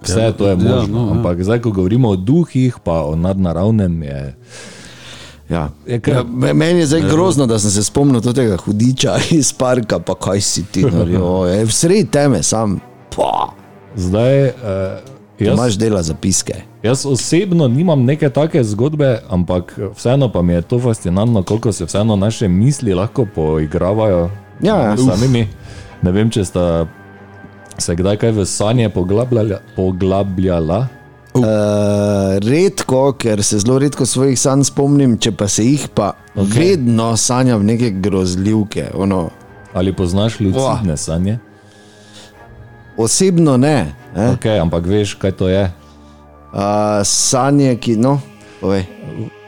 Vse 0.00 0.32
to 0.32 0.44
je 0.44 0.50
Ja, 0.52 0.56
možno. 0.56 0.94
no, 0.94 1.04
ja. 1.04 1.10
Ampak 1.12 1.40
zdaj, 1.40 1.60
ko 1.60 1.70
govorimo 1.72 2.08
o 2.08 2.16
duhih, 2.16 2.76
pa 2.78 3.02
o 3.02 3.14
nadnaravnem, 3.14 4.02
je 4.02 4.34
Ja. 5.48 5.68
Je 5.84 5.98
kar- 5.98 6.14
Ja, 6.14 6.22
me- 6.24 6.54
meni 6.54 6.78
je 6.78 6.86
zdaj 6.86 7.00
grozno, 7.02 7.46
da 7.46 7.58
sem 7.58 7.70
se 7.70 7.82
spomnil 7.82 8.20
tega 8.22 8.56
hudiča 8.56 9.18
iz 9.32 9.52
parka, 9.52 9.98
pa 9.98 10.14
kaj 10.14 10.40
si 10.40 10.62
ti 10.64 10.82
naredil. 10.82 11.22
Sredi 11.68 12.04
teme, 12.06 12.42
sam. 12.42 12.78
Pa, 13.10 13.50
Zdaj, 13.96 14.44
uh, 14.44 14.52
jaz, 15.44 15.54
imaš 15.58 15.74
dela 15.78 16.02
zapiske. 16.02 16.54
jaz 16.82 17.06
osebno 17.06 17.68
nimam 17.68 18.04
neke 18.04 18.30
take 18.30 18.64
zgodbe, 18.64 19.18
ampak 19.28 19.78
vseeno 19.96 20.32
pa 20.32 20.42
mi 20.42 20.52
je 20.52 20.62
to 20.62 20.78
fascinantno, 20.80 21.42
koliko 21.42 21.72
se 21.72 21.84
vseeno 21.84 22.16
naše 22.16 22.48
misli 22.48 22.94
lahko 22.94 23.26
poigravajo 23.34 24.30
Ja, 24.62 24.76
ja. 24.76 24.96
s 24.96 25.00
samimi. 25.06 25.48
Ne 26.02 26.12
vem, 26.12 26.30
če 26.30 26.44
sta 26.44 26.86
se 27.78 27.94
kdaj 27.96 28.16
kaj 28.16 28.30
v 28.32 28.44
sanje 28.44 28.88
poglabljala. 28.88 29.60
poglabljala. 29.76 30.86
Uh, 31.34 31.44
redko, 32.42 33.12
ker 33.12 33.42
se 33.42 33.58
zelo 33.58 33.78
redko 33.78 34.06
svojih 34.06 34.40
sanj 34.40 34.64
spomnim, 34.64 35.18
če 35.18 35.32
pa 35.32 35.48
se 35.48 35.64
jih 35.64 35.88
pa 35.94 36.12
okay. 36.34 36.58
vedno 36.58 37.16
sanjam 37.16 37.64
neke 37.66 37.90
grozljivke. 37.90 38.90
Ono, 38.94 39.30
Ali 39.74 39.92
poznaš 39.92 40.40
lucidne 40.40 40.96
sanje? 40.96 41.38
osebno 42.96 43.56
ne. 43.56 43.94
Ne? 44.16 44.32
Okay, 44.34 44.60
ampak 44.60 44.86
veš, 44.86 45.14
kaj 45.14 45.32
to 45.32 45.48
je. 45.48 45.70
Uh, 46.50 47.00
sanje, 47.04 47.76
ki. 47.76 47.96
No, 47.96 48.18
povej. 48.60 48.86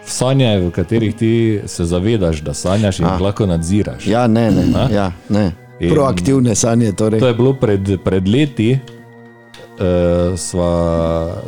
Sanje, 0.07 0.59
v 0.61 0.71
katerih 0.75 1.15
ti 1.15 1.61
se 1.67 1.85
zavedaš, 1.85 2.43
da 2.43 2.55
sanjaš 2.55 2.99
in 2.99 3.07
jih 3.07 3.21
lahko 3.21 3.47
nadziraš. 3.47 4.07
ja, 4.07 4.27
ne, 4.27 4.51
ne. 4.51 4.65
A? 4.75 4.89
Ja, 4.91 5.13
ne. 5.29 5.53
In- 5.81 5.91
Proaktivne 5.95 6.55
sanje. 6.55 6.93
Torej. 6.93 7.21
To 7.21 7.27
je 7.27 7.35
bilo 7.35 7.55
pred, 7.55 7.99
pred 8.05 8.29
leti, 8.29 8.79
uh, 9.79 10.39
sva, 10.39 10.71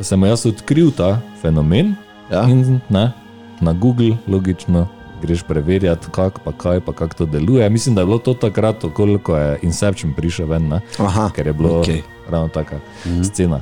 sem 0.03 0.23
jaz 0.25 0.47
odkril 0.47 0.91
ta 0.91 1.21
fenomen. 1.43 1.95
Ja. 2.33 2.47
In, 2.49 2.81
ne, 2.89 3.12
na 3.61 3.73
Google, 3.73 4.17
logično, 4.27 4.89
greš 5.23 5.43
preverjati, 5.43 6.11
kako 6.11 6.41
pa 6.45 6.53
kaj, 6.53 6.81
pa 6.81 6.93
kako 6.93 7.15
to 7.15 7.27
deluje. 7.27 7.71
Mislim, 7.71 7.95
da 7.95 8.01
je 8.03 8.07
bilo 8.07 8.19
to 8.19 8.35
takrat, 8.35 8.85
ko 9.23 9.37
je 9.37 9.59
Inception 9.62 10.15
prišel 10.15 10.47
ven, 10.47 10.69
ne, 10.69 10.81
Aha, 10.99 11.31
ker 11.37 11.47
je 11.47 11.53
bilo 11.53 11.83
okay. 11.83 12.03
Ravno 12.31 12.49
taka 12.49 12.77
mm. 13.07 13.25
scena. 13.25 13.61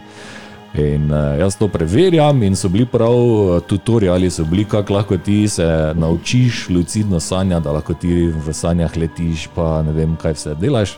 In 0.73 1.11
uh, 1.13 1.37
jaz 1.37 1.57
to 1.61 1.69
preverjam, 1.69 2.43
in 2.43 2.57
so 2.57 2.69
bili 2.73 2.87
prav 2.89 3.13
uh, 3.13 3.61
tutoriali, 3.61 4.31
so 4.31 4.45
bili, 4.45 4.65
kako 4.65 4.95
lahko 4.95 5.17
ti 5.17 5.49
se 5.49 5.93
naučiš 5.95 6.69
lucidno 6.69 7.21
sanja, 7.21 7.61
da 7.61 7.73
lahko 7.73 7.95
ti 7.95 8.33
v 8.33 8.53
sanjah 8.53 8.97
letiš, 8.97 9.49
pa 9.55 9.83
ne 9.83 9.93
vem, 9.93 10.17
kaj 10.17 10.33
vse 10.33 10.55
delaš. 10.55 10.97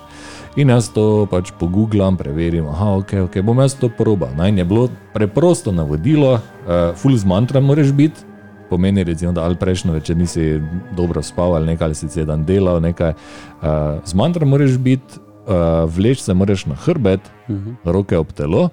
In 0.56 0.70
jaz 0.70 0.92
to 0.94 1.26
pač 1.30 1.50
pogubljam, 1.58 2.16
preverim, 2.16 2.68
da 2.70 2.92
ok, 2.94 3.16
ok, 3.24 3.40
bom 3.42 3.58
jaz 3.58 3.74
to 3.74 3.88
proba. 3.90 4.30
Naj 4.36 4.54
je 4.58 4.64
bilo 4.64 4.86
preprosto 5.14 5.72
navodilo, 5.74 6.36
uh, 6.38 6.94
full 6.94 7.18
z 7.18 7.26
mantram 7.26 7.66
moraš 7.66 7.90
biti. 7.92 8.30
Pomeni, 8.70 9.04
recimo, 9.04 9.32
da 9.32 9.42
ali 9.44 9.58
prejšnjo 9.58 9.92
večer 9.92 10.16
nisi 10.16 10.60
dobro 10.96 11.22
spal 11.22 11.54
ali 11.54 11.66
nekaj, 11.66 11.84
ali 11.84 11.94
si 11.94 12.08
cel 12.08 12.24
dan 12.24 12.44
delal. 12.44 12.80
Nekaj. 12.80 13.10
Uh, 13.10 13.98
z 14.04 14.14
mantrom 14.14 14.48
moraš 14.48 14.78
biti, 14.78 15.18
vleč 15.88 16.20
se 16.20 16.34
moraš 16.34 16.66
na 16.66 16.74
hrbet, 16.74 17.20
uh 17.48 17.56
-huh. 17.56 17.74
roke 17.84 18.18
ob 18.18 18.32
telo 18.32 18.68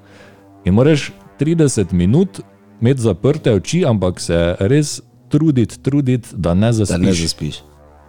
in 0.66 0.74
moraš 0.74 1.12
30 1.40 1.94
minut 1.94 2.40
imeti 2.82 3.02
zaprte 3.02 3.54
oči, 3.54 3.86
ampak 3.86 4.20
se 4.20 4.56
res 4.60 5.02
truditi, 5.30 5.80
truditi 5.80 6.30
da 6.34 6.54
ne 6.54 6.68
Da 6.68 6.72
zaspiš. 6.74 6.98
ne 7.06 7.14
zaspiš. 7.14 7.64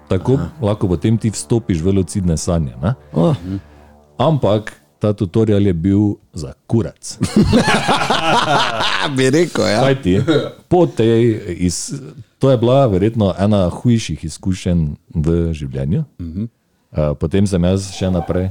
Tako 0.08 0.32
Aha. 0.34 0.48
lahko 0.60 0.88
potem 0.88 1.18
ti 1.18 1.30
vstopiš 1.30 1.80
v 1.80 1.92
lucidne 1.92 2.36
sanje. 2.36 2.72
Ne? 2.82 2.94
Oh. 3.12 3.36
Ampak 4.18 4.72
ta 4.98 5.12
tutorial 5.12 5.66
je 5.66 5.72
bil 5.72 6.14
za 6.32 6.52
kurac. 6.66 7.18
Bi 9.16 9.30
rekel, 9.30 9.66
ja. 9.66 9.80
Kaj 9.80 10.02
ti? 10.02 10.20
Po 10.68 10.86
tej, 10.86 11.40
iz, 11.58 11.94
to 12.38 12.50
je 12.50 12.56
bila 12.56 12.86
verjetno 12.86 13.34
ena 13.38 13.68
hujših 13.68 14.24
izkušenj 14.24 14.88
v 15.14 15.52
življenju. 15.52 16.04
Uh, 16.20 16.46
potem 17.18 17.46
sem 17.46 17.64
jaz 17.64 17.88
še 17.96 18.10
naprej. 18.12 18.50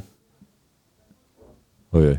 Ojej. 1.91 2.17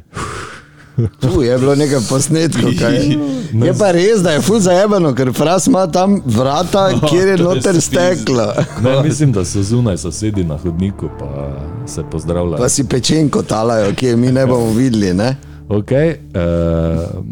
Tu 0.96 1.42
je 1.42 1.58
bilo 1.58 1.74
nekaj 1.74 2.00
posnetkov. 2.08 2.70
Kaj. 2.80 3.16
Je 3.52 3.72
pa 3.78 3.90
res, 3.92 4.20
da 4.22 4.36
je 4.36 4.42
ful 4.44 4.60
zajebano, 4.60 5.14
ker 5.16 5.32
fras 5.32 5.66
ima 5.66 5.86
tam 5.86 6.20
vrata, 6.24 6.90
kjer 7.08 7.28
je 7.28 7.36
je 7.36 7.42
noter 7.42 7.80
steklo. 7.80 8.52
Ne, 8.84 9.02
mislim, 9.02 9.32
da 9.32 9.44
so 9.44 9.62
zunaj 9.62 9.98
sosedi 10.04 10.44
na 10.44 10.56
hodniku, 10.56 11.08
pa 11.18 11.56
se 11.86 12.04
pozdravljajo. 12.10 12.60
Pa 12.60 12.68
si 12.68 12.84
pečenko 12.88 13.42
talajo, 13.42 13.94
ki 13.94 14.06
je 14.06 14.16
mi 14.16 14.32
ne 14.32 14.46
bomo 14.46 14.72
videli. 14.72 15.14
Ne? 15.14 15.36
Okay, 15.68 16.16
uh, 16.36 17.24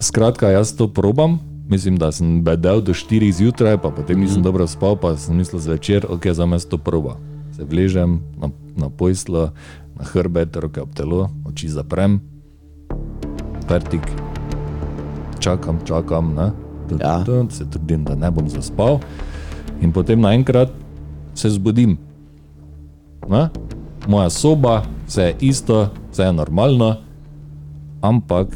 skratka, 0.00 0.50
jaz 0.50 0.76
to 0.76 0.88
probam. 0.88 1.38
Mislim, 1.68 1.96
da 1.96 2.12
sem 2.12 2.42
bedel 2.44 2.80
do 2.80 2.94
4 2.94 3.32
zjutraj, 3.32 3.78
pa 3.82 3.90
potem 3.90 4.20
nisem 4.20 4.42
dobro 4.42 4.66
spal, 4.66 4.96
pa 4.96 5.16
sem 5.16 5.36
mislil 5.36 5.60
zvečer, 5.60 6.06
ok, 6.08 6.28
za 6.32 6.46
me 6.46 6.60
to 6.60 6.78
proba. 6.78 7.16
Se 7.56 7.64
vležem 7.64 8.20
na, 8.36 8.52
na 8.76 8.92
pojslo, 8.92 9.56
na 9.96 10.04
hrbet, 10.04 10.52
roke 10.60 10.76
ob 10.76 10.92
telo, 10.92 11.32
oči 11.48 11.72
zaprem, 11.72 12.20
vertik, 13.64 14.04
čakam, 15.40 15.80
čakam, 15.88 16.36
ne? 16.36 16.52
Tun, 16.84 17.00
Ja. 17.00 17.24
tun, 17.24 17.48
se 17.48 17.64
trudim, 17.64 18.04
da 18.04 18.12
ne 18.12 18.28
bom 18.28 18.44
zaspal. 18.44 19.00
In 19.80 19.88
potem 19.88 20.20
naenkrat 20.20 20.68
se 21.32 21.48
zbudim. 21.48 21.96
Ne? 23.24 23.48
Moja 24.04 24.28
soba, 24.30 24.84
vse 25.08 25.32
je 25.32 25.36
isto, 25.40 25.88
vse 26.12 26.28
je 26.28 26.32
normalno, 26.36 27.00
ampak 28.04 28.52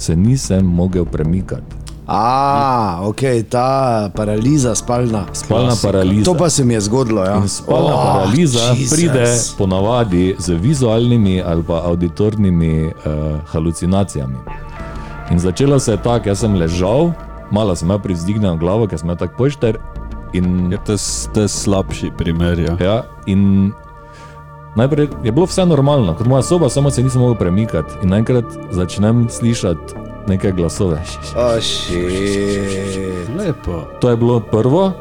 se 0.00 0.16
nisem 0.16 0.64
mogel 0.64 1.04
premikati. 1.04 1.75
A, 2.08 2.22
ok, 3.02 3.20
ta 3.48 3.68
paraliza 4.08 4.74
spalna. 4.74 5.24
Spalna 5.32 5.74
paraliza. 5.76 6.24
To 6.24 6.34
pa 6.34 6.48
se 6.48 6.64
mi 6.64 6.74
je 6.74 6.80
zgodilo. 6.82 7.24
Ja. 7.24 7.36
In 7.36 7.48
spalna 7.48 7.94
Oh, 7.94 8.04
paraliza 8.04 8.58
Jesus. 8.70 8.90
pride 8.90 9.24
ponavadi 9.58 10.36
z 10.38 10.48
vizualnimi 10.52 11.42
ali 11.42 11.62
pa 11.62 11.82
auditornimi 11.84 12.84
uh, 12.86 12.92
halucinacijami. 13.46 14.36
In 15.30 15.38
začelo 15.38 15.78
se 15.78 15.92
je 15.92 15.98
tako, 15.98 16.28
jaz 16.28 16.38
sem 16.38 16.54
ležal, 16.54 17.10
malo 17.50 17.74
sem 17.76 17.86
imel 17.86 17.98
privzdignjeno 17.98 18.56
glavo, 18.56 18.86
ker 18.86 18.98
sem 18.98 19.06
imel 19.06 19.16
tak 19.16 19.36
pošter. 19.36 19.78
In, 20.32 20.72
Je 20.72 20.78
to, 20.78 20.92
s- 20.94 21.28
to 21.34 21.40
je 21.40 21.48
slabši 21.48 22.10
primer. 22.12 22.58
Ja. 22.58 22.76
ja, 22.80 22.96
in 23.26 23.72
najprej 24.76 25.08
je 25.24 25.32
bilo 25.32 25.46
vse 25.46 25.66
normalno, 25.66 26.14
kot 26.14 26.26
moja 26.26 26.42
soba, 26.42 26.68
samo 26.68 26.90
se 26.90 27.02
nisem 27.02 27.20
mogel 27.20 27.34
premikati. 27.36 27.92
In 28.02 28.08
naenkrat 28.08 28.44
začnem 28.70 29.26
slišati 29.28 30.05
neke 30.26 30.52
glasove. 30.52 31.02
Oh. 31.36 31.58
Lepo. 33.38 33.86
To 34.00 34.10
je 34.10 34.16
bilo 34.16 34.40
prvo, 34.40 34.92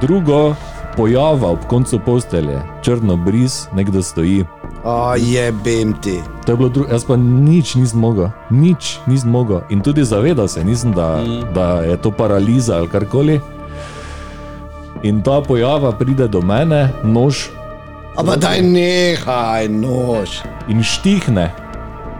drugo, 0.00 0.54
pojava 0.96 1.48
ob 1.48 1.58
koncu 1.68 1.98
postelje, 1.98 2.60
črno 2.82 3.16
bris, 3.16 3.66
nekdo 3.74 4.02
stoji. 4.02 4.44
Oh, 4.84 5.14
jebem 5.16 5.94
ti. 6.02 6.20
To 6.46 6.52
je 6.52 6.56
bilo 6.56 6.68
drugo, 6.68 6.90
jaz 6.90 7.04
pa 7.04 7.16
nič 7.16 7.74
nisem 7.74 8.00
mogel, 8.00 8.28
nič 8.50 8.98
nisem 9.06 9.30
mogel. 9.30 9.60
In 9.70 9.80
tudi 9.80 10.04
zavedal 10.04 10.48
se 10.48 10.64
nisem, 10.64 10.92
da, 10.92 11.22
mm. 11.22 11.54
da 11.54 11.80
je 11.86 11.96
to 11.96 12.10
paraliza 12.10 12.76
ali 12.76 12.88
karkoli. 12.88 13.40
In 15.02 15.22
ta 15.22 15.40
pojava 15.40 15.92
pride 15.92 16.28
do 16.28 16.40
mene, 16.42 16.90
nož 17.02 17.48
Ampak 18.12 18.38
daj 18.38 18.60
nehaj, 18.60 19.68
nož. 19.68 20.44
in 20.68 20.82
štihne 20.82 21.61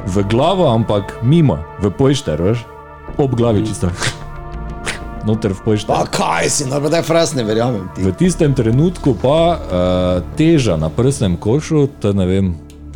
v 0.07 0.23
glavo, 0.29 0.67
ampak 0.69 1.19
mimo, 1.23 1.59
v 1.83 1.91
pojšter, 1.91 2.43
veš, 2.43 2.65
ob 3.19 3.35
glavi 3.35 3.63
čisto. 3.67 3.91
Noter 5.23 5.55
v 5.55 5.61
pojšter. 5.63 5.87
Pa 5.95 6.03
kaj 6.11 6.51
si, 6.51 6.63
no 6.67 6.83
pa 6.83 6.91
daj 6.91 7.05
fras 7.07 7.31
ne 7.39 7.45
verjamem 7.47 7.87
ti. 7.95 8.03
V 8.03 8.11
tistem 8.19 8.55
trenutku 8.59 9.15
pa 9.15 9.39
uh, 9.55 9.61
teža 10.35 10.75
na 10.75 10.91
prsnem 10.91 11.37
košu, 11.39 11.87
to 12.03 12.11
ne 12.13 12.27
vem, 12.27 12.47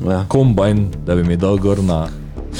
Ja. 0.04 0.26
kombajn, 0.28 0.90
da 1.06 1.14
bi 1.16 1.22
mi 1.24 1.36
dal 1.40 1.56
gor 1.56 1.78
na, 1.80 2.10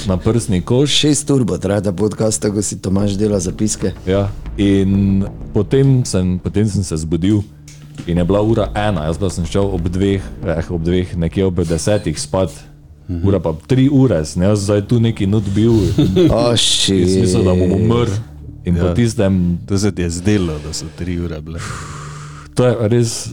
na 0.08 0.16
prsni 0.16 0.62
koš. 0.64 0.88
Šest 0.88 1.28
ur 1.34 1.42
bo 1.44 1.58
trajal 1.58 1.82
ta 1.82 1.92
podcast, 1.92 2.40
tako 2.40 2.62
si 2.62 2.78
Tomaš 2.80 3.18
dela 3.18 3.36
zapiske. 3.42 3.92
Ja. 4.08 4.30
In 4.56 5.26
potem 5.52 6.00
sem, 6.08 6.38
potem 6.38 6.64
sem 6.64 6.80
se 6.86 6.96
zbudil 6.96 7.42
in 8.06 8.16
je 8.16 8.24
bila 8.24 8.40
ura 8.40 8.70
ena, 8.72 9.04
jaz 9.10 9.18
pa 9.20 9.28
sem 9.28 9.44
šel 9.44 9.68
ob 9.74 9.84
dveh, 9.90 10.22
eh, 10.46 10.64
ob 10.70 10.80
dveh, 10.86 11.12
nekje 11.18 11.44
ob 11.44 11.60
desetih 11.66 12.16
spat. 12.16 12.54
Ura 13.22 13.38
pa 13.38 13.54
tri 13.66 13.88
ure, 13.88 14.24
sem 14.24 14.42
jaz 14.42 14.60
zdaj 14.60 14.82
tu 14.82 15.00
neki 15.00 15.26
not 15.26 15.44
bil, 15.50 15.72
Oh, 16.28 16.50
jaz 16.50 16.90
mislil, 16.90 17.42
da 17.42 17.54
bom 17.54 17.72
umrl. 17.74 18.10
In 18.64 18.74
ja. 18.74 18.82
po 18.82 18.88
tistem, 18.92 19.36
To 19.64 19.78
se 19.78 19.92
ti 19.92 20.02
je 20.02 20.10
zdelo, 20.12 20.58
da 20.58 20.72
so 20.72 20.86
tri 20.92 21.18
ure 21.18 21.40
bile. 21.40 21.60
to 22.52 22.64
je 22.64 22.88
res, 22.88 23.28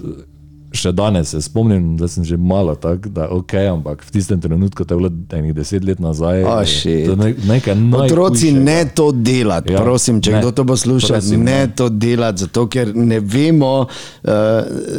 še 0.74 0.92
danes 0.92 1.30
se 1.30 1.40
spomnim, 1.40 1.98
da 1.98 2.08
sem 2.08 2.24
že 2.24 2.36
malo 2.36 2.76
tak, 2.76 3.08
da 3.08 3.28
ok, 3.30 3.54
ampak 3.72 4.02
v 4.02 4.12
tistem 4.12 4.38
trenutku, 4.38 4.84
to 4.84 4.94
je 4.94 5.00
bilo 5.00 5.10
enih 5.32 5.54
deset 5.54 5.82
let 5.82 6.00
nazaj, 6.00 6.44
Oh, 6.44 6.62
je 6.62 7.16
ne, 7.16 7.34
nekaj 7.48 7.74
Otroci, 7.96 8.52
najhujšega. 8.52 8.62
ne 8.62 8.90
to 8.92 9.12
delati, 9.12 9.72
Ja, 9.72 9.80
prosim, 9.80 10.18
če 10.18 10.30
ne. 10.30 10.36
ne. 10.36 10.42
kdo 10.42 10.52
to 10.52 10.64
bo 10.64 10.76
slušal, 10.76 11.18
Prosim, 11.18 11.42
ne 11.42 11.60
ne. 11.60 11.68
to 11.70 11.90
delati, 11.90 12.40
zato 12.40 12.68
ker 12.68 12.92
ne 12.92 13.20
vemo 13.20 13.74
uh, 13.80 13.90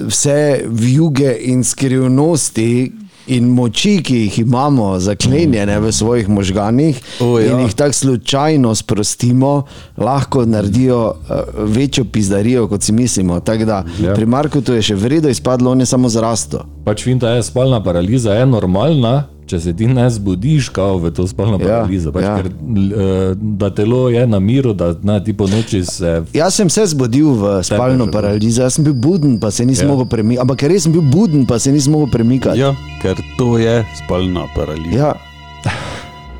vse 0.07 0.39
vjuge 0.65 1.31
in 1.45 1.63
skrivnosti, 1.65 2.71
in 3.27 3.45
moči, 3.47 4.03
ki 4.03 4.17
jih 4.19 4.39
imamo 4.39 4.99
zaklenjene 4.99 5.79
v 5.81 5.93
svojih 5.93 6.29
možganih, 6.29 7.01
O, 7.21 7.39
ja. 7.39 7.53
in 7.53 7.61
jih 7.61 7.75
tako 7.75 7.93
slučajno 7.95 8.75
sprostimo, 8.75 9.63
lahko 9.97 10.45
naredijo 10.47 10.99
uh, 11.07 11.37
večjo 11.67 12.05
pizdarijo, 12.05 12.69
kot 12.69 12.83
si 12.83 12.93
mislimo. 12.93 13.41
Tako 13.41 13.65
da 13.65 13.85
Ja. 13.99 14.15
pri 14.15 14.27
Markutu 14.27 14.75
je 14.75 14.83
še 14.83 14.95
vredno 14.95 15.29
izpadlo, 15.29 15.71
on 15.71 15.81
je 15.81 15.87
samo 15.87 16.09
zrasto. 16.09 16.65
Pač 16.85 17.03
finta 17.03 17.31
je 17.31 17.43
spalna 17.43 17.83
paraliza, 17.83 18.33
je 18.33 18.47
normalna, 18.47 19.25
če 19.47 19.61
se 19.61 19.73
ti 19.77 19.87
ne 19.87 20.11
zbudiš, 20.11 20.69
kao 20.69 20.99
v 20.99 21.11
to 21.11 21.27
spalno 21.27 21.59
Ja, 21.61 21.67
paralizo. 21.67 22.13
Pač, 22.13 22.23
ja. 22.25 22.37
ker, 22.37 22.47
eh, 22.47 23.35
da 23.35 23.71
telo 23.71 24.09
je 24.09 24.27
na 24.27 24.39
miru, 24.39 24.73
da 24.73 24.95
ne, 25.03 25.19
ti 25.25 25.33
po 25.33 25.47
noči 25.47 25.85
se. 25.85 26.23
Jaz 26.33 26.55
sem 26.55 26.71
se 26.71 26.87
zbudil 26.87 27.35
v 27.35 27.63
spalno 27.63 28.05
že, 28.05 28.11
paralizo, 28.11 28.63
jaz 28.63 28.75
sem 28.75 28.85
bil 28.85 28.95
buden, 28.95 29.39
pa 29.41 29.51
se 29.51 29.67
nisem 29.67 29.85
Ja. 29.85 29.91
ja. 29.91 29.93
mogel 29.93 30.07
premikati. 30.07 30.41
Ampak 30.43 30.63
res 30.63 30.83
sem 30.83 30.93
bil 30.93 31.03
buden, 31.03 31.47
pa 31.47 31.59
se 31.59 31.73
nisem 31.73 31.93
mogel 31.93 32.11
premikati. 32.11 32.59
Ja, 32.61 32.75
ker 33.03 33.17
to 33.39 33.59
je 33.59 33.85
spalna 33.99 34.47
paraliza. 34.57 34.97
ja. 34.99 35.13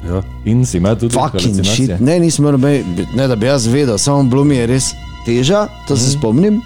Ja. 0.05 0.21
In 0.45 0.65
si 0.67 0.77
imel 0.77 0.97
tudi 1.01 1.15
Fucking 1.17 1.65
shit. 1.65 2.01
Ne, 2.01 2.19
nisem 2.21 2.45
imel 2.45 2.59
noben, 2.59 2.85
ne 3.17 3.29
da 3.29 3.37
bi 3.37 3.47
jaz 3.47 3.67
vedel, 3.67 3.99
samo 3.99 4.23
bilo 4.29 4.45
mi 4.45 4.57
je 4.57 4.67
res 4.67 4.91
teža, 5.25 5.63
to 5.89 5.97
se 5.97 6.11
spomnim, 6.13 6.61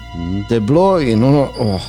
da 0.49 0.55
je 0.55 0.61
bilo 0.61 0.99
in 0.99 1.23
ono, 1.23 1.45
oh, 1.59 1.81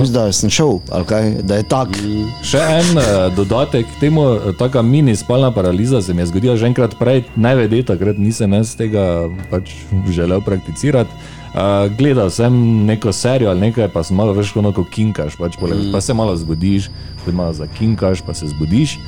mislim, 0.00 0.14
da 0.14 0.32
sem 0.32 0.50
šel, 0.50 0.78
ali 0.90 1.04
kaj, 1.04 1.30
da 1.42 1.56
je 1.60 1.66
tak. 1.68 1.96
Še 2.44 2.60
en 2.60 2.98
uh, 2.98 3.04
dodatek 3.36 3.86
k 3.86 4.00
temu, 4.00 4.26
eh, 4.34 4.56
taka 4.58 4.82
mini 4.82 5.16
spalna 5.16 5.50
paraliza 5.54 6.02
se 6.02 6.14
mi 6.14 6.22
je 6.22 6.26
zgodila 6.32 6.56
že 6.56 6.66
enkrat 6.66 6.98
prej, 6.98 7.24
ne 7.36 7.54
vede, 7.56 7.82
takrat 7.82 8.18
nisem 8.18 8.52
jaz 8.52 8.74
tega 8.76 9.28
pač 9.50 9.74
želel 10.10 10.40
prakticirati. 10.44 11.10
Uh, 11.54 11.86
gledal 11.98 12.30
sem 12.34 12.54
neko 12.86 13.12
serijo 13.12 13.50
ali 13.50 13.68
nekaj, 13.68 13.88
pa 13.94 14.02
sem 14.02 14.16
malo 14.16 14.32
več 14.34 14.50
kot 14.50 14.64
neko 14.66 14.82
kinkaš, 14.90 15.36
pač 15.38 15.54
mm. 15.60 15.92
pa 15.92 16.00
se 16.02 16.14
malo 16.14 16.34
zbudiš, 16.36 16.90
potem 17.20 17.36
malo 17.38 17.54
zakinkaš, 17.54 18.24
pa 18.26 18.34
se 18.34 18.50
zbudiš. 18.50 18.98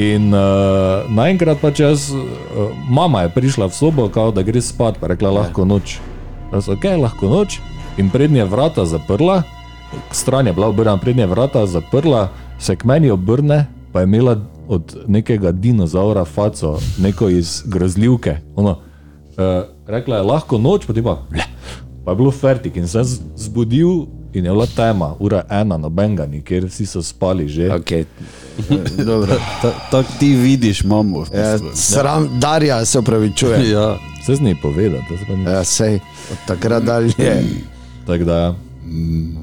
In 0.00 0.32
uh, 0.34 1.04
naenkrat 1.12 1.60
pač 1.62 1.84
jaz, 1.84 2.08
uh, 2.10 2.72
mama 2.90 3.26
je 3.26 3.34
prišla 3.36 3.68
v 3.68 3.76
sobo, 3.76 4.08
kao, 4.08 4.32
da 4.34 4.42
gre 4.42 4.62
spat, 4.64 4.98
pa 4.98 5.12
rekla 5.12 5.30
lahko 5.30 5.68
noč. 5.68 6.00
Jaz, 6.50 6.66
ok, 6.72 6.88
lahko 6.98 7.30
noč. 7.30 7.60
In 8.00 8.08
prednje 8.10 8.42
vrata 8.48 8.88
zaprla, 8.90 9.44
stran 10.10 10.46
je 10.46 10.52
bila 10.52 10.68
obrnjena, 10.68 10.96
prednje 10.98 11.26
vrata 11.26 11.66
zaprla, 11.66 12.28
se 12.58 12.76
k 12.76 12.84
meni 12.84 13.10
obrne, 13.10 13.66
pa 13.92 14.00
je 14.00 14.04
imela 14.04 14.36
od 14.68 14.96
nekega 15.06 15.52
dinozaura 15.52 16.24
faco, 16.24 16.78
neko 16.98 17.28
iz 17.28 17.62
grozljivke. 17.66 18.36
Ono, 18.56 18.70
uh, 18.70 18.78
rekla 19.86 20.16
je 20.16 20.22
lahko 20.22 20.58
noč, 20.58 20.86
potem 20.86 21.04
pa, 21.04 21.18
"Ble." 21.30 21.42
pa 22.04 22.10
je 22.10 22.16
bilo 22.16 22.30
fertik 22.30 22.76
in 22.76 22.88
sem 22.88 23.04
se 23.04 23.20
zbudil. 23.36 23.88
In 24.32 24.44
je 24.44 24.50
bila 24.50 24.66
tema, 24.66 25.14
ura 25.18 25.44
ena, 25.50 25.76
noben 25.78 26.16
ga 26.16 26.26
ni, 26.26 26.42
ker 26.42 26.64
vsi 26.64 26.86
so 26.86 27.02
spali 27.02 27.48
že. 27.48 27.68
Okay. 27.70 28.04
Tako 29.90 30.08
ti 30.18 30.34
vidiš, 30.36 30.84
mamo. 30.84 31.20
v 31.20 31.28
Ja, 31.34 31.52
bistvu. 31.52 31.70
sram, 31.74 32.28
Darja 32.40 32.84
se 32.84 32.98
upravičuje. 32.98 33.70
Ja. 33.70 33.96
Vse 34.22 34.34
z 34.34 34.40
njej 34.40 34.54
povedati, 34.62 35.02
to 35.08 35.16
se 35.16 35.24
pa 35.28 35.36
ni. 35.36 35.44
Ja, 35.44 35.64
sej, 35.64 35.94
od 36.32 36.38
takrat 36.46 36.82
dalje. 36.82 37.12
Tako 38.06 38.24
da, 38.24 38.36
ja. 38.36 38.54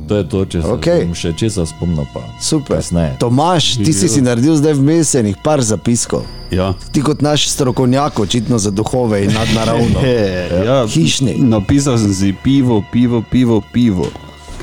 To 0.08 0.16
je 0.16 0.30
to, 0.30 0.46
če 0.46 0.62
se 0.62 0.68
Okej. 0.68 1.00
bom 1.06 1.16
še 1.18 1.34
česa 1.34 1.66
spomnil. 1.66 2.06
Pa. 2.14 2.22
Super. 2.40 2.78
Kasneje. 2.78 3.18
Tomaš, 3.20 3.76
ti 3.82 3.94
si 3.94 4.08
si 4.08 4.22
naredil 4.22 4.56
zdaj 4.56 4.78
vmes 4.78 5.16
enih 5.16 5.38
par 5.44 5.62
zapiskov. 5.62 6.24
Ja. 6.52 6.74
Ti 6.92 7.02
kot 7.02 7.22
naš 7.22 7.50
strokovnjak, 7.50 8.20
očitno 8.20 8.60
za 8.60 8.72
duhove 8.72 9.24
in 9.26 9.34
nadnaravno. 9.34 10.00
Ja, 10.68 10.86
Hišnik. 10.88 11.40
Napisal 11.40 11.98
sem 11.98 12.14
si 12.14 12.34
pivo, 12.34 12.84
pivo, 12.92 13.24
pivo, 13.24 13.62
pivo. 13.74 14.08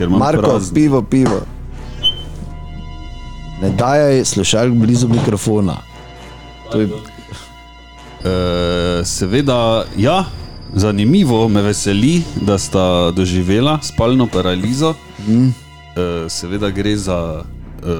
Marko, 0.08 0.42
prazno. 0.42 0.74
pivo, 0.74 1.02
pivo. 1.02 1.40
Ne 3.62 3.70
dajaj 3.70 4.24
slušalk 4.24 4.72
blizu 4.72 5.08
mikrofona. 5.08 5.76
To 6.72 6.80
je, 6.80 6.88
E, 8.18 9.04
seveda, 9.04 9.84
ja, 9.96 10.24
zanimivo 10.74 11.48
me 11.48 11.62
veseli, 11.62 12.22
da 12.40 12.58
sta 12.58 13.10
doživela 13.10 13.78
spalno 13.82 14.26
paralizo. 14.26 14.94
Mm. 15.28 15.48
Seveda 16.28 16.70
gre 16.70 16.96
za 16.96 17.42
e, 17.82 17.96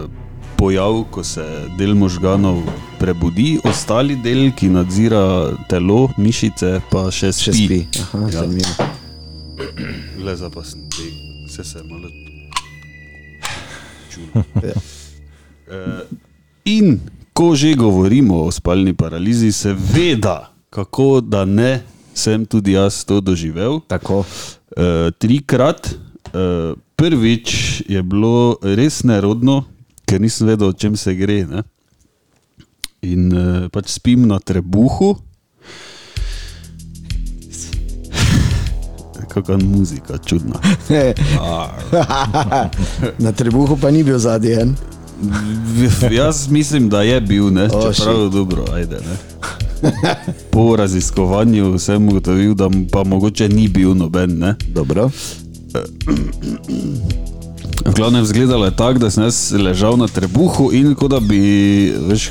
pojav, 0.57 1.05
ko 1.11 1.25
se 1.25 1.45
del 1.79 1.95
možganov 1.95 2.63
prebudi, 2.99 3.59
ostali 3.65 4.17
del, 4.17 4.53
ki 4.53 4.69
nadzira 4.69 5.51
telo, 5.69 6.09
mišice, 6.17 6.81
pa 6.91 7.11
še 7.11 7.33
še 7.33 7.53
spi. 7.53 7.67
spi. 7.67 7.81
Aha, 8.01 8.19
Ja. 8.19 8.31
zanimivo. 8.31 8.89
Le 10.25 10.37
za 10.37 10.51
pa 10.51 10.63
sem 10.65 10.81
te, 10.89 11.07
vse 11.47 11.65
se 11.65 11.79
malo 11.83 12.09
čutim. 14.11 14.45
Ja. 14.63 14.79
In 16.65 17.01
ko 17.33 17.55
že 17.55 17.75
govorimo 17.75 18.45
o 18.45 18.51
spalni 18.51 18.95
paralizi, 18.95 19.53
seveda, 19.53 20.51
kako 20.71 21.21
da 21.21 21.45
ne, 21.45 21.83
sem 22.19 22.47
tudi 22.47 22.75
jaz 22.75 23.05
to 23.07 23.21
doživel. 23.23 23.81
Tako. 23.87 24.25
E, 24.77 25.11
trikrat. 25.19 25.89
E, 25.89 25.95
prvič 26.99 27.49
je 27.87 28.03
bilo 28.03 28.59
res 28.63 29.03
nerodno, 29.07 29.63
ker 30.03 30.21
nisem 30.21 30.51
vedel, 30.51 30.75
o 30.75 30.77
čem 30.77 30.99
se 30.99 31.15
gre. 31.15 31.47
Ne? 31.47 31.63
In 33.07 33.31
e, 33.31 33.47
pač 33.71 33.95
spim 33.95 34.27
na 34.27 34.43
trebuhu. 34.43 35.15
Kakšna 39.29 39.61
muzika, 39.61 40.17
čudna. 40.25 40.57
Na 43.25 43.31
trebuhu 43.37 43.77
pa 43.77 43.93
ni 43.93 44.01
bil 44.01 44.17
zadnji 44.19 44.53
en. 44.57 44.73
Jaz 46.11 46.49
mislim, 46.49 46.89
da 46.89 47.03
je 47.03 47.21
bil, 47.21 47.51
ne, 47.53 47.69
čeprav 47.69 48.23
je 48.23 48.31
dobro, 48.33 48.65
ajde. 48.73 49.03
Ne. 49.05 49.68
Po 50.53 50.77
raziskovanju 50.77 51.79
sem 51.79 52.09
ugotovil, 52.09 52.55
da 52.55 52.71
pa 52.93 53.05
mogoče 53.05 53.49
ni 53.49 53.69
bil 53.69 53.95
noben. 53.95 54.39
Ne. 54.39 54.55
Dobro. 54.75 55.11
V 57.85 57.95
glavnem 57.97 58.23
izgledalo 58.23 58.65
je 58.65 58.77
tako, 58.77 58.99
da 58.99 59.11
sem 59.11 59.25
jaz 59.25 59.53
ležal 59.53 59.97
na 59.97 60.09
trebuhu 60.09 60.71
in 60.73 60.95
kot 60.95 61.11
da 61.11 61.21
bi 61.21 61.41
veš, 62.09 62.31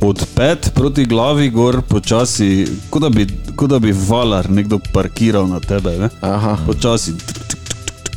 od 0.00 0.26
pet 0.34 0.70
proti 0.74 1.04
glavi 1.04 1.50
gor 1.50 1.82
počasi, 1.82 2.66
kot 2.90 3.02
da 3.02 3.08
bi, 3.08 3.26
kot 3.56 3.70
da 3.70 3.78
bi 3.78 3.94
valar 4.08 4.50
nekdo 4.50 4.78
parkiral 4.92 5.48
na 5.48 5.60
tebe. 5.60 5.98
Ne. 5.98 6.08
Aha. 6.20 6.56
Počasi. 6.66 7.12
tuk, 7.12 7.36
tuk, 7.36 7.48
tuk, 7.48 7.60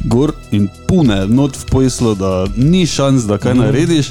Gor 0.03 0.33
in 0.51 0.67
pune, 0.87 1.27
not 1.27 1.55
v 1.57 1.65
pojslo, 1.71 2.15
da 2.15 2.45
ni 2.55 2.85
šans, 2.85 3.23
da 3.23 3.37
kaj 3.37 3.55
narediš. 3.55 4.09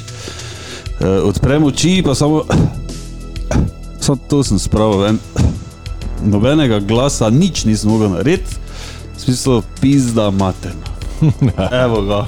E, 0.99 1.07
odprem 1.07 1.63
oči, 1.63 2.01
pa 2.05 2.15
samo, 2.15 2.41
samo 4.03 4.19
to 4.27 4.43
sem 4.43 4.59
spravil 4.59 4.97
ven. 4.99 5.19
Nobenega 6.23 6.79
glasa, 6.79 7.29
nič 7.29 7.65
nisem 7.65 7.91
mogel 7.91 8.09
narediti, 8.09 8.55
smisel 9.17 9.61
pizda 9.81 10.31
materna. 10.31 10.87
Evo 11.83 12.01
ga. 12.01 12.25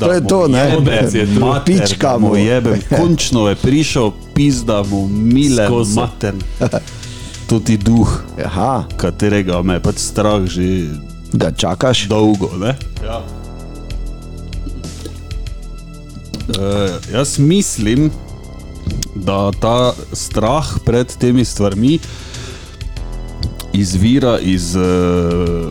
Da 0.00 0.06
To 0.06 0.12
je 0.12 0.26
to, 0.26 0.48
ne? 0.48 0.58
Je 1.12 1.26
Pička 1.64 2.12
da 2.12 2.18
mu 2.18 2.36
jebem. 2.36 2.80
Končno 2.90 3.48
je 3.48 3.54
prišel, 3.54 4.10
pizda 4.34 4.82
mu 4.82 5.08
mile 5.08 5.66
Skozi. 5.66 5.94
mater. 5.94 6.34
To 7.48 7.56
ti 7.60 7.78
duh, 7.80 8.04
Aha, 8.44 8.84
katerega 8.96 9.62
me 9.62 9.74
je 9.74 9.80
pač 9.80 9.96
strah 9.96 10.44
že 10.44 10.92
ga 11.32 11.48
čakaš. 11.48 12.04
dolgo. 12.04 12.52
Ne? 12.60 12.76
Ja. 13.00 13.24
Uh, 16.48 16.92
jaz 17.12 17.38
mislim, 17.38 18.10
da 19.14 19.50
ta 19.60 19.92
strah 20.12 20.66
pred 20.84 21.16
temi 21.18 21.44
stvarmi 21.44 21.98
izvira 23.72 24.38
iz 24.38 24.76
uh, 24.76 25.70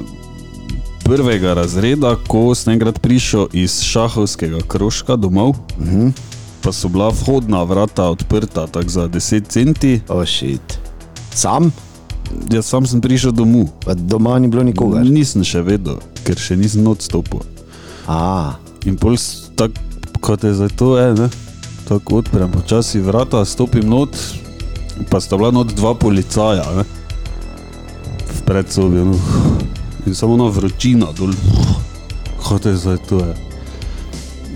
prvega 1.04 1.54
razreda, 1.54 2.16
ko 2.28 2.56
sem 2.56 2.74
enkrat 2.74 3.00
prišel 3.02 3.48
iz 3.54 3.82
šahovskega 3.82 4.60
krožka 4.68 5.16
domov. 5.16 5.50
Uh 5.50 5.88
-huh. 5.88 6.12
Pa 6.62 6.72
so 6.72 6.88
bila 6.88 7.10
vhodna 7.10 7.64
vrata 7.64 8.10
odprta 8.10 8.68
tako 8.68 8.90
za 8.90 9.08
10 9.08 9.44
centi, 9.48 10.02
Ošit. 10.08 10.80
Sam, 11.34 11.72
jaz 12.52 12.66
sam 12.66 12.88
sem 12.88 13.02
prišel 13.02 13.32
domov. 13.32 13.68
pa 13.86 13.94
doma 13.94 14.40
ni 14.40 14.48
bilo 14.48 14.64
nikogar. 14.64 15.06
Nisem 15.06 15.44
še 15.44 15.62
vedel, 15.62 15.98
ker 16.24 16.38
še 16.38 16.56
nisem 16.56 16.88
odstopil. 16.88 17.40
A, 18.08 18.54
In 18.86 18.96
pol, 18.96 19.18
tako 19.56 19.74
kot 20.22 20.44
je 20.44 20.54
zdaj 20.54 20.70
to, 20.80 20.98
je, 20.98 21.14
ne? 21.14 21.30
Tako 21.88 22.16
odprem 22.16 22.52
počasi 22.52 23.00
vrata, 23.00 23.46
stopim 23.46 23.90
not, 23.90 24.18
pa 25.10 25.22
sta 25.22 25.38
bila 25.38 25.52
not 25.52 25.72
dva 25.76 25.96
policaja, 25.96 26.66
ne? 26.76 26.84
v 28.28 28.42
predsobi. 28.44 28.98
No. 29.08 29.16
In 30.06 30.16
samo 30.16 30.38
na 30.38 30.52
vročina 30.52 31.08
dol, 31.16 31.32
kot 32.44 32.66
je 32.66 32.76
zdaj 32.76 32.98
to. 33.08 33.20
Je. 33.24 33.34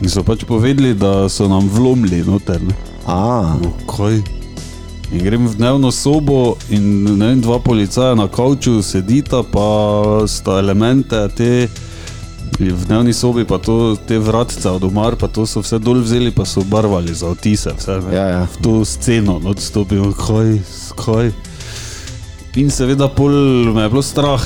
In 0.02 0.10
so 0.10 0.24
pač 0.24 0.44
povedali, 0.44 0.94
da 0.94 1.30
so 1.30 1.48
nam 1.48 1.70
vlomili 1.70 2.24
noter. 2.28 2.60
Ne? 2.64 2.76
a, 3.08 3.56
No, 3.62 3.72
kaj? 3.88 4.20
In 5.12 5.24
grem 5.24 5.48
v 5.48 5.56
dnevno 5.60 5.92
sobo, 5.92 6.56
in 6.72 7.04
ne 7.20 7.32
vem, 7.32 7.42
dva 7.44 7.60
policaja 7.60 8.16
na 8.16 8.28
kavču 8.32 8.80
sedita, 8.84 9.44
pa 9.44 10.24
sta 10.28 10.60
elemente 10.60 11.20
te 11.36 11.68
v 12.60 12.86
dnevni 12.86 13.14
sobi 13.14 13.45
pa 13.45 13.58
to, 13.58 13.95
te 13.97 14.20
vratce 14.20 14.70
od 14.70 14.84
omar, 14.84 15.16
pa 15.16 15.28
to 15.28 15.45
so 15.45 15.62
vse 15.62 15.80
dol 15.80 16.02
vzeli, 16.02 16.32
pa 16.32 16.45
so 16.45 16.62
barvali 16.62 17.14
za 17.14 17.28
otise. 17.28 17.74
Vse, 17.74 17.99
ne. 18.02 18.16
Ja, 18.16 18.26
ja. 18.28 18.41
V 18.45 18.58
to 18.62 18.74
sceno, 18.86 19.39
no, 19.39 19.49
odstopil, 19.49 20.14
kaj, 20.14 20.60
kaj. 20.95 21.32
In 22.56 22.70
seveda 22.70 23.08
pol 23.08 23.32
me 23.72 23.82
je 23.82 23.89
bilo 23.89 24.02
strah 24.02 24.43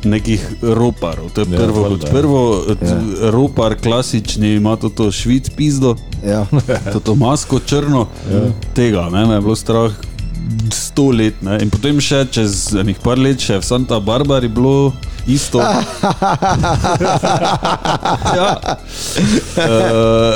nekih 0.00 0.40
roparov. 0.62 1.28
To 1.30 1.40
je 1.40 1.46
Ja, 1.50 1.58
prvo, 1.58 1.82
kot 1.84 2.04
prvo, 2.08 2.42
ja. 2.72 2.96
ropar 3.30 3.74
klasični 3.76 4.54
ima 4.54 4.76
to, 4.76 4.88
to 4.88 5.10
švic 5.12 5.50
pizdo, 5.50 5.96
Ja. 6.24 6.46
to, 6.92 7.00
to 7.00 7.14
masko 7.14 7.58
črno, 7.58 8.06
ja. 8.24 8.40
tega 8.72 9.08
ne, 9.10 9.26
me 9.26 9.34
je 9.34 9.40
bilo 9.40 9.56
strah. 9.56 9.92
Sto 10.72 11.10
let, 11.10 11.42
ne? 11.42 11.58
in 11.62 11.70
potem 11.70 12.00
še 12.00 12.24
čez 12.30 12.72
nekaj 12.84 13.16
let, 13.18 13.40
še 13.40 13.58
v 13.60 13.64
Santa 13.66 14.00
Barbari 14.00 14.48
bilo 14.48 14.92
isto. 15.26 15.58
ja. 18.38 18.50
uh, 19.56 20.34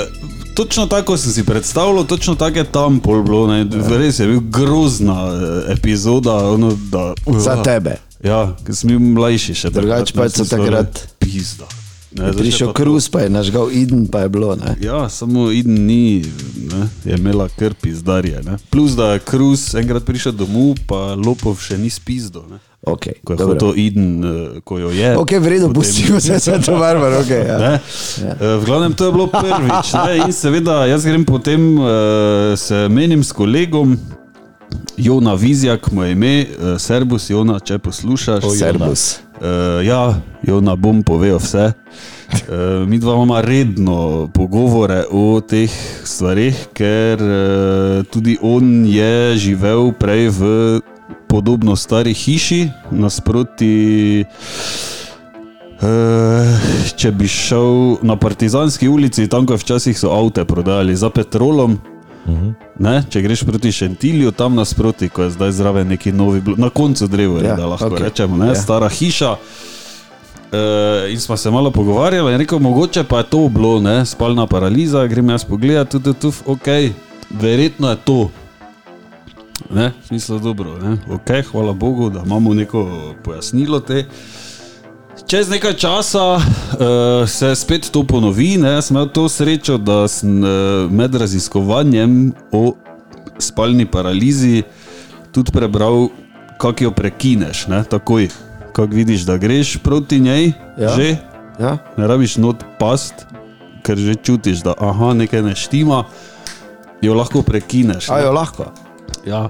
točno 0.55 0.87
tako 0.87 1.17
sem 1.17 1.33
si 1.33 1.45
predstavljal, 1.47 2.05
točno 2.07 2.35
tako 2.35 2.59
je 2.59 2.65
tam 2.65 3.01
pol 3.01 3.23
bilo. 3.23 3.47
Ne? 3.47 3.65
Res 3.99 4.19
je 4.19 4.27
bil 4.27 4.41
grozna 4.41 5.15
eh, 5.33 5.73
epizoda. 5.73 6.35
Ono, 6.55 6.77
da, 6.91 7.15
Za 7.27 7.63
tebe. 7.63 7.97
Ja, 8.25 8.55
ker 8.65 8.75
sem 8.77 8.89
bil 8.95 9.01
mlajši 9.01 9.55
še. 9.55 9.71
Drugače 9.71 10.15
pa 10.17 10.29
sem 10.29 10.45
se 10.45 10.57
takrat- 10.57 11.07
Pizda. 11.19 11.67
Ne, 12.15 12.33
Prišel 12.33 12.73
kruz, 12.73 13.09
pa 13.09 13.21
je 13.21 13.31
nažgal 13.31 13.71
Eden, 13.73 14.07
pa 14.07 14.21
je 14.21 14.29
bilo. 14.29 14.55
Ne? 14.57 14.77
Ja, 14.81 15.09
samo 15.09 15.51
Eden 15.51 15.87
ni, 15.87 16.23
ne, 16.65 16.87
je 17.05 17.19
imela 17.19 17.49
krpi 17.49 17.91
zdarje. 17.93 18.43
Ne. 18.43 18.57
Plus, 18.71 18.93
da 18.93 19.13
je 19.13 19.19
Kruz 19.21 19.75
enkrat 19.75 20.05
prišel 20.05 20.33
domov, 20.33 20.79
pa 20.87 21.15
Lopov 21.17 21.59
še 21.59 21.75
ni 21.75 21.91
spizdo. 21.91 22.45
Ne. 22.47 22.59
Okay, 22.85 23.19
Ko 23.25 23.33
je 23.33 23.37
dobro. 23.37 23.55
hotel 23.55 23.71
Eden, 23.77 24.25
eh, 24.25 24.61
ko 24.61 24.79
jo 24.79 24.91
je. 24.91 25.17
Ok, 25.17 25.31
v 25.33 25.47
redu, 25.49 25.67
potem- 25.67 25.75
pustimo 25.75 26.21
se 26.23 26.39
za 26.39 26.59
to 26.59 26.79
barvar. 26.79 27.13
Okay, 27.25 27.43
ja. 27.43 27.59
Ne? 27.59 27.73
Ja. 28.21 28.35
V 28.59 28.65
glavnem 28.65 28.93
to 28.93 29.07
je 29.07 29.13
bilo 29.13 29.27
prvič. 29.27 29.87
Ne? 29.97 30.17
In 30.19 30.33
seveda 30.33 30.87
jaz 30.87 31.03
grem 31.03 31.25
potem, 31.25 31.79
uh, 31.79 31.87
se 32.55 32.87
menim 32.89 33.25
s 33.25 33.33
kolegom, 33.33 33.99
Jona 34.97 35.35
Vizjak, 35.35 35.91
moje 35.93 36.13
ime, 36.13 36.47
Serbus, 36.79 37.31
Jona, 37.31 37.59
če 37.59 37.79
poslušaš. 37.79 38.45
O, 38.45 38.55
Jona. 38.55 38.95
Uh, 39.35 39.83
ja, 39.83 40.15
Jona 40.47 40.77
bom 40.79 41.03
povedal 41.03 41.43
vse. 41.43 41.75
Uh, 42.47 42.87
mi 42.87 42.99
dva 43.03 43.19
imamo 43.19 43.41
redno 43.43 44.31
pogovore 44.31 45.03
o 45.11 45.43
teh 45.43 45.71
stvarih, 46.07 46.55
ker 46.71 47.19
uh, 47.19 48.07
tudi 48.07 48.39
on 48.43 48.87
je 48.87 49.35
živel 49.35 49.91
prej 49.99 50.31
v 50.39 50.41
podobno 51.27 51.75
stari 51.75 52.15
hiši, 52.15 52.71
nasproti. 52.95 54.23
Uh, 55.83 56.55
če 56.95 57.11
bi 57.11 57.27
šel 57.27 57.99
na 58.07 58.15
Partizanski 58.15 58.87
ulici, 58.89 59.27
tam 59.27 59.51
ko 59.51 59.59
včasih 59.59 59.99
so 59.99 60.15
avte 60.15 60.47
prodajali 60.47 60.95
za 60.95 61.11
petrolom, 61.11 61.75
Ne, 62.79 63.03
če 63.11 63.21
greš 63.23 63.45
proti 63.45 63.73
Šentilju, 63.73 64.31
tam 64.33 64.55
nasproti, 64.55 65.09
ko 65.09 65.23
je 65.23 65.31
zdaj 65.31 65.53
zraven 65.53 65.89
neki 65.89 66.13
novi, 66.13 66.43
na 66.57 66.71
koncu 66.71 67.07
drevo, 67.07 67.39
Ja, 67.39 67.57
da 67.57 67.67
lahko 67.67 67.91
okay. 67.91 68.03
rečemo, 68.09 68.37
ne, 68.37 68.47
Ja. 68.47 68.55
stara 68.55 68.89
hiša. 68.89 69.37
Uh, 70.55 71.13
in 71.13 71.21
smo 71.21 71.37
se 71.37 71.51
malo 71.51 71.71
pogovarjali, 71.71 72.33
in 72.33 72.39
rekel, 72.39 72.59
mogoče 72.59 73.05
pa 73.05 73.19
je 73.19 73.25
to 73.25 73.49
bilo, 73.49 73.81
ne, 73.81 74.07
spalna 74.07 74.47
paraliza, 74.47 75.07
grem 75.07 75.29
jaz 75.31 75.45
pogledat, 75.45 75.91
tudi 75.91 76.15
tu, 76.15 76.33
ok, 76.47 76.67
verjetno 77.31 77.91
je 77.91 77.97
to. 78.05 78.31
Ne, 79.71 79.93
v 80.03 80.07
smislu 80.07 80.39
dobro, 80.39 80.79
ne, 80.79 80.97
ok, 81.11 81.31
hvala 81.53 81.73
Bogu, 81.73 82.11
da 82.11 82.23
imamo 82.27 82.55
neko 82.55 83.15
pojasnilo 83.25 83.81
te. 83.81 84.05
Čez 85.15 85.47
nekaj 85.49 85.79
časa 85.79 86.37
uh, 86.37 86.43
se 87.31 87.55
spet 87.55 87.87
to 87.95 88.03
ponovi. 88.03 88.59
Ne? 88.59 88.75
Jaz 88.77 88.91
sem 88.91 88.97
imel 88.99 89.09
to 89.15 89.29
srečo, 89.31 89.79
da 89.79 90.09
sem 90.11 90.43
uh, 90.43 90.49
med 90.91 91.15
raziskovanjem 91.15 92.33
o 92.51 92.75
spalni 93.39 93.87
paralizi 93.87 94.63
tudi 95.31 95.55
prebral, 95.55 96.09
kako 96.59 96.85
jo 96.85 96.91
prekineš. 96.91 97.67
Ne? 97.71 97.85
Takoj, 97.87 98.29
ko 98.75 98.87
vidiš, 98.91 99.23
da 99.27 99.39
greš 99.39 99.77
proti 99.83 100.21
njej, 100.21 100.53
Ja. 100.79 100.91
že 100.97 101.17
Ja? 101.61 101.79
ne 101.97 102.07
rabiš 102.07 102.37
not 102.43 102.65
past, 102.79 103.15
ker 103.87 103.95
že 103.95 104.15
čutiš, 104.19 104.67
da 104.67 104.75
aha, 104.75 105.15
nekaj 105.15 105.43
ne 105.43 105.55
štima, 105.55 106.05
jo 107.03 107.15
lahko 107.15 107.43
prekineš. 107.47 108.11
A 108.11 108.19
ne. 108.19 108.27
jo 108.27 108.33
lahko. 108.35 108.73
Ja, 109.23 109.49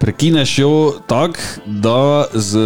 prekineš 0.00 0.58
jo 0.58 0.92
tako, 1.06 1.38
da 1.66 2.24
z 2.34 2.58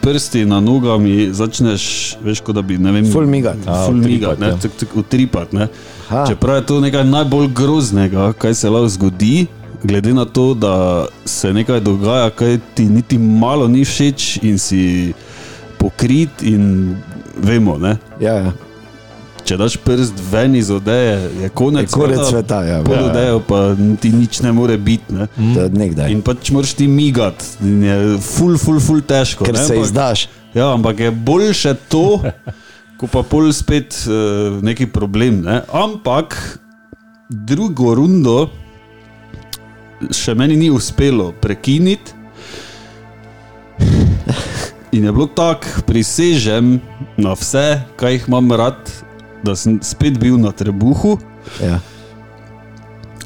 prsti 0.00 0.44
na 0.44 0.60
nogami 0.60 1.28
začneš, 1.32 2.16
veš, 2.24 2.40
kot 2.40 2.56
da 2.56 2.62
bi, 2.62 2.78
ne 2.78 2.92
vem, 2.92 3.10
Ful 3.12 3.26
migat. 3.28 3.60
A, 3.66 3.84
ful 3.86 4.00
utripat, 4.00 4.10
migat, 4.10 4.40
ne, 4.40 4.48
ja. 4.48 4.56
tak, 4.56 4.96
utripat, 4.96 5.52
ne. 5.52 5.68
Aha. 6.08 6.24
Čeprav 6.28 6.56
je 6.56 6.66
to 6.66 6.80
nekaj 6.80 7.04
najbolj 7.04 7.50
groznega, 7.54 8.32
kaj 8.32 8.54
se 8.54 8.72
lahko 8.72 8.88
zgodi, 8.88 9.46
glede 9.84 10.14
na 10.16 10.24
to, 10.24 10.54
da 10.54 11.06
se 11.24 11.52
nekaj 11.52 11.80
dogaja, 11.84 12.30
kaj 12.30 12.58
ti 12.74 12.88
niti 12.88 13.18
malo 13.18 13.68
ni 13.68 13.84
všeč 13.84 14.38
in 14.42 14.58
si 14.58 15.12
pokrit 15.78 16.42
in 16.42 16.96
vemo, 17.36 17.76
ne. 17.78 17.96
Ja, 18.20 18.34
ja. 18.34 18.52
Če 19.50 19.56
daš 19.58 19.74
prst 19.82 20.20
ven 20.30 20.52
iz 20.54 20.68
odeje, 20.70 21.14
je 21.42 21.48
konec, 21.50 21.88
Je 21.88 21.94
konec 21.94 22.20
sveta, 22.22 22.60
ja. 22.62 22.76
Pod 22.86 22.94
Ja, 22.94 23.00
ja. 23.00 23.06
odejo 23.08 23.40
pa 23.42 23.74
ti 23.98 24.12
nič 24.14 24.38
ne 24.46 24.52
more 24.54 24.76
biti, 24.78 25.10
ne. 25.10 25.26
Nekdaj. 25.74 26.06
In 26.06 26.20
pač 26.22 26.52
moraš 26.54 26.76
ti 26.78 26.86
migati, 26.86 27.58
je 27.58 27.96
ful, 28.22 28.54
ful, 28.54 28.78
ful 28.78 29.02
težko. 29.02 29.42
Ker 29.42 29.58
ne, 29.58 29.64
se 29.66 29.74
ampak- 29.74 29.88
izdaš. 29.88 30.28
Ja, 30.54 30.70
ampak 30.70 31.02
je 31.02 31.10
boljše 31.10 31.74
to, 31.90 32.22
ko 33.02 33.10
pa 33.10 33.24
pol 33.26 33.50
spet 33.50 33.98
uh, 34.06 34.62
neki 34.62 34.86
problem. 34.86 35.42
Ne? 35.42 35.64
Ampak 35.66 36.38
drugo 37.26 37.98
rundo 37.98 38.46
še 40.14 40.38
meni 40.38 40.54
ni 40.54 40.70
uspelo 40.70 41.32
prekiniti. 41.34 42.14
In 44.92 45.04
je 45.04 45.12
bilo 45.12 45.26
tako, 45.26 45.82
prisežem 45.86 46.78
na 47.16 47.34
vse, 47.34 47.82
kaj 47.96 48.12
jih 48.12 48.24
imam 48.26 48.50
rad, 48.52 48.78
da 49.42 49.56
sem 49.56 49.78
spet 49.82 50.18
bil 50.20 50.38
na 50.38 50.52
trebuhu 50.52 51.18
Ja. 51.62 51.80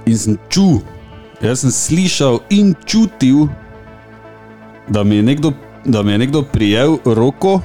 in 0.06 0.18
sem 0.18 0.38
čutil, 0.48 0.80
jaz 1.42 1.60
sem 1.60 1.70
slišal 1.70 2.40
in 2.50 2.74
čutil, 2.86 3.48
da 4.88 5.04
mi 5.04 5.16
je 5.16 5.22
nekdo, 5.22 5.52
da 5.84 6.02
mi 6.02 6.12
je 6.12 6.18
nekdo 6.18 6.42
prijel 6.42 6.98
roko. 7.04 7.60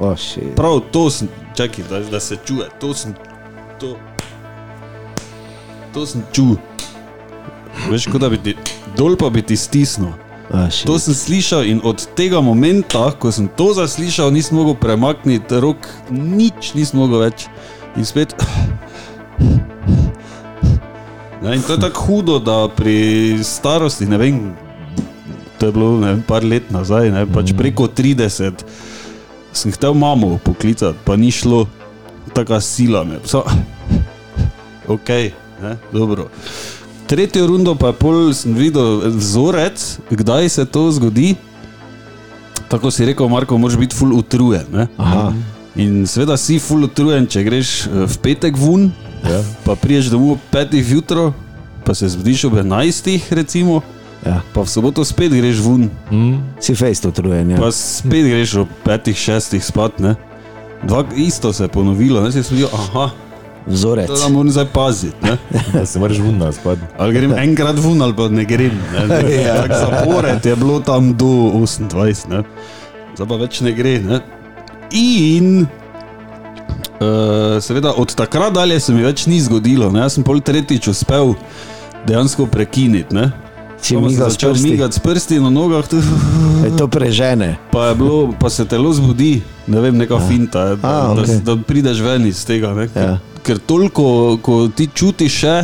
Oh, 0.00 0.18
shit. 0.18 0.54
Prav 0.56 0.80
to 0.90 1.10
sem, 1.10 1.28
čakaj, 1.56 1.84
da, 1.90 2.00
da 2.00 2.20
se 2.20 2.36
čuje, 2.46 2.68
to 2.80 2.94
sem, 2.94 3.14
to, 3.80 3.96
to 5.92 6.06
sem 6.06 6.22
čutil. 6.32 6.58
Veš, 7.90 8.06
kot 8.06 8.20
da 8.20 8.28
bi 8.30 8.38
ti 8.38 8.56
dol 8.96 9.16
pa 9.18 9.30
bi 9.30 9.42
ti 9.42 9.56
stisnil. 9.56 10.12
Shit. 10.70 10.86
To 10.86 10.98
sem 10.98 11.14
slišal 11.14 11.64
in 11.66 11.80
od 11.82 12.06
tega 12.14 12.40
momenta, 12.40 13.10
ko 13.18 13.32
sem 13.32 13.48
to 13.56 13.72
zaslišal, 13.74 14.30
nisem 14.30 14.58
mogel 14.60 14.76
premakniti 14.78 15.58
rok, 15.60 15.88
nič 16.10 16.74
nisem 16.78 17.00
mogel 17.00 17.24
več. 17.26 17.48
In 17.96 18.04
spet. 18.04 18.34
Ne, 21.42 21.54
in 21.56 21.62
to 21.62 21.72
je 21.72 21.80
tako 21.80 22.00
hudo, 22.00 22.38
da 22.38 22.68
pri 22.68 23.38
starosti, 23.44 24.06
ne 24.06 24.18
vem, 24.18 24.38
to 25.58 25.66
je 25.66 25.72
bilo 25.72 26.00
ne 26.00 26.14
vem, 26.14 26.22
par 26.26 26.44
let 26.44 26.70
nazaj, 26.72 27.10
ne, 27.12 27.26
pač 27.28 27.52
preko 27.56 27.84
30, 27.86 28.64
sem 29.52 29.74
hotel 29.74 29.94
mamo 29.94 30.38
poklicati, 30.44 30.98
pa 31.04 31.16
ni 31.20 31.28
šlo, 31.30 31.66
taka 32.32 32.60
sila 32.64 33.04
me. 33.04 33.20
So, 33.28 33.44
ok, 34.88 35.10
ne, 35.62 35.76
dobro. 35.92 36.30
Tretjo 37.06 37.46
rundo 37.46 37.74
pa 37.76 37.92
je 37.92 38.00
pol 38.00 38.32
sem 38.32 38.56
videl 38.56 39.04
vzorec, 39.12 39.82
kdaj 40.08 40.48
se 40.48 40.64
to 40.64 40.88
zgodi. 40.96 41.34
Tako 42.72 42.88
si 42.90 43.04
rekel, 43.04 43.28
Marko, 43.28 43.58
moraš 43.60 43.76
biti 43.76 43.96
full 43.96 44.16
utrujen. 44.16 44.64
Ne? 44.72 44.88
Aha. 44.96 45.28
In 45.76 46.06
seveda 46.06 46.36
si 46.36 46.58
full 46.58 46.84
utrujen, 46.84 47.26
če 47.26 47.42
greš 47.42 47.70
eh, 47.84 48.04
v 48.06 48.16
petek 48.18 48.54
ven, 48.56 48.92
Ja. 49.24 49.40
pa 49.64 49.72
priješ 49.74 50.10
domov 50.12 50.32
ob 50.32 50.40
petih 50.50 50.84
jutro, 50.86 51.32
pa 51.80 51.94
se 51.94 52.08
zbudiš 52.08 52.44
ob 52.44 52.58
enajstih, 52.58 53.24
recimo, 53.32 53.80
Ja. 54.22 54.40
pa 54.52 54.60
v 54.60 54.68
soboto 54.68 55.04
spet 55.04 55.32
greš 55.32 55.58
ven, 55.58 55.90
Mm. 56.10 56.38
Si 56.60 56.74
fejst 56.74 57.04
utrujen. 57.04 57.50
Ja. 57.50 57.56
pa 57.56 57.72
spet 57.72 58.24
greš 58.24 58.54
ob 58.56 58.68
petih, 58.84 59.16
šestih 59.16 59.64
spat. 59.64 59.98
Ne? 59.98 60.14
Dva, 60.82 61.04
isto 61.16 61.52
se 61.52 61.64
je 61.64 61.68
ponovilo, 61.68 62.20
ne 62.20 62.32
si 62.32 62.42
smil, 62.42 62.68
aha, 62.68 63.10
Vzorec. 63.66 64.06
to 64.06 64.14
da 64.14 64.28
moram 64.28 64.50
zdaj 64.50 64.66
paziti. 64.66 65.16
Ne? 65.22 65.38
Da 65.72 65.86
se 65.86 65.98
moraš 65.98 66.18
vunna 66.18 66.52
spad. 66.52 66.78
Ali 66.98 67.14
grem 67.14 67.32
enkrat 67.32 67.76
ven 67.78 68.02
ali 68.02 68.12
pa 68.12 68.28
ne 68.28 68.44
grem. 68.44 68.76
Ne? 68.92 69.02
Ja. 69.42 69.64
ja. 69.64 69.80
Zapored 69.80 70.44
je 70.44 70.56
bilo 70.56 70.80
tam 70.80 71.14
do 71.14 71.24
28, 71.56 72.28
ne? 72.28 72.42
zdaj 73.16 73.26
pa 73.26 73.36
več 73.36 73.60
ne 73.60 73.72
gre. 73.72 73.98
Ne? 74.00 74.20
In 74.94 75.66
uh, 77.00 77.06
seveda 77.60 77.92
od 77.92 78.14
takrat 78.14 78.52
dalje 78.52 78.80
se 78.80 78.92
mi 78.92 79.02
več 79.02 79.26
ni 79.26 79.40
zgodilo. 79.40 79.90
Ne? 79.90 80.00
Jaz 80.00 80.14
sem 80.14 80.24
pol 80.24 80.38
tretjič 80.40 80.88
uspel 80.88 81.34
dejansko 82.06 82.46
prekiniti. 82.46 83.10
Ne? 83.10 83.30
Se 83.78 83.96
migal 83.96 84.30
s 84.30 84.32
začel 84.32 84.54
migati 84.56 84.96
s 84.96 84.98
prsti 84.98 85.40
na 85.40 85.50
nogah, 85.50 85.84
tu, 85.84 85.98
Je 86.64 86.70
to 86.72 86.88
prežene. 86.88 87.58
pa, 87.68 87.86
je 87.86 87.94
bilo, 87.94 88.32
pa 88.32 88.48
se 88.48 88.64
telo 88.64 88.92
zbudi, 88.92 89.42
ne 89.66 89.80
vem, 89.80 89.92
neka 89.92 90.16
finta, 90.20 90.62
je, 90.64 90.76
da, 90.76 90.88
A, 90.88 91.12
da, 91.12 91.20
okej. 91.20 91.40
da 91.44 91.56
prideš 91.58 92.00
ven 92.00 92.24
iz 92.26 92.40
tega. 92.46 92.72
Ne, 92.72 92.88
ker, 92.88 93.02
Ja. 93.02 93.18
ker 93.42 93.58
toliko, 93.58 94.38
ko 94.40 94.68
ti 94.68 94.88
čutiš 94.88 95.32
še, 95.34 95.56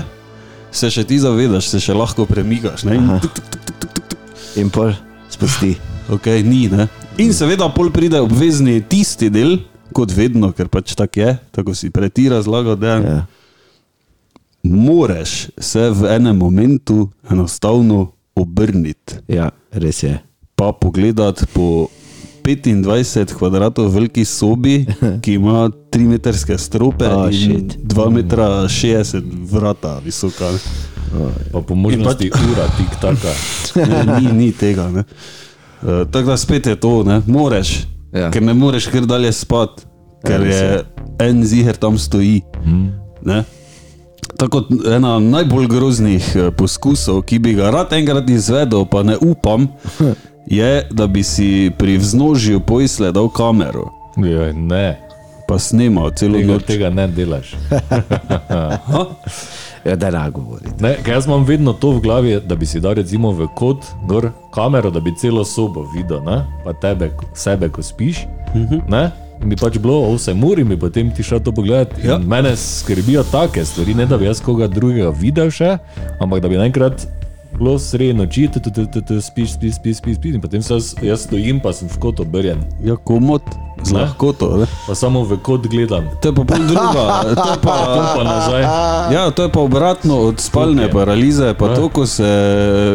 se 0.70 0.91
še 0.91 1.05
ti 1.05 1.16
zavedaš, 1.16 1.64
se 1.66 1.81
še 1.81 1.97
lahko 1.97 2.26
premikaš. 2.26 2.85
Ne, 2.85 2.99
in 3.01 3.09
tuk, 3.24 3.33
tuk, 3.33 3.57
tuk. 3.81 4.18
In 4.57 4.68
pol 4.68 4.93
spusti. 5.31 5.78
Okay, 6.11 6.45
ni, 6.45 6.68
ne. 6.68 6.91
In 7.21 7.35
seveda 7.37 7.68
pol 7.68 7.91
pride 7.93 8.21
obvezni 8.25 8.79
tisti 8.89 9.29
del, 9.33 9.59
kot 9.93 10.12
vedno, 10.14 10.53
ker 10.57 10.71
pač 10.73 10.95
tako 10.97 11.21
je, 11.21 11.35
tako 11.53 11.75
si 11.77 11.91
prej 11.93 12.12
ti 12.16 12.29
razlagal, 12.33 12.79
da 12.81 12.87
ja. 12.89 13.01
Ja. 13.05 13.21
moraš 14.62 15.51
se 15.59 15.91
v 15.91 16.09
enem 16.16 16.37
momentu 16.37 17.09
enostavno 17.31 18.12
obrniti, 18.35 19.21
ja, 19.29 19.51
res 19.73 20.03
je. 20.03 20.16
pa 20.57 20.73
pogledati 20.73 21.45
po 21.53 21.89
25 22.45 23.35
kvadratov 23.37 23.91
veliki 23.93 24.25
sobi, 24.25 24.87
ki 25.23 25.35
ima 25.37 25.68
3 25.93 26.07
metrske 26.09 26.57
strope 26.59 27.05
Oh, 27.09 27.29
in 27.29 27.37
shit. 27.37 27.77
2 27.85 28.11
metra 28.11 28.49
60 28.68 29.23
vrata 29.51 29.99
visoka. 30.05 30.49
Pa 31.53 31.61
po 31.61 31.75
možnosti 31.75 32.31
ura, 32.31 32.66
tik 32.79 32.97
taka. 33.01 33.33
Ne, 33.75 34.05
ni, 34.21 34.33
ni 34.33 34.53
tega. 34.53 34.89
ne. 34.89 35.05
Uh, 35.83 36.05
tako 36.07 36.26
da 36.26 36.37
spet 36.37 36.66
je 36.66 36.76
to, 36.76 37.03
ne 37.03 37.20
moreš, 37.26 37.87
Ja. 38.12 38.20
ja. 38.20 38.31
ker 38.31 38.43
ne 38.43 38.55
moreš 38.55 38.87
kar 38.87 39.07
dalje 39.07 39.33
spati, 39.33 39.83
ker 40.26 40.41
res 40.41 40.57
je 40.57 40.85
en 41.20 41.45
ziger 41.45 41.76
tam 41.76 41.99
stoji. 41.99 42.41
Ne? 43.22 43.45
Tako 44.37 44.51
kot 44.51 44.66
ena 44.87 45.18
najbolj 45.18 45.66
groznih 45.66 46.26
eh, 46.37 46.51
poskusov, 46.51 47.22
ki 47.22 47.39
bi 47.39 47.55
ga 47.55 47.70
rad 47.70 47.93
enkrat 47.93 48.31
izvedel, 48.31 48.85
pa 48.85 49.03
ne 49.03 49.16
upam, 49.16 49.68
je, 50.51 50.87
da 50.91 51.07
bi 51.07 51.22
si 51.22 51.70
pri 51.70 51.99
vznožju 51.99 52.61
pojsle 52.61 53.12
dal 53.12 53.28
kamero, 53.28 53.87
Joj, 54.16 54.53
ne, 54.55 54.99
pa 55.49 55.59
snimal 55.59 56.11
celo 56.11 56.39
tega, 56.39 56.53
noč. 56.53 56.64
tega 56.64 56.91
ne 56.91 57.07
delaš. 57.09 57.55
Ja, 59.85 59.97
da 59.97 60.11
ne 60.11 60.31
govori. 60.31 60.70
Ne, 60.81 60.97
jaz 61.09 61.26
imam 61.26 61.45
vedno 61.45 61.72
to 61.72 61.91
v 61.91 62.01
glavi, 62.01 62.41
da 62.47 62.57
bi 62.57 62.66
si 62.66 62.81
dal 62.81 62.95
recimo 62.95 63.33
v 63.33 63.49
kot 63.57 63.87
gor 64.09 64.31
kamero, 64.55 64.91
da 64.91 65.01
bi 65.01 65.14
celo 65.16 65.45
sobo 65.45 65.87
videl, 65.95 66.20
ne? 66.24 66.45
pa 66.64 66.72
tebe, 66.72 67.11
sebe, 67.35 67.68
ko 67.68 67.83
spiš. 67.83 68.26
Ne? 68.89 69.11
In 69.41 69.49
bi 69.49 69.57
pač 69.57 69.78
bilo 69.81 70.03
8 70.12 70.45
ur 70.45 70.61
in 70.61 70.76
potem 70.78 71.11
ti 71.16 71.22
šel 71.22 71.41
to 71.41 71.53
pogledati. 71.53 72.07
Ja. 72.07 72.18
Mene 72.18 72.57
skrbijo 72.57 73.24
take 73.33 73.64
stvari, 73.64 73.95
ne 73.95 74.07
da 74.07 74.18
bi 74.18 74.28
jaz 74.28 74.43
koga 74.45 74.68
drugega 74.68 75.14
videl 75.16 75.51
še, 75.51 75.78
ampak 76.20 76.43
da 76.45 76.49
bi 76.49 76.61
naenkrat 76.61 77.07
bilo 77.57 77.78
sredi 77.78 78.12
noči, 78.12 78.49
tu, 78.53 78.61
tu, 78.61 78.70
tu, 78.70 79.01
tu, 79.01 79.20
spiš, 79.20 79.57
spiš, 79.57 79.74
spiš, 79.74 79.97
spiš, 79.97 80.16
spiš, 80.16 80.35
in 80.35 80.41
potem 80.41 80.62
se 80.62 80.74
jaz, 80.74 80.95
jaz 81.03 81.24
stojim, 81.26 81.61
pa 81.61 81.72
sem 81.72 81.89
v 81.89 81.99
kot 82.01 82.20
obrjen, 82.20 82.61
Ja, 82.85 82.97
komod, 82.97 83.43
z 83.83 83.93
lahkoto. 83.93 84.57
Ne? 84.57 84.66
pa 84.87 84.95
samo 84.95 85.24
v 85.24 85.39
kot 85.39 85.66
gledam. 85.66 86.05
To 86.20 86.28
je 86.28 86.35
pa 86.35 86.45
pol 86.45 86.62
druga, 86.66 87.05
to 87.39 87.49
je 87.51 87.59
pa, 87.62 87.74
Pol 87.87 88.07
pa 88.16 88.22
nazaj. 88.24 88.62
Ja, 89.12 89.31
to 89.31 89.43
je 89.43 89.49
pa 89.49 89.61
obratno 89.61 90.16
od 90.28 90.41
spalne 90.41 90.83
Tukaj. 90.83 90.93
paralize, 90.93 91.55
pa 91.55 91.66
Ja. 91.66 91.74
to, 91.74 91.89
ko 91.89 92.07
se 92.07 92.31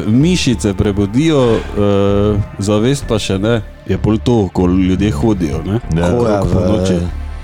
mišice 0.07 0.73
prebudijo, 0.73 1.41
uh, 1.55 2.39
zavest 2.59 3.05
pa 3.07 3.19
še 3.19 3.37
ne, 3.37 3.61
je 3.85 3.97
pol 3.97 4.17
to, 4.17 4.49
ko 4.49 4.65
ljudje 4.67 5.11
hodijo. 5.11 5.61
Ne? 5.63 5.79
Ja. 5.93 6.11
Okrog 6.11 6.45
v 6.45 6.53
ponoči. 6.53 6.97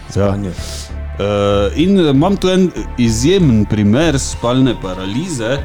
spanju. 0.10 0.52
Uh, 0.52 1.70
in 1.76 2.00
imam 2.00 2.36
tu 2.36 2.50
en 2.50 2.72
izjemen 2.98 3.66
primer 3.66 4.20
spalne 4.20 4.74
paralize. 4.82 5.58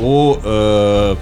O, 0.00 0.30
uh, 0.32 1.16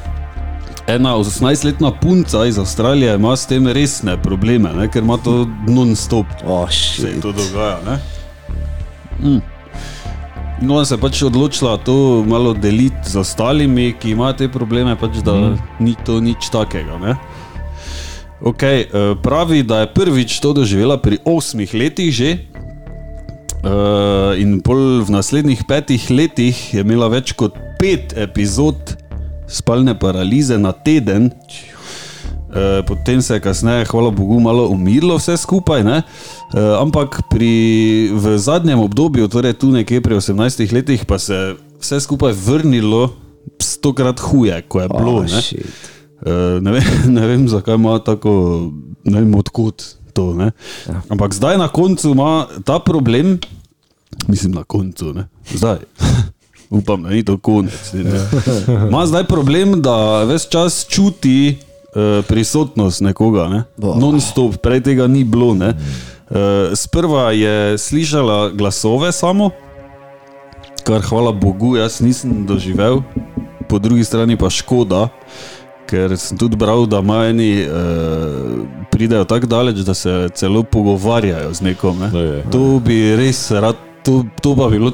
ena 0.89 1.16
18-letna 1.16 1.93
punca 2.01 2.47
iz 2.47 2.59
Avstralije 2.59 3.14
ima 3.14 3.36
s 3.36 3.47
tem 3.47 3.66
resne 3.66 4.16
probleme, 4.22 4.70
ne? 4.72 4.89
ker 4.91 5.03
ima 5.03 5.16
to 5.16 5.47
non-stop. 5.68 6.26
Oh, 6.47 6.70
se 6.70 7.20
to 7.20 7.32
dogaja. 7.32 7.78
Ne? 7.86 7.99
Mm. 9.20 9.41
No, 10.62 10.74
ona 10.74 10.84
se 10.84 10.95
je 10.95 10.99
pač 10.99 11.22
odločila 11.22 11.76
to 11.76 12.24
malo 12.26 12.55
deliti 12.55 13.11
z 13.11 13.20
ostalimi, 13.20 13.93
ki 14.01 14.11
imajo 14.11 14.32
te 14.32 14.49
probleme, 14.49 14.97
pač, 14.97 15.20
da 15.24 15.34
mm. 15.34 15.59
ni 15.84 15.95
to 16.07 16.20
nič 16.20 16.49
takega. 16.51 16.99
Ne? 16.99 17.14
Okay, 18.41 18.86
eh, 18.86 19.12
pravi, 19.22 19.62
da 19.62 19.80
je 19.84 19.93
prvič 19.95 20.41
to 20.41 20.53
doživela 20.57 20.97
pri 20.97 21.20
osmih 21.24 21.74
letih 21.74 22.14
že. 22.14 22.39
Uh, 23.59 24.39
in 24.39 24.61
pol 24.62 25.03
v 25.03 25.11
naslednjih 25.11 25.66
petih 25.66 26.05
letih 26.14 26.55
je 26.55 26.78
imela 26.78 27.09
več 27.11 27.32
kot 27.34 27.57
pet 27.80 28.14
epizod 28.14 28.95
spalne 29.49 29.99
paralize 29.99 30.59
na 30.59 30.72
teden, 30.72 31.30
Uh, 32.49 32.80
potem 32.86 33.20
se 33.22 33.34
je 33.34 33.40
kasneje, 33.44 33.84
hvala 33.84 34.09
Bogu, 34.11 34.38
malo 34.40 34.70
umirilo 34.72 35.18
vse 35.20 35.36
skupaj, 35.36 35.82
ne? 35.84 35.99
uh, 36.01 36.80
ampak 36.80 37.20
pri, 37.28 38.09
v 38.09 38.38
zadnjem 38.40 38.80
obdobju, 38.80 39.28
torej 39.28 39.53
tu 39.61 39.68
nekje 39.68 40.01
pri 40.01 40.16
18 40.16 40.72
letih, 40.72 41.05
pa 41.05 41.18
se 41.20 41.34
je 41.34 41.57
vse 41.76 42.01
skupaj 42.01 42.32
vrnilo 42.32 43.12
stokrat 43.61 44.20
huje, 44.20 44.62
kot 44.64 44.82
je 44.82 44.88
bilo. 44.88 45.12
Oh, 45.20 45.28
ne? 45.28 45.40
Uh, 46.24 46.57
ne, 46.64 46.72
vem, 46.72 46.88
ne 47.20 47.26
vem, 47.26 47.44
zakaj 47.53 47.76
ima 47.76 47.99
tako, 48.01 48.32
ne 49.05 49.20
vem 49.20 49.34
odkot 49.36 49.84
to. 50.16 50.32
Ne? 50.32 50.51
Ja. 50.88 51.05
Ampak 51.12 51.36
zdaj 51.36 51.61
na 51.61 51.68
koncu 51.68 52.16
ima 52.16 52.49
ta 52.64 52.80
problem, 52.80 53.36
mislim 54.24 54.57
na 54.57 54.64
koncu, 54.64 55.12
ne? 55.12 55.28
zdaj. 55.53 55.84
Upam, 56.71 57.03
da 57.03 57.09
ni 57.09 57.25
to 57.25 57.39
konec. 57.39 57.93
ne. 57.93 58.21
Ima 58.89 59.07
zdaj 59.07 59.25
problem, 59.25 59.83
da 59.83 60.25
ves 60.25 60.49
čas 60.49 60.87
čuti 60.89 61.57
uh, 61.57 62.25
prisotnost 62.29 63.01
nekoga, 63.01 63.49
ne? 63.49 63.64
Non-stop, 63.77 64.57
prej 64.62 64.81
tega 64.81 65.07
ni 65.07 65.25
bilo. 65.25 65.55
ne. 65.55 65.75
Uh, 66.31 66.77
sprva 66.77 67.33
je 67.33 67.79
slišala 67.79 68.51
glasove 68.51 69.12
samo, 69.12 69.51
kar 70.85 71.01
hvala 71.01 71.33
Bogu, 71.33 71.77
jaz 71.77 72.01
nisem 72.01 72.47
doživel, 72.47 73.01
po 73.69 73.79
drugi 73.79 74.05
strani 74.05 74.37
pa 74.37 74.51
škoda, 74.51 75.09
ker 75.89 76.12
sem 76.21 76.37
tudi 76.37 76.57
bral, 76.57 76.85
da 76.87 77.01
majeni 77.01 77.64
uh, 77.64 77.73
pridejo 78.93 79.25
tako 79.25 79.47
daleč, 79.47 79.81
da 79.89 79.95
se 79.95 80.29
celo 80.35 80.62
pogovarjajo 80.62 81.53
z 81.55 81.61
nekom. 81.64 81.99
Ne? 81.99 82.12
Je. 82.21 82.43
To 82.53 82.77
bi 82.85 83.16
res 83.16 83.51
rad, 83.51 83.77
to, 84.05 84.25
to 84.43 84.53
pa 84.57 84.69
bi 84.69 84.77
bilo 84.77 84.93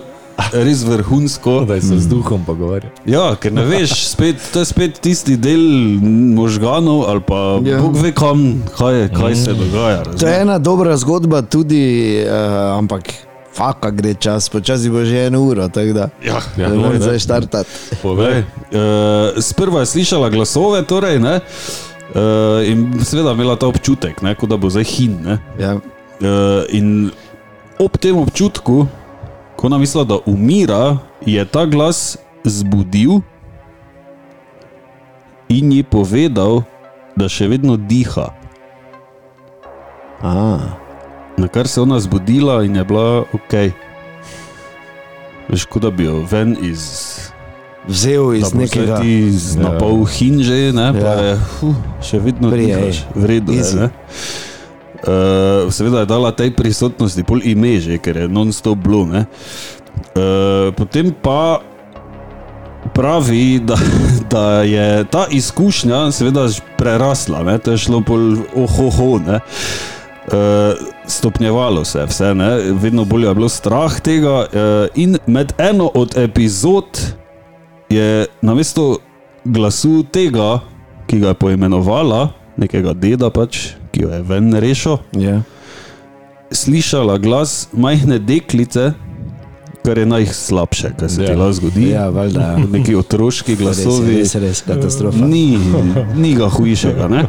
res 0.53 0.83
vrhunsko. 0.83 1.61
Da 1.67 1.81
se 1.81 1.99
z 1.99 2.09
duhom 2.09 2.45
pogovarja. 2.45 2.91
Ja, 3.07 3.35
ker 3.37 3.53
ne 3.53 3.65
veš, 3.65 3.93
spet, 4.07 4.37
to 4.53 4.59
je 4.59 4.65
spet 4.65 4.99
tisti 5.01 5.37
del 5.37 5.63
možganov 6.35 7.05
ali 7.05 7.21
pa 7.21 7.59
Ja. 7.63 7.79
Bog 7.81 7.97
ve 7.97 8.13
kam, 8.13 8.63
kaj, 8.71 9.09
kaj 9.11 9.35
se 9.37 9.53
dogaja. 9.53 10.03
To 10.05 10.27
je 10.27 10.41
ena 10.41 10.59
dobra 10.59 10.97
zgodba, 10.97 11.43
tudi, 11.43 11.85
uh, 12.21 12.79
ampak 12.79 13.11
faka 13.55 13.91
gre 13.91 14.15
čas, 14.15 14.49
počasi 14.49 14.91
bo 14.91 15.05
že 15.05 15.27
eno 15.27 15.43
uro, 15.43 15.69
tako 15.69 15.93
da 15.93 16.09
Ja, 16.19 16.41
Ja, 16.57 16.69
ne 16.69 16.77
moreš 16.77 17.01
zdaj 17.01 17.19
štartati. 17.19 17.71
Povej. 18.03 18.43
Uh, 18.67 19.39
sprva 19.39 19.81
je 19.81 19.87
slišala 19.87 20.31
glasove, 20.31 20.83
torej, 20.83 21.19
ne, 21.19 21.39
uh, 21.39 22.67
in 22.67 22.99
seveda 23.01 23.31
imela 23.33 23.55
ta 23.55 23.67
občutek, 23.67 24.23
ne, 24.23 24.35
kot 24.35 24.51
da 24.51 24.57
bo 24.57 24.71
zdaj 24.71 24.85
hin. 24.85 25.15
Ne, 25.23 25.39
Ja. 25.59 25.75
uh, 25.75 25.81
in 26.69 27.11
ob 27.79 27.95
tem 27.99 28.19
občutku, 28.19 28.87
ko 29.65 29.69
ona 29.69 29.79
mislila, 29.79 30.05
da 30.05 30.19
umira, 30.27 30.97
je 31.25 31.45
ta 31.45 31.65
glas 31.65 32.19
zbudil 32.45 33.25
in 35.49 35.73
ji 35.73 35.81
povedal, 35.83 36.69
da 37.17 37.29
še 37.29 37.49
vedno 37.49 37.77
diha. 37.81 38.29
A, 40.21 40.59
Na 41.41 41.49
kar 41.49 41.65
se 41.65 41.81
je 41.81 41.83
ona 41.83 41.97
zbudila 41.97 42.61
in 42.65 42.77
je 42.77 42.85
bila 42.85 43.25
ok. 43.33 43.55
Veš, 45.49 45.65
kot 45.65 45.83
da 45.83 45.91
bi 45.91 46.05
jo 46.05 46.21
ven 46.31 46.53
iz 46.61 46.85
vzel 47.89 48.35
iz 48.35 48.53
nekega. 48.53 48.85
zdaj 48.85 49.01
ti 49.01 49.31
z 49.33 49.57
Ja. 49.57 49.81
hinže, 50.13 50.73
ne, 50.73 50.93
pa 50.93 51.09
Ja. 51.09 51.21
je 51.23 51.33
huh, 51.37 51.75
še 52.03 52.21
vedno 52.21 52.51
Prije, 52.53 52.77
dihaš, 52.77 53.05
v 53.15 53.25
redu. 53.25 53.53
Je, 53.53 53.65
ne. 53.75 53.89
Uh, 55.05 55.69
seveda 55.73 56.01
je 56.01 56.07
dala 56.09 56.33
tej 56.33 56.55
prisotnosti 56.57 57.21
pol 57.29 57.45
ime 57.45 57.77
že, 57.77 57.99
ker 58.01 58.25
je 58.25 58.29
non-stop 58.29 58.79
bilo. 58.81 59.05
ne. 59.05 59.27
Uh, 60.17 60.73
potem 60.73 61.13
pa 61.13 61.61
pravi, 62.95 63.61
da, 63.65 63.77
da 64.33 64.63
je 64.63 65.05
ta 65.05 65.27
izkušnja 65.31 66.11
seveda 66.13 66.49
prerasla, 66.77 67.43
ne, 67.43 67.59
to 67.59 67.77
je 67.77 67.79
šlo 67.79 68.01
pol 68.01 68.37
ohoho. 68.57 69.19
Ne. 69.27 69.41
Uh, 70.25 70.73
stopnjevalo 71.07 71.85
se 71.85 71.99
je 71.99 72.07
vse, 72.07 72.35
ne? 72.35 72.51
vedno 72.73 73.05
bolj 73.05 73.27
je 73.27 73.35
bilo 73.35 73.49
strah 73.49 74.01
tega. 74.01 74.47
Uh, 74.49 74.89
in 74.95 75.19
med 75.27 75.53
eno 75.59 75.91
od 75.95 76.17
epizod 76.17 77.01
je 77.89 78.27
namesto 78.41 78.97
glasu 79.45 80.03
tega, 80.03 80.61
ki 81.07 81.21
ga 81.21 81.29
je 81.29 81.35
poimenovala, 81.35 82.29
nekega 82.57 82.93
deda, 82.95 83.31
pač, 83.31 83.75
ki 83.93 84.03
jo 84.03 84.09
je 84.11 84.23
ven 84.23 84.53
rešil, 84.55 84.99
Ja. 85.13 85.41
slišala 86.53 87.19
glas 87.19 87.69
majhne 87.73 88.19
deklice, 88.19 88.93
kar 89.85 89.99
je 89.99 90.07
najslabše, 90.07 90.93
kar 90.99 91.11
se 91.11 91.17
ti 91.17 91.33
Ja. 91.33 91.37
lahko 91.37 91.53
zgodi. 91.53 91.89
Ja, 91.91 92.09
valjda. 92.09 92.57
Neki 92.71 92.95
otroški 92.97 93.53
Res, 93.55 93.59
glasovi. 93.61 94.17
res, 94.17 94.35
res, 94.35 94.63
katastrofa. 94.63 95.19
Ni, 95.27 95.59
ni 96.17 96.35
ga 96.35 96.49
hujšega. 96.49 97.09
Ne? 97.09 97.27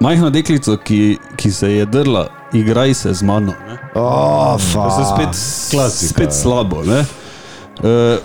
Majhna 0.00 0.30
deklica, 0.30 0.76
ki, 0.84 1.18
ki 1.36 1.50
se 1.50 1.70
je 1.72 1.86
drla, 1.86 2.28
igraj 2.52 2.94
se 2.94 3.14
z 3.14 3.22
mano. 3.22 3.52
Ne? 3.68 3.78
Oh, 3.94 4.56
se 4.60 5.04
spet, 5.14 5.34
klasika, 5.70 6.08
spet 6.14 6.32
slabo. 6.34 6.82
Ne? 6.84 7.04
E, 7.82 8.18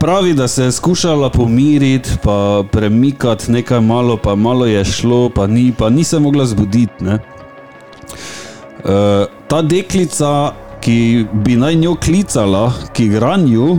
pravi, 0.00 0.34
da 0.34 0.48
se 0.48 0.64
je 0.64 0.72
skušala 0.72 1.30
pomiriti, 1.30 2.10
pa 2.22 2.64
premikati 2.72 3.52
nekaj 3.52 3.80
malo, 3.80 4.16
pa 4.16 4.34
malo 4.34 4.66
je 4.66 4.84
šlo, 4.84 5.28
pa 5.28 5.46
ni, 5.46 5.72
pa 5.78 5.90
ni 5.90 6.04
se 6.04 6.18
mogla 6.18 6.46
zbuditi. 6.46 7.04
ne. 7.04 7.18
E, 8.84 9.26
ta 9.48 9.62
deklica, 9.62 10.52
ki 10.80 11.26
bi 11.32 11.56
naj 11.56 11.74
njo 11.74 11.94
klicala 11.94 12.72
k 12.92 13.00
igranju, 13.00 13.78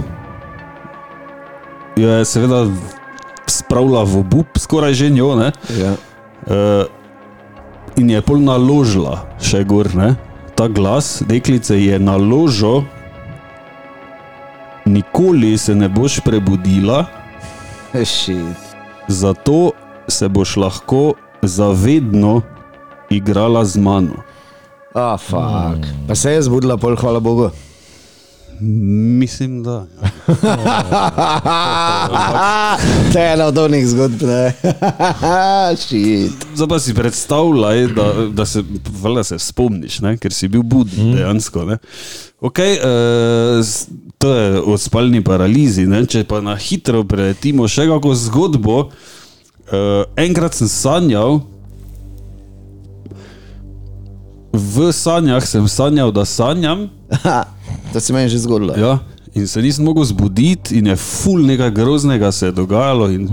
jo 1.96 2.10
je 2.10 2.26
seveda 2.26 2.66
spravila 3.48 4.04
v 4.04 4.20
obup, 4.20 4.58
skoraj 4.60 4.94
že 4.94 5.10
njo. 5.10 5.36
Ne? 5.36 5.52
Ja. 5.80 5.96
Uh, 6.48 6.86
in 8.00 8.10
je 8.10 8.22
pol 8.22 8.40
naložila, 8.40 9.26
še 9.42 9.64
gor, 9.68 9.90
ne? 9.96 10.16
ta 10.56 10.68
glas 10.68 11.22
deklice 11.28 11.76
je 11.76 12.00
naložil, 12.00 12.84
nikoli 14.88 15.58
se 15.58 15.76
ne 15.76 15.90
boš 15.90 16.20
prebudila, 16.26 17.06
Shit. 18.06 18.58
zato 19.08 19.72
se 20.08 20.28
boš 20.28 20.56
lahko 20.56 21.14
zavedno 21.42 22.42
igrala 23.10 23.66
z 23.66 23.78
mano. 23.78 24.24
Ah, 24.96 25.18
fuck. 25.18 25.88
Pa 26.08 26.16
se 26.16 26.32
je 26.32 26.42
zbudila, 26.42 26.78
pol, 26.78 26.96
hvala 26.96 27.20
Bogu. 27.20 27.50
Mislim, 28.60 29.64
da. 29.64 29.72
ja. 29.72 29.88
to 33.14 33.20
je 33.20 33.34
ena 33.34 33.46
od 33.46 33.58
onih 33.58 33.88
zgodb. 33.88 34.18
Zdaj 36.56 36.68
pa 36.70 36.80
si 36.80 36.94
predstavljaj, 36.94 37.88
da, 37.88 38.14
da 38.30 38.46
se, 38.46 38.64
se 39.24 39.40
spomniš, 39.40 40.00
ne? 40.00 40.18
ker 40.18 40.34
si 40.34 40.48
bil 40.48 40.64
buden 40.64 41.14
dejansko. 41.14 41.66
Ne? 41.66 41.78
Okay, 42.42 42.78
uh, 42.82 43.66
to 44.18 44.34
je 44.34 44.62
o 44.62 44.78
spalni 44.78 45.22
paralizi. 45.24 45.86
Ne? 45.86 46.06
Če 46.06 46.24
pa 46.28 46.42
na 46.42 46.56
hitro 46.58 47.04
preletimo 47.08 47.68
še 47.70 47.86
kako 47.90 48.16
zgodbo. 48.18 48.78
Uh, 49.68 50.06
enkrat 50.16 50.56
sem 50.56 50.68
sanjal, 50.72 51.42
v 54.54 54.90
sanjah 54.96 55.44
sem 55.46 55.68
sanjal, 55.68 56.12
da 56.12 56.24
sanjam. 56.26 56.88
to 57.94 58.00
se 58.00 58.14
meni 58.14 58.30
že 58.32 58.40
zgodilo. 58.40 58.74
Ja, 58.80 59.00
in 59.36 59.48
se 59.48 59.62
nisem 59.62 59.86
mogel 59.86 60.08
zbuditi, 60.08 60.80
in 60.80 60.88
je 60.88 60.96
ful 60.96 61.44
nekaj 61.46 61.72
groznega 61.72 62.32
se 62.32 62.48
je 62.50 62.52
dogajalo. 62.52 63.10
In, 63.12 63.28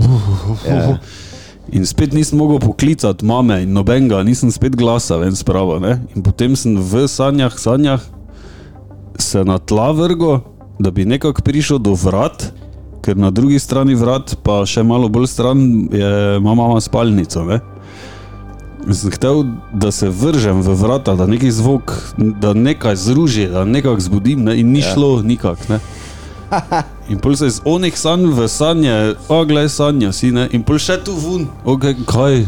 Ja. 0.67 0.97
in 1.71 1.85
spet 1.85 2.13
nisem 2.13 2.37
mogel 2.37 2.59
poklicati 2.59 3.25
mame 3.25 3.63
in 3.63 3.71
nobenega, 3.73 4.19
nisem 4.23 4.51
spet 4.51 4.75
glasa 4.75 5.17
ven 5.17 5.35
spravo. 5.35 5.79
Ne? 5.79 5.97
In 6.15 6.21
potem 6.23 6.55
sem 6.55 6.75
v 6.77 7.07
sanjah, 7.07 7.55
sanjah 7.57 8.03
se 9.17 9.39
na 9.47 9.57
tla 9.57 9.91
vrgo, 9.95 10.41
da 10.79 10.91
bi 10.91 11.05
nekako 11.05 11.41
prišel 11.41 11.77
do 11.77 11.93
vrat, 11.93 12.51
ker 13.01 13.17
na 13.17 13.31
drugi 13.31 13.59
strani 13.59 13.95
vrat, 13.95 14.35
pa 14.43 14.63
še 14.65 14.83
malo 14.83 15.09
bolj 15.09 15.27
stran, 15.27 15.59
je 15.93 16.39
mama 16.41 16.71
ima 16.71 16.81
spalnico. 16.81 17.43
Ne? 17.45 17.59
Sem 18.91 19.11
hotel, 19.13 19.43
da 19.73 19.91
se 19.91 20.09
vržem 20.09 20.61
v 20.61 20.73
vrata, 20.77 21.15
da 21.15 21.27
neki 21.29 21.51
zvok, 21.51 21.93
da 22.17 22.53
nekaj 22.53 22.95
zruži, 22.95 23.47
da 23.49 23.65
nekaj 23.65 23.99
zbudim, 24.09 24.43
ne? 24.45 24.59
in 24.59 24.73
ni 24.73 24.81
ja. 24.81 24.93
šlo 24.93 25.21
nikak. 25.21 25.69
Ne? 25.69 25.79
In 27.09 27.19
pol 27.21 27.35
se 27.37 27.47
iz 27.47 27.59
onih 27.65 27.97
sanj 27.97 28.25
v 28.33 28.47
sanje, 28.49 28.93
o, 29.29 29.39
gledaj, 29.45 29.69
sanja 29.69 30.11
si, 30.13 30.31
ne? 30.33 30.47
in 30.53 30.63
pol 30.65 30.79
še 30.81 30.97
tu 31.05 31.13
vun, 31.13 31.45
okay, 31.65 31.93
kaj, 32.09 32.45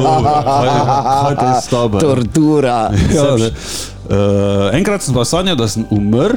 dobro, 0.00 0.34
kaj, 0.44 0.72
kaj 0.88 1.38
te 1.40 1.48
staba. 1.64 2.02
Tortura. 2.04 2.78
Ja, 3.12 3.30
ne. 3.40 3.48
uh, 3.48 4.68
enkrat 4.76 5.04
sem 5.04 5.16
pa 5.16 5.24
sanjal, 5.28 5.56
da 5.60 5.68
sem 5.68 5.88
umrl, 5.92 6.36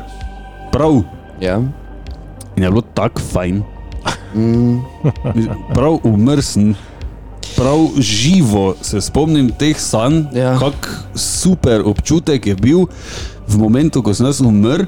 prav, 0.71 1.03
Ja. 1.39 1.57
in 2.55 2.63
je 2.63 2.69
bilo 2.69 2.81
tako 2.83 3.21
fajn. 3.23 3.63
Mm. 4.33 4.79
Prav 5.73 5.99
umrl 6.03 6.41
sem. 6.41 6.75
Prav 7.55 7.77
živo 7.97 8.75
se 8.81 9.01
spomnim 9.01 9.49
teh 9.49 9.75
sanj, 9.75 10.23
Ja. 10.33 10.57
kako 10.59 10.87
super 11.15 11.81
občutek 11.81 12.45
je 12.45 12.55
bil 12.55 12.85
v 13.47 13.57
momentu, 13.57 14.03
ko 14.03 14.13
sem 14.13 14.25
jaz 14.25 14.41
umrl 14.41 14.85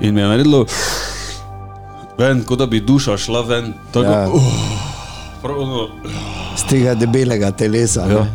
in 0.00 0.14
mi 0.14 0.20
je 0.20 0.26
naredilo, 0.26 0.66
ven, 2.18 2.42
kot 2.42 2.58
da 2.58 2.66
bi 2.66 2.80
duša 2.80 3.16
šla 3.16 3.40
ven. 3.42 3.72
Tako, 3.92 4.04
Ja. 4.06 4.28
uh, 4.28 4.42
prav, 5.42 5.56
ono, 5.58 5.88
Z 6.56 6.64
tega 6.64 6.94
debelega 6.94 7.50
telesa. 7.50 8.00
ja, 8.02 8.12
Ja. 8.12 8.26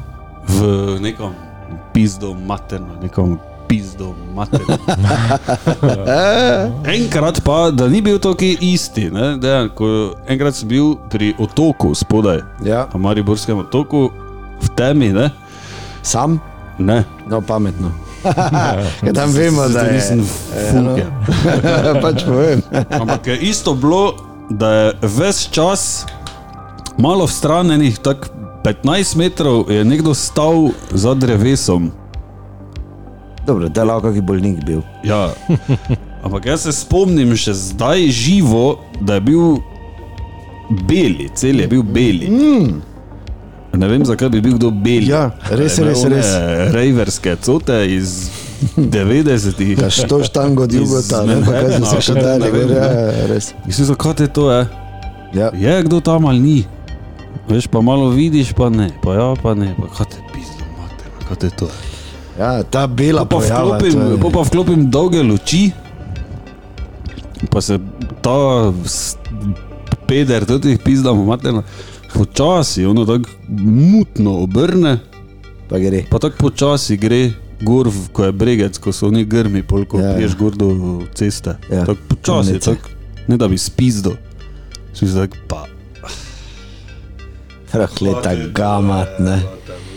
v 0.48 0.60
nekom 1.00 1.34
pizdo 1.94 2.34
materno, 2.36 2.98
nekom 3.02 3.38
pizdo 3.72 4.12
materno. 4.36 4.76
enkrat 6.98 7.40
pa, 7.44 7.72
da 7.72 7.88
ni 7.88 8.02
bil 8.02 8.20
tako 8.20 8.44
isti. 8.60 9.08
Ne, 9.12 9.38
dejan, 9.40 9.70
ko, 9.76 10.12
enkrat 10.28 10.56
sem 10.60 10.68
bil 10.68 10.96
pri 11.08 11.32
otoku 11.40 11.96
spodaj, 11.96 12.44
Ja. 12.68 12.88
na 12.94 13.00
Mariborskem 13.00 13.64
otoku, 13.64 14.10
v 14.62 14.68
temi, 14.76 15.14
ne. 15.16 15.30
Sam? 16.04 16.42
ne. 16.80 17.04
No, 17.30 17.42
pametno. 17.42 17.92
Ja, 19.02 19.14
tam 19.14 19.32
vemo, 19.34 19.66
da 19.70 19.80
je. 19.88 19.94
nisem 19.94 20.20
fuke. 20.70 21.06
pač 22.04 22.22
povem. 22.28 22.62
Ampak 22.94 23.28
je 23.28 23.38
isto 23.50 23.74
bilo, 23.74 24.14
da 24.50 24.70
je 24.72 24.94
ves 25.02 25.48
čas, 25.50 26.06
malo 26.98 27.26
v 27.26 27.32
stran, 27.32 27.72
enih 27.72 27.98
tak 27.98 28.30
15 28.62 29.18
metrov, 29.18 29.72
je 29.72 29.82
nekdo 29.82 30.14
stal 30.14 30.70
za 30.94 31.16
drevesom. 31.18 31.90
Dobro, 33.46 33.70
da 33.70 33.82
je 33.82 33.86
lahko 33.86 34.08
kakšen 34.08 34.26
bolnik 34.26 34.64
bil. 34.66 34.82
Ja. 35.04 35.30
Ampak 36.24 36.46
jaz 36.46 36.68
se 36.68 36.72
spomnim 36.72 37.34
še 37.36 37.54
zdaj 37.58 38.08
živo, 38.14 38.80
da 39.02 39.18
je 39.18 39.26
bil 39.32 39.58
beli, 40.88 41.30
cel 41.36 41.60
je 41.60 41.68
bil 41.68 41.84
beli. 41.84 42.30
Mm. 42.30 42.82
Ne 43.80 43.88
vem, 43.88 44.04
zakaj 44.06 44.30
bi 44.30 44.42
bil 44.44 44.58
kdo 44.60 44.70
beli. 44.72 45.10
Ja, 45.10 45.32
res, 45.50 45.80
je 45.80 45.88
res, 45.88 46.04
res. 46.12 46.30
Rejverske 46.76 47.36
cote 47.42 47.80
iz 47.88 48.30
90-ih. 48.98 49.80
Ja, 49.80 49.90
što 49.90 50.24
štango 50.24 50.64
od 50.64 50.74
jugota, 50.74 51.24
ne 51.26 51.40
pa 51.46 51.56
kaj 51.56 51.80
se 51.80 52.02
še 52.12 52.18
dali, 52.20 52.44
Ne 52.44 52.52
vem, 52.52 52.76
ja, 52.76 52.92
ja, 52.92 53.26
res. 53.32 53.54
Mislim, 53.66 53.90
zakaj 53.90 54.20
te 54.22 54.28
to 54.28 54.52
je? 54.52 54.62
Ja. 55.34 55.50
Je 55.56 55.78
kdo 55.88 56.02
tam 56.04 56.26
ali 56.26 56.40
ni? 56.40 56.60
Veš 57.50 57.68
pa 57.72 57.82
malo 57.82 58.10
vidiš, 58.10 58.54
pa 58.54 58.70
ne, 58.70 58.92
pa 59.04 59.16
ja, 59.16 59.32
pa 59.42 59.56
ne, 59.58 59.74
pa 59.80 59.90
kaj 59.98 60.12
te 60.14 60.22
pizdo, 60.36 60.68
mater, 60.78 61.10
kaj 61.28 61.42
te 61.42 61.50
to 61.50 61.72
je. 61.72 61.91
Ja, 62.40 62.64
ta 62.64 62.88
bela 62.88 63.26
Pa 63.26 63.38
pojava. 63.38 63.78
vklopim, 63.78 64.22
to 64.22 64.30
pa 64.30 64.42
vklopim 64.42 64.90
dolge 64.90 65.22
luči, 65.22 65.72
pa 67.50 67.62
se 67.62 67.80
ta 68.22 68.72
peder, 70.08 70.46
tudi 70.46 70.70
jih 70.70 70.80
pizdamo, 70.80 71.26
materno, 71.26 71.64
počasi, 72.14 72.86
ono 72.86 73.06
tako 73.06 73.30
mutno 73.50 74.38
obrne, 74.38 74.98
Pa 75.70 75.80
gre. 75.80 76.04
pa 76.10 76.20
tako 76.20 76.36
počasi 76.40 76.98
gre 76.98 77.32
gor, 77.62 77.88
ko 78.12 78.26
je 78.26 78.32
bregec, 78.32 78.78
ko 78.78 78.92
so 78.92 79.08
oni 79.08 79.26
grmi, 79.26 79.64
pol, 79.64 79.86
ko 79.86 80.00
Ja, 80.00 80.06
ja, 80.06 80.14
priješ 80.16 80.36
gor 80.36 80.56
do 80.56 80.70
ceste. 81.14 81.56
Ja, 81.70 81.86
tako 81.86 82.00
počasi, 82.10 82.60
tak, 82.60 82.90
ne 83.28 83.38
da 83.38 83.48
bi 83.48 83.58
spizdo. 83.58 84.16
Si 84.94 85.06
tak, 85.08 85.38
pa, 85.48 85.66
Rahleta 87.74 88.36
gamat, 88.52 89.20
ne. 89.20 89.32
ja, 89.32 89.42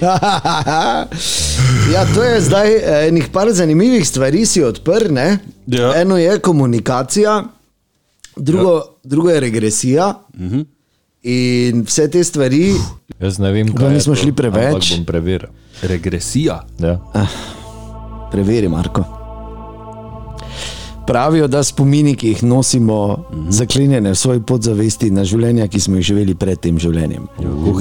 to 2.14 2.22
je 2.22 2.40
zdaj 2.40 2.76
eh, 2.76 3.08
enih 3.08 3.28
par 3.32 3.52
zanimivih 3.52 4.08
stvari 4.08 4.46
si 4.46 4.62
odprl. 4.62 5.12
ne. 5.12 5.38
Ja. 5.66 6.00
Eno 6.00 6.18
je 6.18 6.38
komunikacija, 6.38 7.44
drugo, 8.36 8.74
ja. 8.74 8.82
drugo 9.04 9.30
je 9.30 9.40
regresija. 9.40 10.14
Uh 10.34 10.40
-huh. 10.40 10.64
In 11.22 11.82
vse 11.82 12.10
te 12.10 12.24
stvari, 12.24 12.74
Jaz 13.20 13.38
ne 13.38 13.52
vem, 13.52 13.66
nismo 13.66 14.14
to, 14.14 14.20
šli 14.20 14.32
preveč. 14.32 14.66
ampak 14.66 14.82
bom 14.90 15.04
preveril. 15.04 15.48
regresija. 15.82 16.66
Ja. 16.78 17.00
preveri, 18.30 18.68
Marko. 18.68 19.23
Pravijo, 21.06 21.48
da 21.48 21.62
spomini, 21.62 22.14
ki 22.16 22.28
jih 22.28 22.42
nosimo, 22.42 23.04
uh 23.04 23.36
-huh. 23.36 23.50
zaklenjene 23.50 24.10
v 24.10 24.14
svoji 24.14 24.40
podzavesti 24.40 25.10
na 25.10 25.24
življenja, 25.24 25.68
ki 25.68 25.80
smo 25.80 25.96
jih 25.96 26.04
živeli 26.06 26.34
pred 26.34 26.60
tem 26.60 26.78
življenjem. 26.78 27.26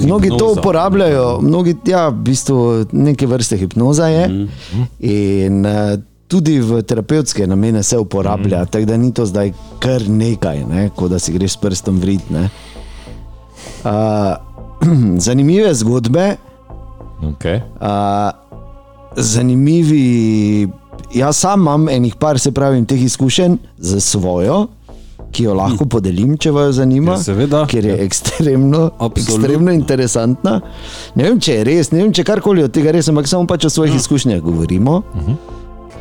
Mnogi 0.04 0.28
to 0.28 0.34
hipnoza. 0.34 0.60
uporabljajo, 0.60 1.40
mnogi, 1.40 1.76
ja, 1.86 2.08
v 2.08 2.14
bistvu 2.14 2.86
neke 2.92 3.26
vrste 3.26 3.56
hipnoza 3.56 4.06
je. 4.06 4.26
Uh 4.26 4.32
-huh. 4.32 4.86
In 5.00 5.66
uh, 5.66 6.00
tudi 6.28 6.60
v 6.60 6.82
terapevtske 6.82 7.46
namene 7.46 7.82
se 7.82 7.98
uporablja, 7.98 8.58
uh 8.60 8.66
-huh. 8.66 8.70
tako 8.70 8.84
da 8.84 8.96
ni 8.96 9.12
to 9.12 9.26
zdaj 9.26 9.52
kar 9.78 10.08
nekaj, 10.08 10.64
ne, 10.64 10.90
kot 10.96 11.10
da 11.10 11.18
si 11.18 11.32
greš 11.32 11.52
s 11.52 11.56
prstom 11.56 12.00
vrit. 12.00 12.30
ne. 12.30 12.50
Uh, 13.84 13.90
zanimive 15.26 15.74
zgodbe, 15.74 16.36
Okay. 17.22 17.60
uh, 17.80 18.30
zanimivi 19.16 20.68
jaz 21.14 21.36
sam 21.36 21.60
imam 21.60 21.88
enih 21.88 22.14
par, 22.16 22.38
se 22.38 22.52
pravi, 22.52 22.84
teh 22.86 23.02
izkušenj 23.02 23.56
za 23.78 24.00
svojo, 24.00 24.66
ki 25.34 25.44
jo 25.48 25.54
lahko 25.54 25.86
podelim, 25.90 26.36
če 26.38 26.50
vas 26.54 26.76
zanima. 26.76 27.16
Ja, 27.16 27.22
seveda. 27.22 27.64
Ker 27.70 27.84
je 27.84 27.96
ekstremno, 28.04 28.90
Absolutno. 28.98 29.34
ekstremno 29.34 29.72
interesantna. 29.74 30.60
Ne 31.14 31.24
vem, 31.28 31.40
če 31.40 31.58
je 31.58 31.64
res, 31.64 31.90
ne 31.90 32.04
vem, 32.04 32.12
če 32.14 32.24
karkoli 32.24 32.62
od 32.62 32.74
tega 32.74 32.92
res, 32.94 33.08
ampak 33.10 33.26
samo 33.30 33.46
pač 33.50 33.66
o 33.66 33.70
svojih 33.70 33.96
izkušnjah 33.98 34.42
govorimo. 34.44 35.00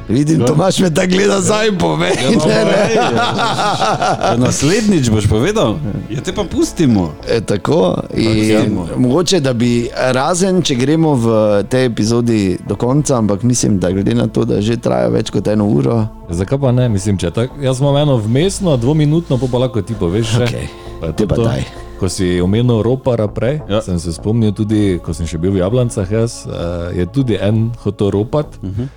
Vidim, 0.08 0.45
Tomaš 0.45 0.80
me 0.80 0.89
tako 0.93 1.12
gleda 1.12 1.41
zdaj, 1.41 1.72
povej. 1.80 2.12
ne, 2.47 2.66
ne. 2.66 2.95
Ja, 2.95 4.36
naslednjič 4.38 5.10
boš 5.10 5.28
povedal, 5.28 5.78
ja 6.10 6.22
te 6.22 6.34
pa 6.34 6.43
pustimo. 6.43 7.14
E, 7.30 7.41
tako, 7.41 7.95
in 8.14 8.47
gremo. 8.47 8.88
mogoče, 8.97 9.39
da 9.39 9.54
bi 9.54 9.89
razen, 9.95 10.62
če 10.62 10.76
gremo 10.76 11.16
v 11.16 11.28
tej 11.70 11.86
epizodi 11.86 12.58
do 12.68 12.76
konca, 12.76 13.18
ampak 13.18 13.43
mislim, 13.43 13.80
da 13.80 13.91
glede 13.91 14.16
na 14.16 14.28
to, 14.28 14.45
da 14.45 14.62
že 14.62 14.78
traja 14.78 15.08
več 15.08 15.32
kot 15.32 15.47
eno 15.47 15.68
uro, 15.68 16.08
Zakaj 16.30 16.60
pa 16.60 16.72
ne? 16.72 16.88
Mislim, 16.89 17.18
če 17.20 17.30
tak, 17.36 17.51
jaz 17.62 17.82
imam 17.82 17.97
eno 17.99 18.18
vmesno, 18.18 18.78
dvominutno, 18.78 19.38
pa, 19.38 19.47
pa 19.51 19.66
lahko 19.66 19.82
ti 19.82 19.93
poveš. 19.99 20.32
že. 20.39 20.43
Okej. 20.47 20.68
Pa 21.01 21.12
Te 21.12 21.28
pa 21.28 21.36
daj. 21.36 21.66
Ko 21.99 22.10
si 22.10 22.41
omenil 22.41 22.82
ropara 22.84 23.28
prej, 23.28 23.60
ja. 23.68 23.78
Ja. 23.78 23.82
sem 23.84 23.99
se 23.99 24.14
spomnil 24.16 24.51
tudi, 24.56 24.99
ko 25.04 25.14
sem 25.14 25.28
še 25.30 25.38
bil 25.38 25.54
v 25.54 25.62
Jablancah, 25.62 26.08
jaz, 26.10 26.43
uh, 26.47 26.89
je 26.95 27.06
tudi 27.12 27.38
en 27.39 27.70
hotel 27.84 28.12
ropat. 28.12 28.47
Uh 28.64 28.72
-huh. 28.72 28.88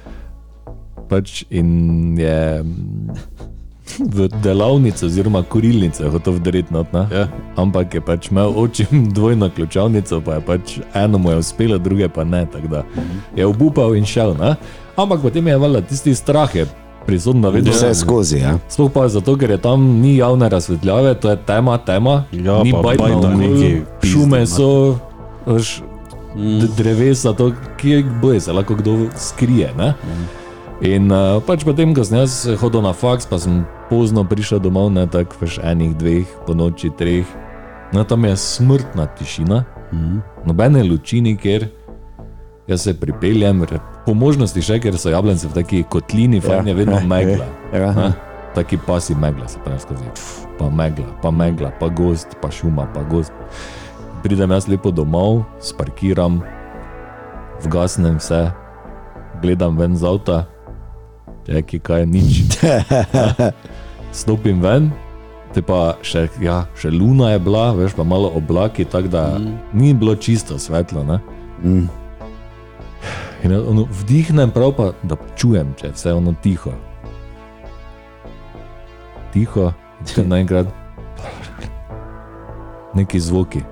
Pač 1.09 1.45
in 1.51 2.19
je 2.19 2.63
mm, 2.63 3.11
v 4.11 4.29
delavnici 4.43 5.07
oziroma 5.07 5.43
kurilnici 5.43 6.03
hotel 6.05 6.33
vdreti 6.33 6.75
not. 6.75 6.93
ne. 6.93 7.07
Ja. 7.13 7.29
Ampak 7.57 7.95
je 7.95 8.01
pač 8.01 8.31
imel 8.31 8.53
oči 8.57 8.87
dvojno 9.15 9.51
ključavnico, 9.51 10.21
pa 10.21 10.35
je 10.35 10.41
pač 10.41 10.79
eno 10.95 11.19
mu 11.19 11.31
je 11.31 11.37
uspelo, 11.37 11.79
druge 11.79 12.09
pa 12.09 12.25
ne. 12.25 12.47
Tako 12.47 12.69
da 12.69 12.83
je 13.37 13.47
obupal 13.47 13.95
in 13.97 14.05
šel. 14.05 14.35
Ne? 14.35 14.57
Ampak 14.97 15.23
potem 15.23 15.47
je 15.47 15.57
valjda 15.57 15.81
tisti 15.81 16.15
strah 16.15 16.55
je 16.55 16.67
prisotno 17.07 17.51
vedno. 17.51 17.71
vse 17.71 17.95
skozi. 17.95 18.39
Ja. 18.39 18.59
Sploh 18.69 18.91
pa 18.91 19.09
zato, 19.09 19.37
ker 19.37 19.51
je 19.51 19.59
tam 19.59 20.01
ni 20.01 20.17
javne 20.17 20.49
razsvetljave, 20.49 21.15
to 21.15 21.31
je 21.31 21.37
tema, 21.37 21.79
tema. 21.79 22.25
Ja, 22.33 22.63
ni 22.63 22.73
pa 22.73 22.83
bajta 22.83 23.03
bajta 23.03 23.17
okoli, 23.19 23.37
neki 23.37 23.71
šume 24.03 24.47
so, 24.47 24.99
veš, 25.47 25.83
d- 26.35 26.69
drevesa, 26.77 27.33
to, 27.33 27.53
kje 27.77 28.03
boje 28.23 28.41
se 28.41 28.53
lahko 28.53 28.75
kdo 28.75 29.07
skrije. 29.17 29.71
Ne? 29.79 29.95
In 30.85 31.09
uh, 31.09 31.41
pač 31.41 31.65
potem, 31.65 31.95
ko 31.97 32.05
sem 32.05 32.19
jaz 32.21 32.45
hodil 32.61 32.85
na 32.85 32.93
faks, 32.93 33.25
pa 33.25 33.41
sem 33.41 33.65
pozno 33.89 34.27
prišel 34.29 34.61
domov, 34.61 34.91
ne 34.93 35.07
tako 35.09 35.41
veš 35.41 35.57
enih, 35.65 35.97
dveh, 35.97 36.29
po 36.45 36.53
noči, 36.53 36.93
treh. 36.93 37.25
No, 37.97 38.05
tam 38.05 38.27
je 38.29 38.35
smrtna 38.37 39.07
tišina, 39.17 39.63
mm. 39.95 40.19
nobene 40.45 40.85
luči 40.85 41.23
nikjer. 41.25 41.71
Jaz 42.67 42.83
se 42.83 42.97
pripeljem, 42.99 43.63
po 44.05 44.13
možnosti 44.13 44.59
še, 44.59 44.81
ker 44.83 44.99
so 44.99 45.09
jablence 45.15 45.47
v 45.49 45.55
taki 45.55 45.85
kotlini, 45.87 46.43
ja, 46.43 46.61
je 46.67 46.75
vedno 46.75 46.99
ja, 47.01 47.07
megla. 47.07 47.49
ja. 47.73 47.93
ne. 47.97 48.11
Taki 48.57 48.81
pasi 48.85 49.15
megla 49.15 49.49
se 49.49 49.61
pravi 49.65 49.81
skozi. 49.81 50.11
Pf, 50.13 50.47
Pa 50.57 50.71
megla, 50.73 51.07
pa 51.21 51.31
megla, 51.31 51.71
pa 51.77 51.89
gost, 51.93 52.33
pa 52.41 52.49
šuma, 52.49 52.89
pa 52.95 53.05
gost. 53.05 53.33
Pridem 54.25 54.51
jaz 54.57 54.65
lepo 54.69 54.89
domov, 54.91 55.45
sparkiram, 55.61 56.41
vgasnem 57.65 58.17
vse, 58.17 58.49
gledam 59.45 59.77
ven 59.77 59.97
z 60.01 60.09
avta, 60.09 60.39
je 61.47 61.63
ki 61.63 61.79
kaj 61.79 62.07
nič. 62.07 62.59
Stopim 64.21 64.63
ven, 64.63 64.91
te 65.55 65.63
pa 65.63 65.97
še, 66.03 66.27
ja, 66.43 66.65
še 66.79 66.91
luna 66.91 67.35
je 67.35 67.43
bila, 67.43 67.71
veš 67.77 67.97
pa 67.97 68.05
malo 68.05 68.33
oblaki, 68.35 68.85
tako 68.85 69.13
da 69.13 69.25
mm. 69.39 69.55
ni 69.79 69.95
bilo 69.95 70.17
čisto 70.17 70.59
svetlo. 70.59 71.05
Ne? 71.05 71.21
Mm. 71.63 71.87
In 73.45 73.53
ono, 73.53 73.87
vdihnem 74.03 74.51
prav, 74.51 74.75
pa, 74.77 74.91
da 75.07 75.19
čujem, 75.37 75.75
če 75.79 75.91
je 75.91 75.95
vse 75.95 76.15
ono 76.17 76.35
tiho. 76.43 76.73
Tiho, 79.37 79.71
potem 80.01 80.29
naenkrat 80.33 80.73
neki 82.97 83.21
zvoki. 83.21 83.63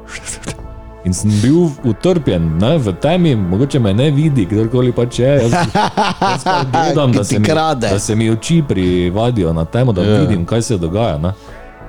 In 1.05 1.13
sem 1.13 1.31
bil 1.43 1.69
utrpjen, 1.85 2.57
ne, 2.59 2.79
v 2.79 2.93
temi, 2.97 3.35
mogoče 3.37 3.79
me 3.79 3.93
ne 3.95 4.11
vidi, 4.11 4.47
kdorkoli 4.47 4.93
pač 4.93 5.19
je. 5.19 5.33
Jaz, 5.43 5.53
jaz 5.53 6.45
pa 6.45 6.65
gledam, 6.73 7.13
da 7.13 7.25
se, 7.25 7.39
mi, 7.39 7.49
da 7.77 7.99
se 7.99 8.17
mi 8.17 8.31
oči 8.31 8.63
privadijo 8.69 9.53
na 9.53 9.65
temo, 9.65 9.93
da 9.93 10.03
Ja. 10.03 10.21
vidim, 10.21 10.47
kaj 10.47 10.63
se 10.63 10.79
dogaja. 10.79 11.19
Ne. 11.19 11.33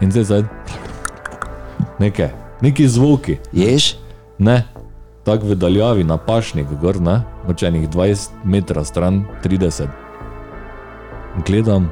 In 0.02 0.12
zdaj 0.12 0.24
zdaj 0.24 0.44
nekaj, 2.00 2.30
neki 2.62 2.88
zvoki. 2.88 3.38
Ješ? 3.54 3.96
Ne, 4.38 4.64
tako 5.24 5.46
v 5.46 5.56
daljavi 5.56 6.04
na 6.04 6.18
pašnik, 6.18 6.68
gor, 6.82 7.00
ne, 7.02 7.22
močenih 7.48 7.90
20 7.90 8.30
metrov 8.44 8.84
stran, 8.84 9.24
30. 9.44 9.88
Gledam, 11.48 11.88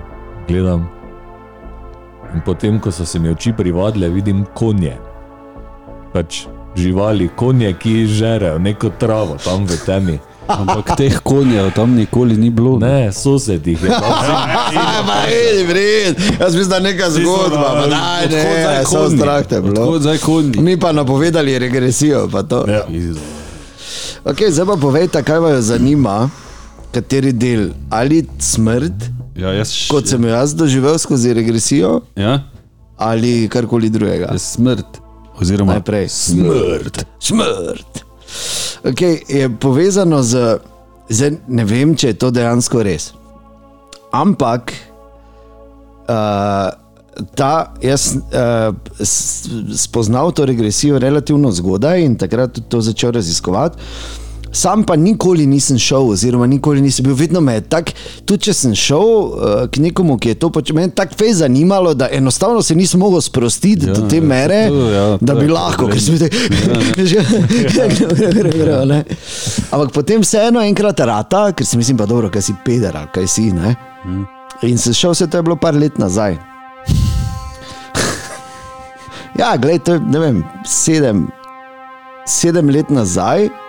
gledam. 0.48 0.90
In 2.34 2.42
potem, 2.42 2.80
ko 2.80 2.92
so 2.92 3.06
se 3.06 3.20
mi 3.20 3.30
oči 3.30 3.54
privadile, 3.54 4.10
vidim 4.10 4.46
konje. 4.54 4.98
Pač 6.14 6.44
živali, 6.76 7.30
konje, 7.36 7.74
ki 7.74 8.06
žerejo 8.08 8.60
neko 8.60 8.90
travo 9.00 9.38
tam 9.44 9.66
v 9.66 9.78
temi. 9.86 10.20
Ampak 10.48 10.98
teh 10.98 11.20
konjev 11.24 11.72
tam 11.72 11.96
nikoli 11.96 12.38
ni 12.38 12.50
bilo. 12.50 12.80
Ne, 12.80 13.12
sosed 13.14 13.68
jih 13.68 13.84
je. 13.84 13.90
Ma, 15.08 15.16
vedi, 15.28 15.64
vred, 15.64 16.20
jaz 16.40 16.56
mislim, 16.56 16.70
da 16.70 16.76
je 16.76 16.82
neka 16.82 17.10
zgodba, 17.10 17.70
pa 17.82 17.88
daj, 17.88 18.28
ne, 18.30 18.86
samo 18.86 19.10
strah 19.10 19.46
te 19.48 19.62
bilo. 19.62 20.00
Mi 20.60 20.80
pa 20.80 20.92
napovedali 20.92 21.60
regresijo, 21.60 22.28
pa 22.32 22.44
to. 22.44 22.66
Ja. 22.68 22.86
Okay, 24.26 24.52
zdaj 24.52 24.66
pa 24.66 24.76
povejte, 24.82 25.24
kaj 25.24 25.40
vas 25.40 25.66
zanima, 25.66 26.30
kateri 26.92 27.32
del, 27.32 27.70
ali 27.90 28.26
smrt, 28.40 29.12
Ja, 29.36 29.50
jaz 29.50 29.72
kot 29.90 30.06
sem 30.08 30.24
jo 30.24 30.30
jaz 30.30 30.54
doživel 30.54 30.98
skozi 31.02 31.34
regresijo, 31.34 32.02
Ja, 32.16 32.40
ali 32.98 33.48
karkoli 33.50 33.90
drugega. 33.90 34.38
smrt. 34.38 35.03
Oziroma, 35.36 35.74
Najprej 35.74 36.10
smrt. 36.10 37.06
Smrt. 37.20 38.04
Okay, 38.84 39.22
je 39.30 39.50
povezano 39.52 40.24
z, 40.24 40.58
zdaj 41.10 41.32
ne 41.48 41.66
vem, 41.66 41.96
če 41.96 42.08
je 42.08 42.14
to 42.16 42.32
dejansko 42.32 42.84
res. 42.84 43.12
Ampak 44.12 44.74
uh, 46.04 46.70
ta, 47.34 47.52
jaz 47.80 48.16
uh, 48.16 48.74
s- 49.00 49.50
spoznal 49.78 50.32
to 50.32 50.46
regresijo 50.46 51.00
relativno 51.00 51.52
zgodaj 51.52 52.02
in 52.02 52.16
takrat 52.16 52.54
tudi 52.54 52.70
to 52.70 52.82
začel 52.82 53.12
raziskovati. 53.12 53.78
Sam 54.54 54.84
pa 54.84 54.96
nikoli 54.96 55.46
nisem 55.50 55.78
šel, 55.82 56.10
oziroma 56.14 56.46
nikoli 56.48 56.82
nisem 56.82 57.06
bil, 57.06 57.16
vedno 57.18 57.42
me 57.42 57.54
je 57.54 57.62
tako, 57.62 57.92
tudi 58.26 58.44
če 58.48 58.54
sem 58.54 58.76
šel 58.78 59.02
uh, 59.02 59.64
k 59.74 59.82
nekomu, 59.82 60.18
ki 60.22 60.30
je 60.34 60.38
to 60.44 60.50
počel, 60.54 60.76
me 60.78 60.86
je 60.86 60.92
tako 60.94 61.18
fez 61.18 61.40
zanimalo, 61.42 61.94
da 61.98 62.10
enostavno 62.14 62.62
se 62.62 62.76
nisem 62.78 63.00
mogel 63.02 63.22
sprostiti 63.22 63.88
ja, 63.90 63.94
do 63.98 64.06
te 64.10 64.22
mere, 64.22 64.68
to, 64.70 64.90
ja, 64.94 65.18
da 65.22 65.36
bi 65.40 65.48
je 65.48 65.52
lahko, 65.56 65.88
ker 65.90 66.02
sem 66.02 66.14
videl, 66.14 66.30
Ampak 69.74 69.92
potem 69.94 70.22
vseeno 70.22 70.62
enkrat 70.62 71.00
rata, 71.00 71.48
ker 71.58 71.66
si 71.66 71.78
mislim, 71.82 71.98
pa 71.98 72.06
dobro, 72.06 72.30
kaj 72.30 72.46
si 72.46 72.54
peder, 72.66 72.98
kaj 73.14 73.28
si. 73.28 73.50
Ne? 73.54 73.76
In 74.70 74.78
se 74.78 74.94
šel, 74.94 75.12
vse 75.18 75.28
to 75.28 75.42
je 75.42 75.44
bilo 75.50 75.58
par 75.58 75.74
let 75.74 75.98
nazaj. 75.98 76.38
ja, 79.42 79.58
gledaj, 79.58 79.82
to 79.84 79.98
je, 79.98 80.06
ne 80.14 80.20
vem, 80.22 80.44
sedem, 80.70 81.28
sedem 82.30 82.70
let 82.70 82.94
nazaj. 82.94 83.63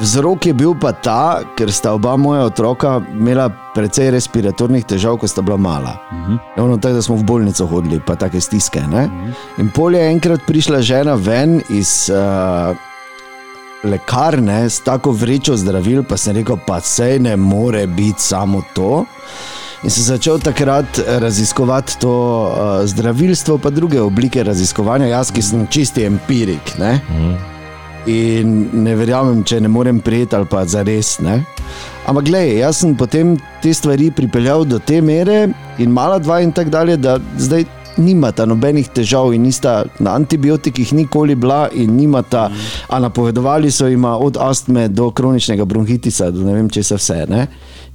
Vzrok 0.00 0.46
je 0.46 0.52
bil 0.52 0.74
pa 0.76 0.92
ta, 0.92 1.40
ker 1.56 1.70
sta 1.72 1.94
oba 1.96 2.16
moja 2.20 2.44
otroka 2.50 2.98
imela 3.14 3.48
precej 3.74 4.10
respiratornih 4.12 4.84
težav, 4.84 5.16
ko 5.16 5.28
sta 5.28 5.42
bila 5.42 5.56
mala. 5.56 5.96
Uh 6.12 6.18
-huh. 6.18 6.38
Ono 6.64 6.76
tako, 6.76 6.94
da 6.94 7.02
smo 7.02 7.16
v 7.16 7.24
bolnico 7.24 7.66
hodili, 7.66 8.00
pa 8.06 8.14
take 8.14 8.40
stiske. 8.40 8.78
Uh 8.78 8.86
-huh. 8.86 9.32
In 9.58 9.70
pol 9.70 9.94
je 9.94 10.10
enkrat 10.10 10.40
prišla 10.46 10.80
žena 10.80 11.14
ven 11.14 11.62
iz 11.68 12.10
uh, 12.10 12.76
lekarne 13.84 14.70
s 14.70 14.80
tako 14.80 15.10
vrečo 15.10 15.56
zdravil, 15.56 16.02
pa 16.02 16.16
sem 16.16 16.36
rekel, 16.36 16.56
pa 16.66 16.80
sej 16.80 17.18
ne 17.18 17.36
more 17.36 17.86
biti 17.86 18.22
samo 18.22 18.62
to. 18.74 19.04
In 19.82 19.90
sem 19.90 20.02
začel 20.02 20.38
takrat 20.38 21.00
raziskovati 21.06 21.98
to 21.98 22.42
uh, 22.42 22.86
zdravilstvo, 22.86 23.58
pa 23.58 23.70
druge 23.70 24.00
oblike 24.00 24.42
raziskovanja, 24.42 25.06
jaz, 25.06 25.32
ki 25.32 25.42
sem 25.42 25.66
čisti 25.66 26.04
empirik. 26.04 26.78
Ne? 26.78 27.00
In 28.06 28.68
ne 28.84 28.94
verjamem, 28.94 29.42
če 29.44 29.60
ne 29.60 29.68
morem 29.68 29.98
prijeti 30.00 30.36
ali 30.38 30.46
pa 30.46 30.64
za 30.64 30.84
res. 30.86 31.16
Ampak, 32.06 32.28
gledaj, 32.28 32.52
jaz 32.60 32.82
sem 32.82 32.94
potem 32.94 33.34
te 33.62 33.72
stvari 33.74 34.12
pripeljal 34.14 34.64
do 34.64 34.78
te 34.78 35.00
mere 35.02 35.48
in 35.82 35.90
mala 35.90 36.20
dva 36.22 36.38
in 36.40 36.52
tako 36.54 36.70
dalje, 36.70 36.96
da 37.02 37.18
zdaj 37.38 37.66
nimata 37.96 38.44
nobenih 38.46 38.88
težav 38.94 39.32
in 39.34 39.42
nista 39.42 39.84
na 39.98 40.14
antibiotikih 40.14 40.92
nikoli 40.92 41.34
bila 41.34 41.66
in 41.72 41.96
nimata, 41.96 42.50
a 42.88 42.98
napovedovali 43.00 43.70
so 43.70 43.88
jima 43.88 44.16
od 44.18 44.36
astme 44.40 44.88
do 44.88 45.10
kroničnega 45.10 45.64
bronhitisa, 45.64 46.30
do 46.30 46.44
ne 46.44 46.54
vem 46.54 46.70
česa 46.70 47.00
vse. 47.00 47.24
Ne? 47.28 47.46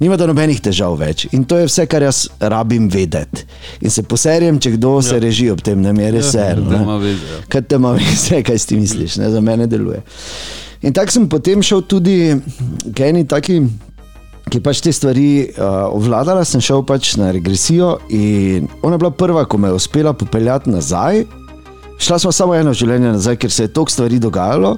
Nimata 0.02 0.26
nobenih 0.26 0.58
težav 0.58 0.96
več 0.98 1.28
in 1.30 1.44
to 1.46 1.60
je 1.60 1.68
vse, 1.68 1.86
kar 1.86 2.02
jaz 2.02 2.24
rabim 2.40 2.88
vedeti. 2.90 3.44
In 3.86 3.92
se 3.94 4.02
poserjem, 4.02 4.58
če 4.58 4.74
kdo 4.74 4.96
ja. 4.96 5.04
se 5.12 5.20
reži 5.22 5.46
ob 5.52 5.62
tem, 5.62 5.78
ne 5.82 5.92
mi 5.94 6.02
je 6.02 6.10
res 6.16 6.32
ser. 6.34 6.58
da 6.58 6.82
veze, 6.98 7.22
ja. 7.22 7.44
Kaj 7.52 7.62
te 7.70 7.78
ima 7.78 7.94
vse, 8.00 8.42
kaj 8.42 8.58
si 8.58 8.80
misliš, 8.80 9.20
ne, 9.22 9.30
za 9.30 9.40
mene 9.44 9.68
deluje. 9.70 10.02
In 10.82 10.94
tako 10.96 11.14
sem 11.14 11.28
potem 11.30 11.62
šel 11.62 11.84
tudi 11.86 12.16
k 12.90 13.12
eni 13.12 13.22
taki 13.30 13.60
ki 14.52 14.60
pač 14.60 14.82
te 14.84 14.92
stvari 14.92 15.46
uh, 15.46 15.86
obvladala, 15.94 16.42
sem 16.44 16.60
šel 16.60 16.82
pač 16.84 17.14
na 17.20 17.30
regresijo 17.32 17.94
in 18.12 18.66
ona 18.82 18.98
je 18.98 19.02
bila 19.04 19.12
prva, 19.14 19.44
ko 19.46 19.60
me 19.60 19.70
je 19.70 19.78
uspela 19.78 20.12
popeljati 20.12 20.70
nazaj. 20.70 21.22
Šla 22.02 22.18
smo 22.18 22.32
samo 22.34 22.56
eno 22.58 22.74
življenje 22.74 23.14
nazaj, 23.14 23.38
ker 23.40 23.52
se 23.52 23.68
je 23.68 23.72
toliko 23.72 23.94
stvari 23.94 24.18
dogajalo. 24.20 24.74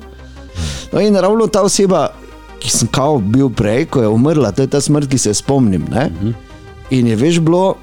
No 0.93 1.01
in 1.03 1.17
ravno 1.17 1.49
ta 1.51 1.65
oseba, 1.67 2.07
ki 2.65 2.71
sem 2.73 2.89
kao 2.89 3.19
bil 3.21 3.51
prej, 3.53 3.85
ko 3.93 4.01
je 4.01 4.09
umrla, 4.09 4.49
to 4.57 4.65
je 4.65 4.71
ta 4.73 4.81
smrt, 4.81 5.05
ki 5.11 5.19
se 5.21 5.35
spomnim. 5.37 5.85
Ne? 5.93 6.09
In 6.91 7.07
je 7.07 7.17
veš 7.17 7.39
bilo 7.45 7.75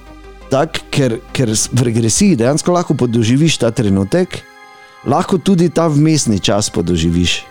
tako, 0.50 0.82
ker, 0.90 1.20
ker 1.32 1.52
v 1.54 1.86
regresiji 1.86 2.36
dejansko 2.36 2.74
lahko 2.74 2.98
podoživiš 2.98 3.60
ta 3.62 3.70
trenutek, 3.72 4.42
lahko 5.06 5.38
tudi 5.38 5.70
ta 5.70 5.86
vmesni 5.88 6.40
čas 6.42 6.70
podoživiš 6.74 7.44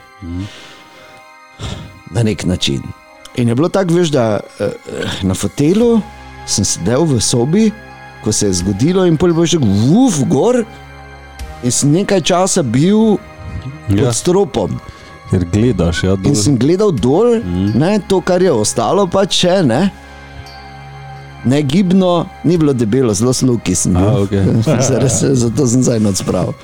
na 2.10 2.22
nek 2.22 2.44
način. 2.44 2.82
In 3.38 3.48
je 3.48 3.54
bilo 3.54 3.68
tako, 3.70 3.94
veš, 3.94 4.10
da 4.10 4.40
eh, 4.58 4.64
eh, 4.66 5.22
na 5.22 5.34
fotelu 5.34 6.00
sem 6.50 6.64
sedel 6.66 7.06
v 7.06 7.20
sobi, 7.22 7.70
ko 8.24 8.32
se 8.32 8.50
je 8.50 8.58
zgodilo, 8.58 9.06
in 9.06 9.16
pol 9.16 9.32
boš 9.32 9.54
rekel, 9.54 9.70
vuf, 9.86 10.18
gor. 10.28 10.64
In 11.62 11.70
sem 11.70 11.92
nekaj 11.94 12.20
časa 12.20 12.62
bil 12.62 13.16
Ja. 13.90 14.04
pod 14.04 14.14
stropom. 14.16 14.70
Ker 15.30 15.44
gledaš, 15.52 16.02
ja, 16.04 16.16
In 16.18 16.32
dol. 16.32 16.38
sem 16.38 16.56
gledal 16.58 16.90
dol, 16.90 17.38
mm. 17.38 17.72
ne, 17.78 17.98
to, 18.08 18.18
kar 18.20 18.42
je 18.42 18.50
ostalo, 18.52 19.06
pa 19.10 19.22
če 19.30 19.60
ne. 19.62 19.82
Ne 21.46 21.62
gibno, 21.62 22.26
ni 22.44 22.58
bilo 22.60 22.74
debelo, 22.76 23.14
zelo 23.14 23.32
sluki 23.32 23.76
sem 23.78 23.94
bil. 23.94 24.08
A, 24.08 24.24
okej. 24.24 24.50
Zares, 24.90 25.20
zato 25.44 25.68
sem 25.70 25.86
zdaj 25.86 26.02
noč 26.02 26.24
spravil. 26.24 26.56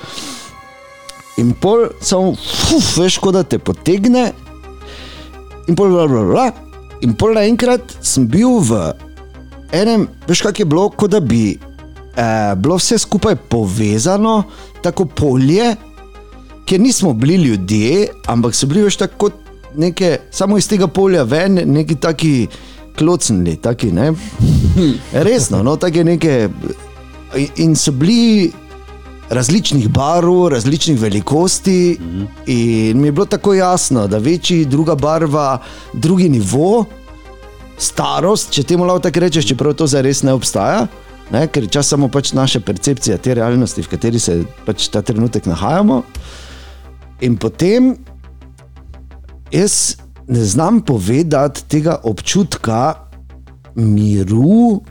In 1.40 1.54
pol 1.54 1.86
samo, 2.00 2.34
fuf, 2.34 2.96
veš, 2.98 3.20
kot 3.22 3.36
da 3.36 3.44
te 3.46 3.60
potegne, 3.62 4.30
in 5.68 5.78
pol, 5.78 5.94
bla, 5.94 6.08
bla, 6.10 6.24
bla. 6.26 6.46
In 7.04 7.14
pol 7.14 7.36
naenkrat 7.36 7.98
sem 8.04 8.26
bil 8.28 8.58
v 8.64 8.82
enem, 9.76 10.08
veš, 10.26 10.42
kak 10.46 10.58
je 10.60 10.68
bilo, 10.68 10.88
kot 10.90 11.12
da 11.14 11.20
bi 11.20 11.54
eh, 11.54 12.52
bilo 12.56 12.78
vse 12.80 12.98
skupaj 12.98 13.36
povezano, 13.50 14.42
tako 14.82 15.06
polje, 15.06 15.74
ker 16.66 16.80
nismo 16.80 17.12
bili 17.14 17.34
ljudje, 17.34 18.08
ampak 18.26 18.54
so 18.54 18.66
bili 18.66 18.82
več 18.86 18.98
tako 18.98 19.16
kot 19.16 19.32
neke, 19.76 20.16
samo 20.30 20.58
iz 20.58 20.68
tega 20.68 20.88
polja 20.88 21.22
ven, 21.22 21.60
neki 21.66 21.94
taki 22.00 22.46
klocnili, 22.98 23.56
taki, 23.60 23.92
ne. 23.92 24.12
Resno, 25.28 25.62
no, 25.62 25.76
take 25.76 26.04
neke. 26.04 26.48
in- 27.56 27.76
so 27.76 27.92
bili 27.92 28.52
različnih 29.30 29.88
barv, 29.88 30.48
različnih 30.48 31.00
velikosti, 31.00 31.98
in 32.46 33.00
mi 33.00 33.08
je 33.08 33.12
bilo 33.12 33.26
tako 33.26 33.54
jasno, 33.54 34.06
da 34.06 34.18
večji, 34.18 34.64
druga 34.64 34.94
barva, 34.94 35.58
drugi 35.92 36.28
nivo, 36.28 36.84
starost, 37.78 38.50
če 38.50 38.62
temu 38.62 38.84
lahko 38.84 39.02
tako 39.08 39.20
rečeš, 39.20 39.48
čeprav 39.50 39.74
to 39.74 39.86
zdaj 39.86 40.02
res 40.02 40.22
ne 40.22 40.32
obstaja, 40.32 40.86
ne, 41.30 41.46
ker 41.48 41.66
je 41.66 41.74
čas 41.74 41.90
samo 41.90 42.08
pač 42.08 42.32
naša 42.32 42.60
percepcija 42.60 43.18
te 43.18 43.34
realnosti, 43.34 43.82
v 43.82 43.90
kateri 43.90 44.18
se 44.22 44.44
pač 44.64 44.88
ta 44.88 45.02
trenutek 45.02 45.46
nahajamo. 45.46 46.02
In 47.20 47.36
potem 47.36 47.94
jaz 49.52 49.96
ne 50.28 50.44
znam 50.44 50.80
povedati 50.80 51.64
tega 51.68 52.00
občutka 52.02 52.94
miru, 53.74 54.82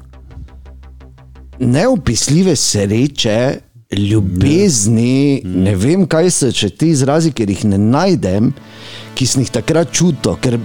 neopisljive 1.59 2.55
sreče, 2.55 3.59
ljubezni, 3.97 5.41
ne 5.45 5.75
vem, 5.75 6.05
kaj 6.07 6.29
so 6.31 6.51
še 6.51 6.69
ti 6.73 6.91
izrazi, 6.95 7.31
ker 7.35 7.49
jih 7.49 7.65
ne 7.69 7.79
najdem, 7.79 8.51
ki 9.15 9.27
sem 9.27 9.45
jih 9.45 9.53
takrat 9.53 9.93
čutil, 9.93 10.35
ker 10.41 10.57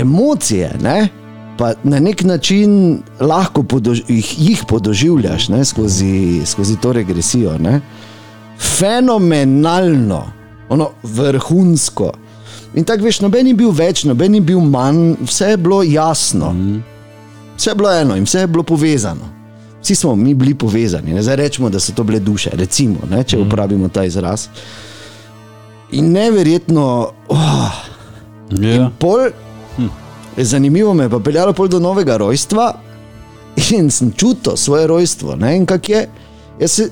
emocije. 0.00 0.70
Ne? 0.82 1.08
Pa 1.58 1.72
na 1.86 2.00
nek 2.02 2.24
način 2.26 3.00
lahko 3.20 3.62
podož, 3.62 4.04
jih, 4.08 4.30
jih 4.48 4.64
podoživljaš 4.68 5.48
ne, 5.54 5.64
skozi, 5.64 6.42
skozi 6.46 6.76
to 6.82 6.92
regresijo. 6.92 7.58
Ne. 7.62 7.80
Fenomenalno, 8.58 10.24
ono, 10.68 10.90
vrhunsko. 11.02 12.12
In 12.74 12.84
tako 12.84 13.04
veš, 13.04 13.20
noben 13.20 13.46
je 13.46 13.54
bil 13.54 13.70
več, 13.70 14.04
noben 14.04 14.34
je 14.34 14.40
bil 14.40 14.60
manj, 14.60 15.14
vse 15.22 15.52
je 15.54 15.56
bilo 15.56 15.82
jasno. 15.82 16.50
Vse 17.56 17.70
je 17.70 17.74
bilo 17.74 17.92
eno 17.92 18.16
in 18.16 18.24
vse 18.24 18.40
je 18.40 18.46
bilo 18.46 18.62
povezano. 18.62 19.30
Vsi 19.82 19.94
smo 19.94 20.16
mi 20.16 20.34
bili 20.34 20.54
povezani, 20.54 21.12
ne 21.14 21.22
zdaj 21.22 21.36
rečemo, 21.36 21.70
da 21.70 21.80
so 21.80 21.92
to 21.92 22.04
bile 22.04 22.18
duše, 22.20 22.50
recimo, 22.52 23.04
ne, 23.10 23.24
če 23.24 23.38
uporabimo 23.38 23.88
ta 23.88 24.04
izraz. 24.04 24.46
In 25.92 26.12
neverjetno, 26.12 27.08
oh, 27.28 27.84
Ja. 28.60 28.90
pol, 28.98 29.30
hm. 29.76 29.86
zanimivo 30.36 30.94
me 30.94 31.04
je 31.04 31.10
pa 31.10 31.18
peljalo 31.18 31.52
pol 31.52 31.68
do 31.68 31.80
novega 31.80 32.16
rojstva 32.16 32.74
in 33.78 33.90
sem 33.90 34.12
čutil 34.12 34.56
svoje 34.56 34.86
rojstvo. 34.86 35.36
Ne, 35.36 35.56
in 35.56 35.66
kak 35.66 35.88
je, 35.88 36.08
jaz 36.60 36.70
se 36.70 36.90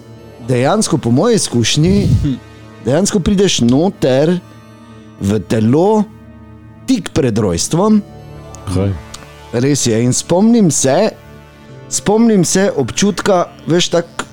dejansko, 0.48 0.98
po 0.98 1.10
moji 1.10 1.34
izkušnji, 1.34 2.08
dejansko 2.84 3.20
prideš 3.20 3.60
noter 3.60 4.38
v 5.20 5.40
telo 5.48 6.04
tik 6.86 7.12
pred 7.14 7.38
rojstvom. 7.38 8.02
Kaj? 8.74 8.92
Res 9.52 9.86
je. 9.86 9.98
In 10.02 10.12
spomnim 10.12 10.70
se, 10.70 11.10
spomnim 11.90 12.44
se 12.44 12.70
občutka, 12.76 13.46
veš, 13.66 13.88
tako 13.88 14.28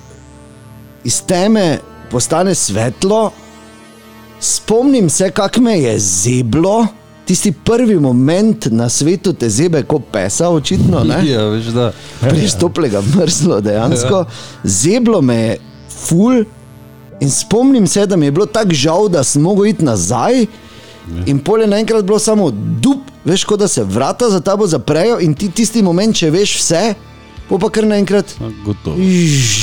iz 1.04 1.22
teme 1.22 1.78
postane 2.10 2.54
svetlo. 2.54 3.30
Spomnim 4.40 5.10
se, 5.10 5.30
kako 5.30 5.60
me 5.60 5.78
je 5.80 5.98
zeblo, 5.98 6.86
tisti 7.24 7.52
prvi 7.52 8.00
moment 8.00 8.66
na 8.70 8.88
svetu 8.88 9.32
te 9.32 9.48
zebe, 9.50 9.82
kot 9.82 10.02
pesa, 10.12 10.48
očitno. 10.48 11.04
Ne? 11.04 11.20
Ja, 11.32 11.44
veš, 11.52 11.72
da. 11.76 11.92
Res 12.20 12.56
toplega 12.58 13.02
mrzlo, 13.02 13.60
dejansko. 13.60 14.24
Zeblo 14.64 15.22
me 15.22 15.36
je 15.36 15.58
ful. 16.06 16.44
In 17.20 17.30
spomnim 17.30 17.86
se, 17.86 18.06
da 18.06 18.16
mi 18.16 18.26
je 18.26 18.32
bilo 18.32 18.46
tako 18.46 18.72
žal, 18.72 19.08
da 19.08 19.24
sem 19.24 19.42
mogel 19.42 19.66
iti 19.66 19.84
nazaj. 19.84 20.46
In 21.26 21.38
polje 21.38 21.66
naenkrat 21.66 22.04
bilo 22.04 22.18
samo 22.18 22.50
dup, 22.52 22.98
veš, 23.24 23.44
kot 23.44 23.58
da 23.58 23.68
se 23.68 23.84
vrata 23.84 24.30
za 24.30 24.40
tabo 24.40 24.66
zaprejo 24.66 25.18
in 25.20 25.34
ti 25.34 25.50
tisti 25.50 25.82
moment, 25.82 26.16
če 26.16 26.30
veš 26.30 26.56
vse, 26.56 26.94
po 27.48 27.58
pa 27.58 27.68
kar 27.68 27.84
naenkrat 27.84 28.34
Gotovo. 28.64 28.96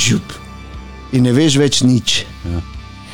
žup. 0.03 0.33
In 1.11 1.23
ne 1.23 1.31
veš 1.31 1.55
več 1.57 1.81
nič. 1.81 2.25
Ja. 2.45 2.59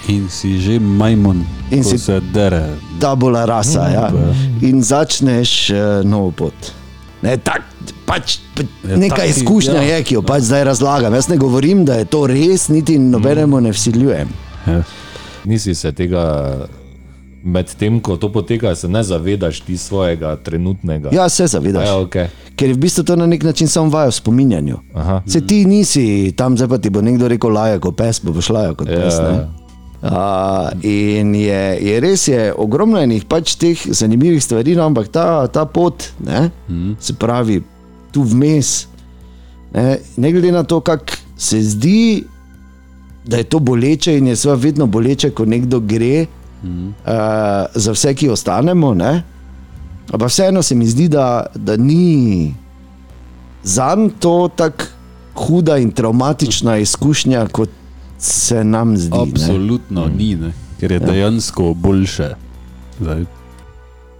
In 0.07 0.25
si 0.29 0.59
že 0.59 0.79
majmun, 0.79 1.45
In 1.71 1.83
si- 1.83 1.97
si... 1.97 2.05
se 2.05 2.19
dere. 2.33 2.75
Ta 2.99 3.15
bola 3.15 3.45
rasa. 3.45 3.87
Ja. 3.87 4.09
In 4.61 4.81
začneš 4.83 5.69
uh, 5.69 5.77
novo 6.03 6.31
pot. 6.31 6.53
Ne, 7.23 7.37
tak, 7.37 7.63
pač, 8.05 8.37
pa, 8.55 8.65
Ja, 8.83 8.97
neka 8.97 9.15
taki, 9.15 9.29
izkušnja 9.29 9.73
ja. 9.75 9.95
je, 9.95 10.03
ki 10.03 10.15
jo 10.15 10.21
pač 10.21 10.43
zdaj 10.43 10.63
razlagam. 10.63 11.13
Jaz 11.13 11.27
ne 11.27 11.37
govorim, 11.37 11.85
da 11.85 11.95
je 11.95 12.05
to 12.05 12.25
res, 12.27 12.67
niti 12.67 12.97
nobenemu 12.99 13.61
ne 13.61 13.71
vsiljujem. 13.71 14.27
Ja. 14.67 14.81
Nisi 15.45 15.75
se 15.75 15.91
tega, 15.91 16.23
med 17.43 17.71
tem, 17.79 17.99
ko 17.99 18.17
to 18.17 18.29
poteka, 18.31 18.75
se 18.75 18.87
ne 18.87 19.03
zavedaš 19.03 19.61
ti 19.61 19.77
svojega 19.77 20.35
trenutnega. 20.35 21.09
Ja, 21.11 21.29
se 21.29 21.47
zavedaš. 21.47 21.87
ja 21.87 21.95
okay. 21.95 22.27
Ker 22.55 22.69
je 22.69 22.75
v 22.75 22.77
bistvu 22.77 23.03
to 23.03 23.15
na 23.15 23.25
nek 23.25 23.43
način 23.43 23.67
samo 23.67 23.89
vaja 23.89 24.11
v 24.11 24.19
spominjanju. 24.19 24.77
Aha. 24.93 25.21
Se 25.27 25.41
ti 25.41 25.65
nisi 25.65 26.33
tam, 26.37 26.57
zdaj 26.57 26.67
pa 26.67 26.77
ti 26.77 26.89
bo 26.89 27.01
nekdo 27.01 27.27
rekel, 27.27 27.51
laja 27.51 27.79
kot 27.79 27.97
pes, 27.97 28.19
bo 28.19 28.35
laja 28.49 28.73
kot 28.73 28.87
Ja. 28.89 28.99
pes. 28.99 29.19
ne. 29.19 29.62
Uh, 30.03 30.67
in 30.83 31.31
je, 31.35 31.61
je 31.79 31.99
res, 32.03 32.27
je 32.27 32.51
ogromno 32.59 32.99
enih 32.99 33.23
pač 33.23 33.53
teh 33.55 33.79
zanimivih 33.87 34.43
stvari, 34.43 34.73
no, 34.75 34.83
ampak 34.83 35.07
ta, 35.07 35.47
ta 35.47 35.63
pot, 35.63 36.09
ne, 36.19 36.49
mm. 36.67 36.97
se 36.99 37.15
pravi, 37.15 37.61
tu 38.11 38.25
vmes, 38.27 38.71
ne, 39.71 39.85
ne 40.19 40.31
glede 40.35 40.51
na 40.51 40.65
to, 40.67 40.81
kako 40.83 41.15
se 41.39 41.61
zdi, 41.63 42.25
da 43.23 43.39
je 43.39 43.47
to 43.47 43.61
boleče 43.63 44.17
in 44.19 44.27
je 44.27 44.35
seveda 44.35 44.59
vedno 44.59 44.87
boleče, 44.91 45.29
ko 45.31 45.45
nekdo 45.47 45.79
gre, 45.79 46.25
mm. 46.63 46.89
uh, 47.07 47.71
za 47.71 47.95
vse, 47.95 48.11
ki 48.11 48.27
ostanemo. 48.35 48.91
Ne, 48.99 49.13
ampak 50.11 50.27
vseeno 50.27 50.65
se 50.67 50.75
mi 50.75 50.87
zdi, 50.87 51.07
da, 51.15 51.45
da 51.55 51.77
ni 51.79 52.51
za 53.63 53.95
njim 53.95 54.11
to 54.19 54.49
tako 54.55 54.91
huda 55.47 55.77
in 55.79 55.95
traumatična 55.95 56.77
izkušnja, 56.77 57.47
kot 57.55 57.69
se 58.17 58.63
nam 58.63 58.97
zdi. 58.97 59.09
ne. 59.11 59.21
Absolutno 59.21 60.05
mm. 60.05 60.17
ni, 60.17 60.35
ne? 60.35 60.53
ker 60.79 60.91
je 60.91 60.95
ja. 60.95 61.05
dejansko 61.05 61.73
boljše. 61.73 62.29
Zdaj. 62.99 63.25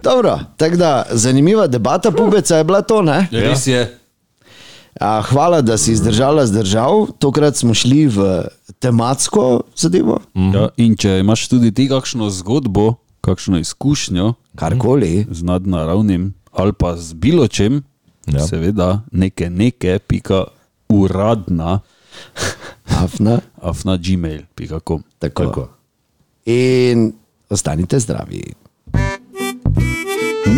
Dobro, 0.02 0.40
tako 0.56 0.76
da 0.76 1.06
zanimiva 1.10 1.66
debata 1.66 2.10
pubeca 2.10 2.56
je 2.56 2.64
bila 2.64 2.82
to. 2.82 3.02
Ne? 3.02 3.28
Ja. 3.30 3.40
Res 3.40 3.66
je. 3.66 3.98
A, 4.94 5.22
hvala, 5.22 5.60
da 5.60 5.78
si 5.78 5.96
zdržala, 5.96 6.46
zdržal. 6.46 7.06
Tokrat 7.18 7.56
smo 7.56 7.74
šli 7.74 8.06
v 8.06 8.44
tematsko 8.78 9.62
zadevo, 9.76 10.20
Ja, 10.34 10.68
in 10.76 10.96
če 10.96 11.18
imaš 11.18 11.48
tudi 11.48 11.72
ti 11.74 11.88
kakšno 11.88 12.30
zgodbo, 12.30 12.94
kakšno 13.20 13.58
izkušnjo 13.58 14.34
karkoli. 14.54 15.26
z 15.30 15.42
nadnaravnim 15.42 16.34
ali 16.52 16.72
pa 16.72 16.96
z 16.96 17.12
bilo 17.12 17.48
čem, 17.48 17.82
Ja. 18.26 18.38
ja. 18.38 18.46
seveda 18.46 19.00
neke, 19.12 19.50
neke, 19.50 19.98
pika 19.98 20.44
uradna, 20.88 21.80
Afna, 22.84 23.40
afna 23.62 23.96
gmail.com. 23.96 25.02
tako. 25.18 25.44
Tako. 25.44 25.68
In 26.44 27.12
ostanite 27.48 27.98
zdravi. 27.98 28.42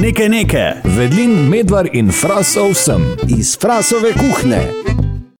Nekaj 0.02 0.28
nekaj. 0.28 0.72
Vedlin, 0.84 1.48
medvar 1.48 1.88
in 1.92 2.12
frasov 2.12 2.74
sem. 2.74 3.02
Iz 3.38 3.58
frasove 3.58 4.12
kuhne. 4.12 5.05